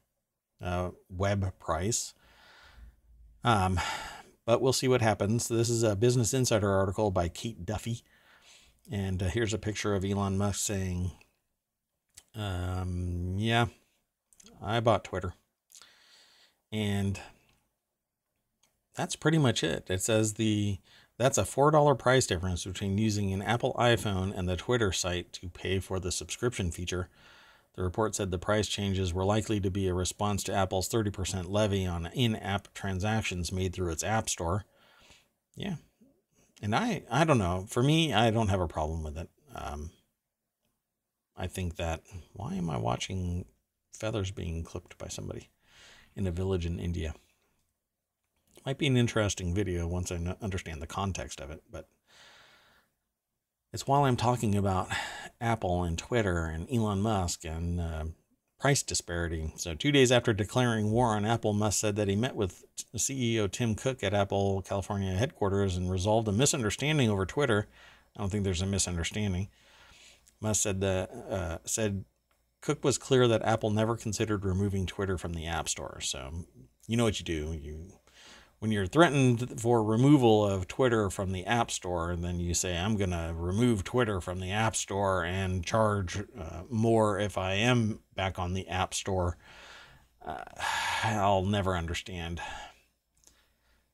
uh, 0.63 0.91
web 1.09 1.53
price. 1.59 2.15
Um, 3.45 3.81
but 4.47 4.61
we'll 4.61 4.73
see 4.73 4.89
what 4.89 5.03
happens. 5.03 5.49
This 5.49 5.69
is 5.69 5.83
a 5.83 5.97
Business 5.97 6.35
Insider 6.35 6.71
article 6.71 7.11
by 7.11 7.29
Kate 7.29 7.65
Duffy. 7.65 8.03
And 8.91 9.23
uh, 9.23 9.27
here's 9.27 9.55
a 9.55 9.59
picture 9.59 9.95
of 9.95 10.05
Elon 10.05 10.39
Musk 10.39 10.61
saying, 10.61 11.13
um, 12.35 13.35
Yeah, 13.37 13.67
I 14.63 14.81
bought 14.81 15.05
Twitter. 15.05 15.35
And 16.71 17.21
that's 18.95 19.17
pretty 19.17 19.39
much 19.39 19.63
it. 19.63 19.87
It 19.89 20.03
says 20.03 20.35
the 20.35 20.79
that's 21.19 21.39
a 21.39 21.43
$4 21.43 21.99
price 21.99 22.27
difference 22.27 22.65
between 22.65 22.97
using 22.97 23.33
an 23.33 23.43
Apple 23.43 23.75
iPhone 23.77 24.37
and 24.37 24.49
the 24.49 24.57
Twitter 24.57 24.93
site 24.93 25.33
to 25.35 25.49
pay 25.49 25.81
for 25.81 25.99
the 25.99 26.13
subscription 26.13 26.71
feature. 26.71 27.09
The 27.75 27.83
report 27.83 28.15
said 28.15 28.31
the 28.31 28.39
price 28.39 28.69
changes 28.69 29.13
were 29.13 29.25
likely 29.25 29.59
to 29.61 29.71
be 29.71 29.89
a 29.89 29.95
response 29.95 30.45
to 30.45 30.55
Apple's 30.55 30.89
30% 30.89 31.49
levy 31.49 31.87
on 31.87 32.07
in 32.07 32.37
app 32.37 32.73
transactions 32.73 33.51
made 33.51 33.73
through 33.73 33.91
its 33.91 34.05
App 34.05 34.29
Store. 34.29 34.65
Yeah. 35.57 35.77
And 36.63 36.75
I, 36.75 37.03
I 37.11 37.25
don't 37.25 37.39
know. 37.39 37.67
For 37.69 37.83
me, 37.83 38.13
I 38.13 38.31
don't 38.31 38.49
have 38.49 38.61
a 38.61 38.69
problem 38.69 39.03
with 39.03 39.19
it. 39.19 39.29
Um, 39.55 39.91
I 41.37 41.47
think 41.47 41.77
that. 41.77 42.03
Why 42.33 42.55
am 42.55 42.71
I 42.71 42.79
watching 42.79 43.45
feathers 43.93 44.31
being 44.31 44.63
clipped 44.63 44.99
by 44.99 45.09
somebody 45.09 45.49
in 46.19 46.27
a 46.27 46.33
village 46.33 46.67
in 46.67 46.79
India? 46.79 47.15
Might 48.67 48.77
be 48.77 48.89
an 48.89 48.97
interesting 48.97 49.55
video 49.55 49.87
once 49.87 50.13
I 50.13 50.17
understand 50.43 50.83
the 50.83 50.87
context 50.87 51.41
of 51.41 51.51
it, 51.51 51.63
but 51.71 51.89
it's 53.73 53.87
while 53.87 54.05
I'm 54.05 54.17
talking 54.17 54.55
about 54.57 54.89
Apple 55.41 55.85
and 55.85 55.97
Twitter 55.97 56.45
and 56.45 56.71
Elon 56.71 57.01
Musk 57.01 57.45
and 57.45 57.81
uh, 57.81 58.05
price 58.59 58.83
disparity. 58.83 59.53
So, 59.57 59.75
two 59.75 59.93
days 59.93 60.11
after 60.11 60.33
declaring 60.33 60.91
war 60.91 61.15
on 61.15 61.25
Apple, 61.25 61.53
Musk 61.53 61.79
said 61.79 61.97
that 61.97 62.09
he 62.09 62.17
met 62.17 62.35
with 62.35 62.65
CEO 62.97 63.51
Tim 63.51 63.75
Cook 63.75 64.03
at 64.03 64.15
Apple 64.15 64.63
California 64.63 65.13
headquarters 65.13 65.77
and 65.77 65.91
resolved 65.91 66.29
a 66.29 66.33
misunderstanding 66.33 67.09
over 67.09 67.25
Twitter. 67.25 67.69
I 68.17 68.21
don't 68.21 68.31
think 68.31 68.45
there's 68.45 68.63
a 68.63 68.67
misunderstanding. 68.67 69.49
Musk 70.41 70.63
said 70.63 70.81
that 70.81 71.11
uh, 71.11 71.59
said 71.65 72.05
Cook 72.61 72.83
was 72.85 72.99
clear 72.99 73.29
that 73.29 73.45
Apple 73.45 73.71
never 73.71 73.97
considered 73.97 74.45
removing 74.45 74.87
Twitter 74.87 75.17
from 75.17 75.35
the 75.35 75.47
App 75.47 75.69
Store. 75.69 76.01
So, 76.01 76.45
you 76.87 76.97
know 76.97 77.05
what 77.05 77.21
you 77.21 77.25
do. 77.25 77.59
You 77.61 77.93
when 78.59 78.73
you're 78.73 78.87
threatened 78.87 79.61
for 79.61 79.85
removal 79.85 80.45
of 80.45 80.67
Twitter 80.67 81.11
from 81.11 81.33
the 81.33 81.47
App 81.47 81.71
Store, 81.71 82.11
and 82.11 82.25
then 82.25 82.41
you 82.41 82.55
say, 82.55 82.77
I'm 82.77 82.97
going 82.97 83.11
to 83.11 83.33
remove 83.35 83.85
Twitter 83.85 84.21
from 84.21 84.41
the 84.41 84.51
App 84.51 84.75
Store 84.75 85.25
and 85.25 85.65
charge 85.65 86.19
uh, 86.19 86.63
more 86.69 87.19
if 87.19 87.39
I 87.39 87.55
am 87.55 88.01
back 88.17 88.39
on 88.39 88.55
the 88.55 88.67
App 88.69 88.95
Store, 88.95 89.37
uh, 90.27 90.43
I'll 91.05 91.45
never 91.45 91.77
understand. 91.77 92.41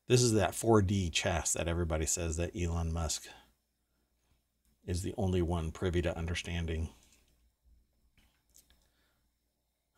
This 0.08 0.22
is 0.22 0.32
that 0.32 0.52
4D 0.52 1.12
chess 1.12 1.52
that 1.52 1.68
everybody 1.68 2.06
says 2.06 2.36
that 2.36 2.56
Elon 2.58 2.92
Musk 2.92 3.26
is 4.86 5.02
the 5.02 5.14
only 5.16 5.42
one 5.42 5.70
privy 5.70 6.02
to 6.02 6.16
understanding 6.16 6.90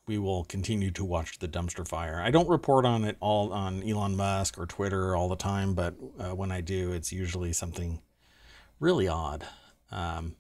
we 0.07 0.19
will 0.19 0.45
continue 0.45 0.91
to 0.93 1.05
watch 1.05 1.39
the 1.39 1.49
dumpster 1.49 1.87
fire. 1.87 2.21
I 2.23 2.31
don't 2.31 2.49
report 2.49 2.85
on 2.85 3.05
it 3.05 3.17
all 3.19 3.53
on 3.53 3.83
Elon 3.83 4.17
Musk 4.17 4.57
or 4.57 4.67
Twitter 4.67 5.17
all 5.17 5.29
the 5.29 5.37
time, 5.37 5.75
but 5.75 5.95
uh, 6.19 6.35
when 6.35 6.53
I 6.53 6.61
do, 6.61 6.93
it's 6.93 7.13
usually 7.13 7.53
something 7.53 8.01
really 8.79 9.09
odd. 9.09 9.45
Um, 9.91 10.37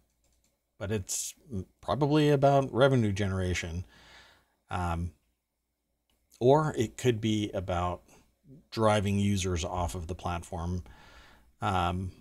but 0.79 0.93
it's 0.93 1.35
probably 1.81 2.31
about 2.31 2.73
revenue 2.73 3.12
generation. 3.12 3.85
Um, 4.71 5.12
or 6.39 6.75
it 6.77 6.97
could 6.97 7.21
be 7.21 7.51
about 7.53 8.03
driving 8.71 9.19
users 9.19 9.64
off 9.64 9.95
of 9.95 10.07
the 10.07 10.14
platform 10.14 10.85
um, 11.61 12.12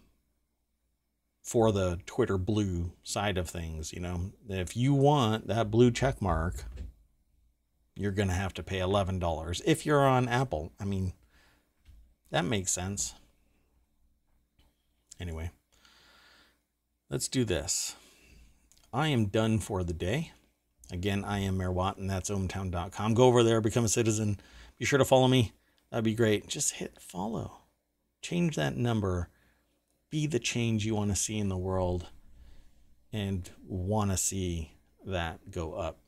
for 1.43 1.71
the 1.71 1.99
Twitter 2.07 2.37
blue 2.37 2.93
side 3.03 3.37
of 3.37 3.49
things. 3.49 3.93
You 3.93 3.99
know, 3.99 4.31
if 4.49 4.75
you 4.75 4.93
want 4.95 5.47
that 5.47 5.69
blue 5.69 5.91
check 5.91 6.21
mark 6.21 6.63
you're 7.95 8.11
going 8.11 8.27
to 8.27 8.33
have 8.33 8.53
to 8.55 8.63
pay 8.63 8.79
$11 8.79 9.61
if 9.65 9.85
you're 9.85 10.05
on 10.05 10.27
Apple. 10.27 10.71
I 10.79 10.85
mean, 10.85 11.13
that 12.31 12.43
makes 12.43 12.71
sense. 12.71 13.13
Anyway, 15.19 15.51
let's 17.09 17.27
do 17.27 17.45
this. 17.45 17.95
I 18.91 19.07
am 19.07 19.27
done 19.27 19.59
for 19.59 19.83
the 19.83 19.93
day. 19.93 20.31
Again, 20.91 21.23
I 21.23 21.39
am 21.39 21.57
Mayor 21.57 21.71
Watt, 21.71 21.97
and 21.97 22.09
that's 22.09 22.29
ohmtown.com. 22.29 23.13
Go 23.13 23.23
over 23.23 23.43
there, 23.43 23.61
become 23.61 23.85
a 23.85 23.89
citizen. 23.89 24.39
Be 24.77 24.85
sure 24.85 24.99
to 24.99 25.05
follow 25.05 25.27
me. 25.27 25.53
That'd 25.89 26.03
be 26.05 26.13
great. 26.13 26.47
Just 26.47 26.73
hit 26.73 26.99
follow. 26.99 27.61
Change 28.21 28.55
that 28.55 28.75
number. 28.75 29.29
Be 30.09 30.27
the 30.27 30.39
change 30.39 30.85
you 30.85 30.95
want 30.95 31.11
to 31.11 31.15
see 31.15 31.37
in 31.37 31.49
the 31.49 31.57
world 31.57 32.07
and 33.11 33.49
want 33.65 34.11
to 34.11 34.17
see 34.17 34.73
that 35.05 35.51
go 35.51 35.73
up. 35.73 35.99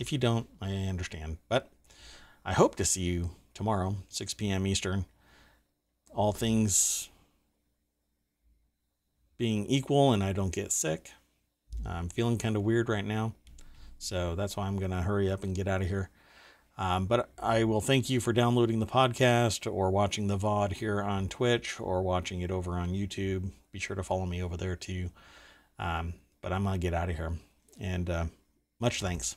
If 0.00 0.12
you 0.12 0.18
don't, 0.18 0.48
I 0.60 0.72
understand. 0.72 1.38
But 1.48 1.70
I 2.44 2.52
hope 2.52 2.74
to 2.76 2.84
see 2.84 3.02
you 3.02 3.30
tomorrow, 3.54 3.96
6 4.08 4.34
p.m. 4.34 4.66
Eastern. 4.66 5.06
All 6.14 6.32
things 6.32 7.08
being 9.38 9.66
equal 9.66 10.12
and 10.12 10.22
I 10.22 10.32
don't 10.32 10.52
get 10.52 10.72
sick. 10.72 11.10
I'm 11.86 12.08
feeling 12.08 12.38
kind 12.38 12.56
of 12.56 12.62
weird 12.62 12.88
right 12.88 13.04
now. 13.04 13.34
So 13.98 14.34
that's 14.34 14.56
why 14.56 14.66
I'm 14.66 14.78
going 14.78 14.90
to 14.90 15.02
hurry 15.02 15.30
up 15.30 15.44
and 15.44 15.54
get 15.54 15.68
out 15.68 15.82
of 15.82 15.88
here. 15.88 16.10
Um, 16.76 17.06
but 17.06 17.30
I 17.38 17.64
will 17.64 17.80
thank 17.80 18.10
you 18.10 18.20
for 18.20 18.32
downloading 18.32 18.80
the 18.80 18.86
podcast 18.86 19.70
or 19.72 19.90
watching 19.90 20.26
the 20.26 20.36
VOD 20.36 20.72
here 20.72 21.00
on 21.00 21.28
Twitch 21.28 21.80
or 21.80 22.02
watching 22.02 22.40
it 22.40 22.50
over 22.50 22.72
on 22.72 22.90
YouTube. 22.90 23.50
Be 23.70 23.78
sure 23.78 23.96
to 23.96 24.02
follow 24.02 24.26
me 24.26 24.42
over 24.42 24.56
there 24.56 24.76
too. 24.76 25.10
Um, 25.78 26.14
but 26.40 26.52
I'm 26.52 26.64
going 26.64 26.74
to 26.74 26.84
get 26.84 26.94
out 26.94 27.10
of 27.10 27.16
here. 27.16 27.32
And 27.80 28.10
uh, 28.10 28.24
much 28.80 29.00
thanks. 29.00 29.36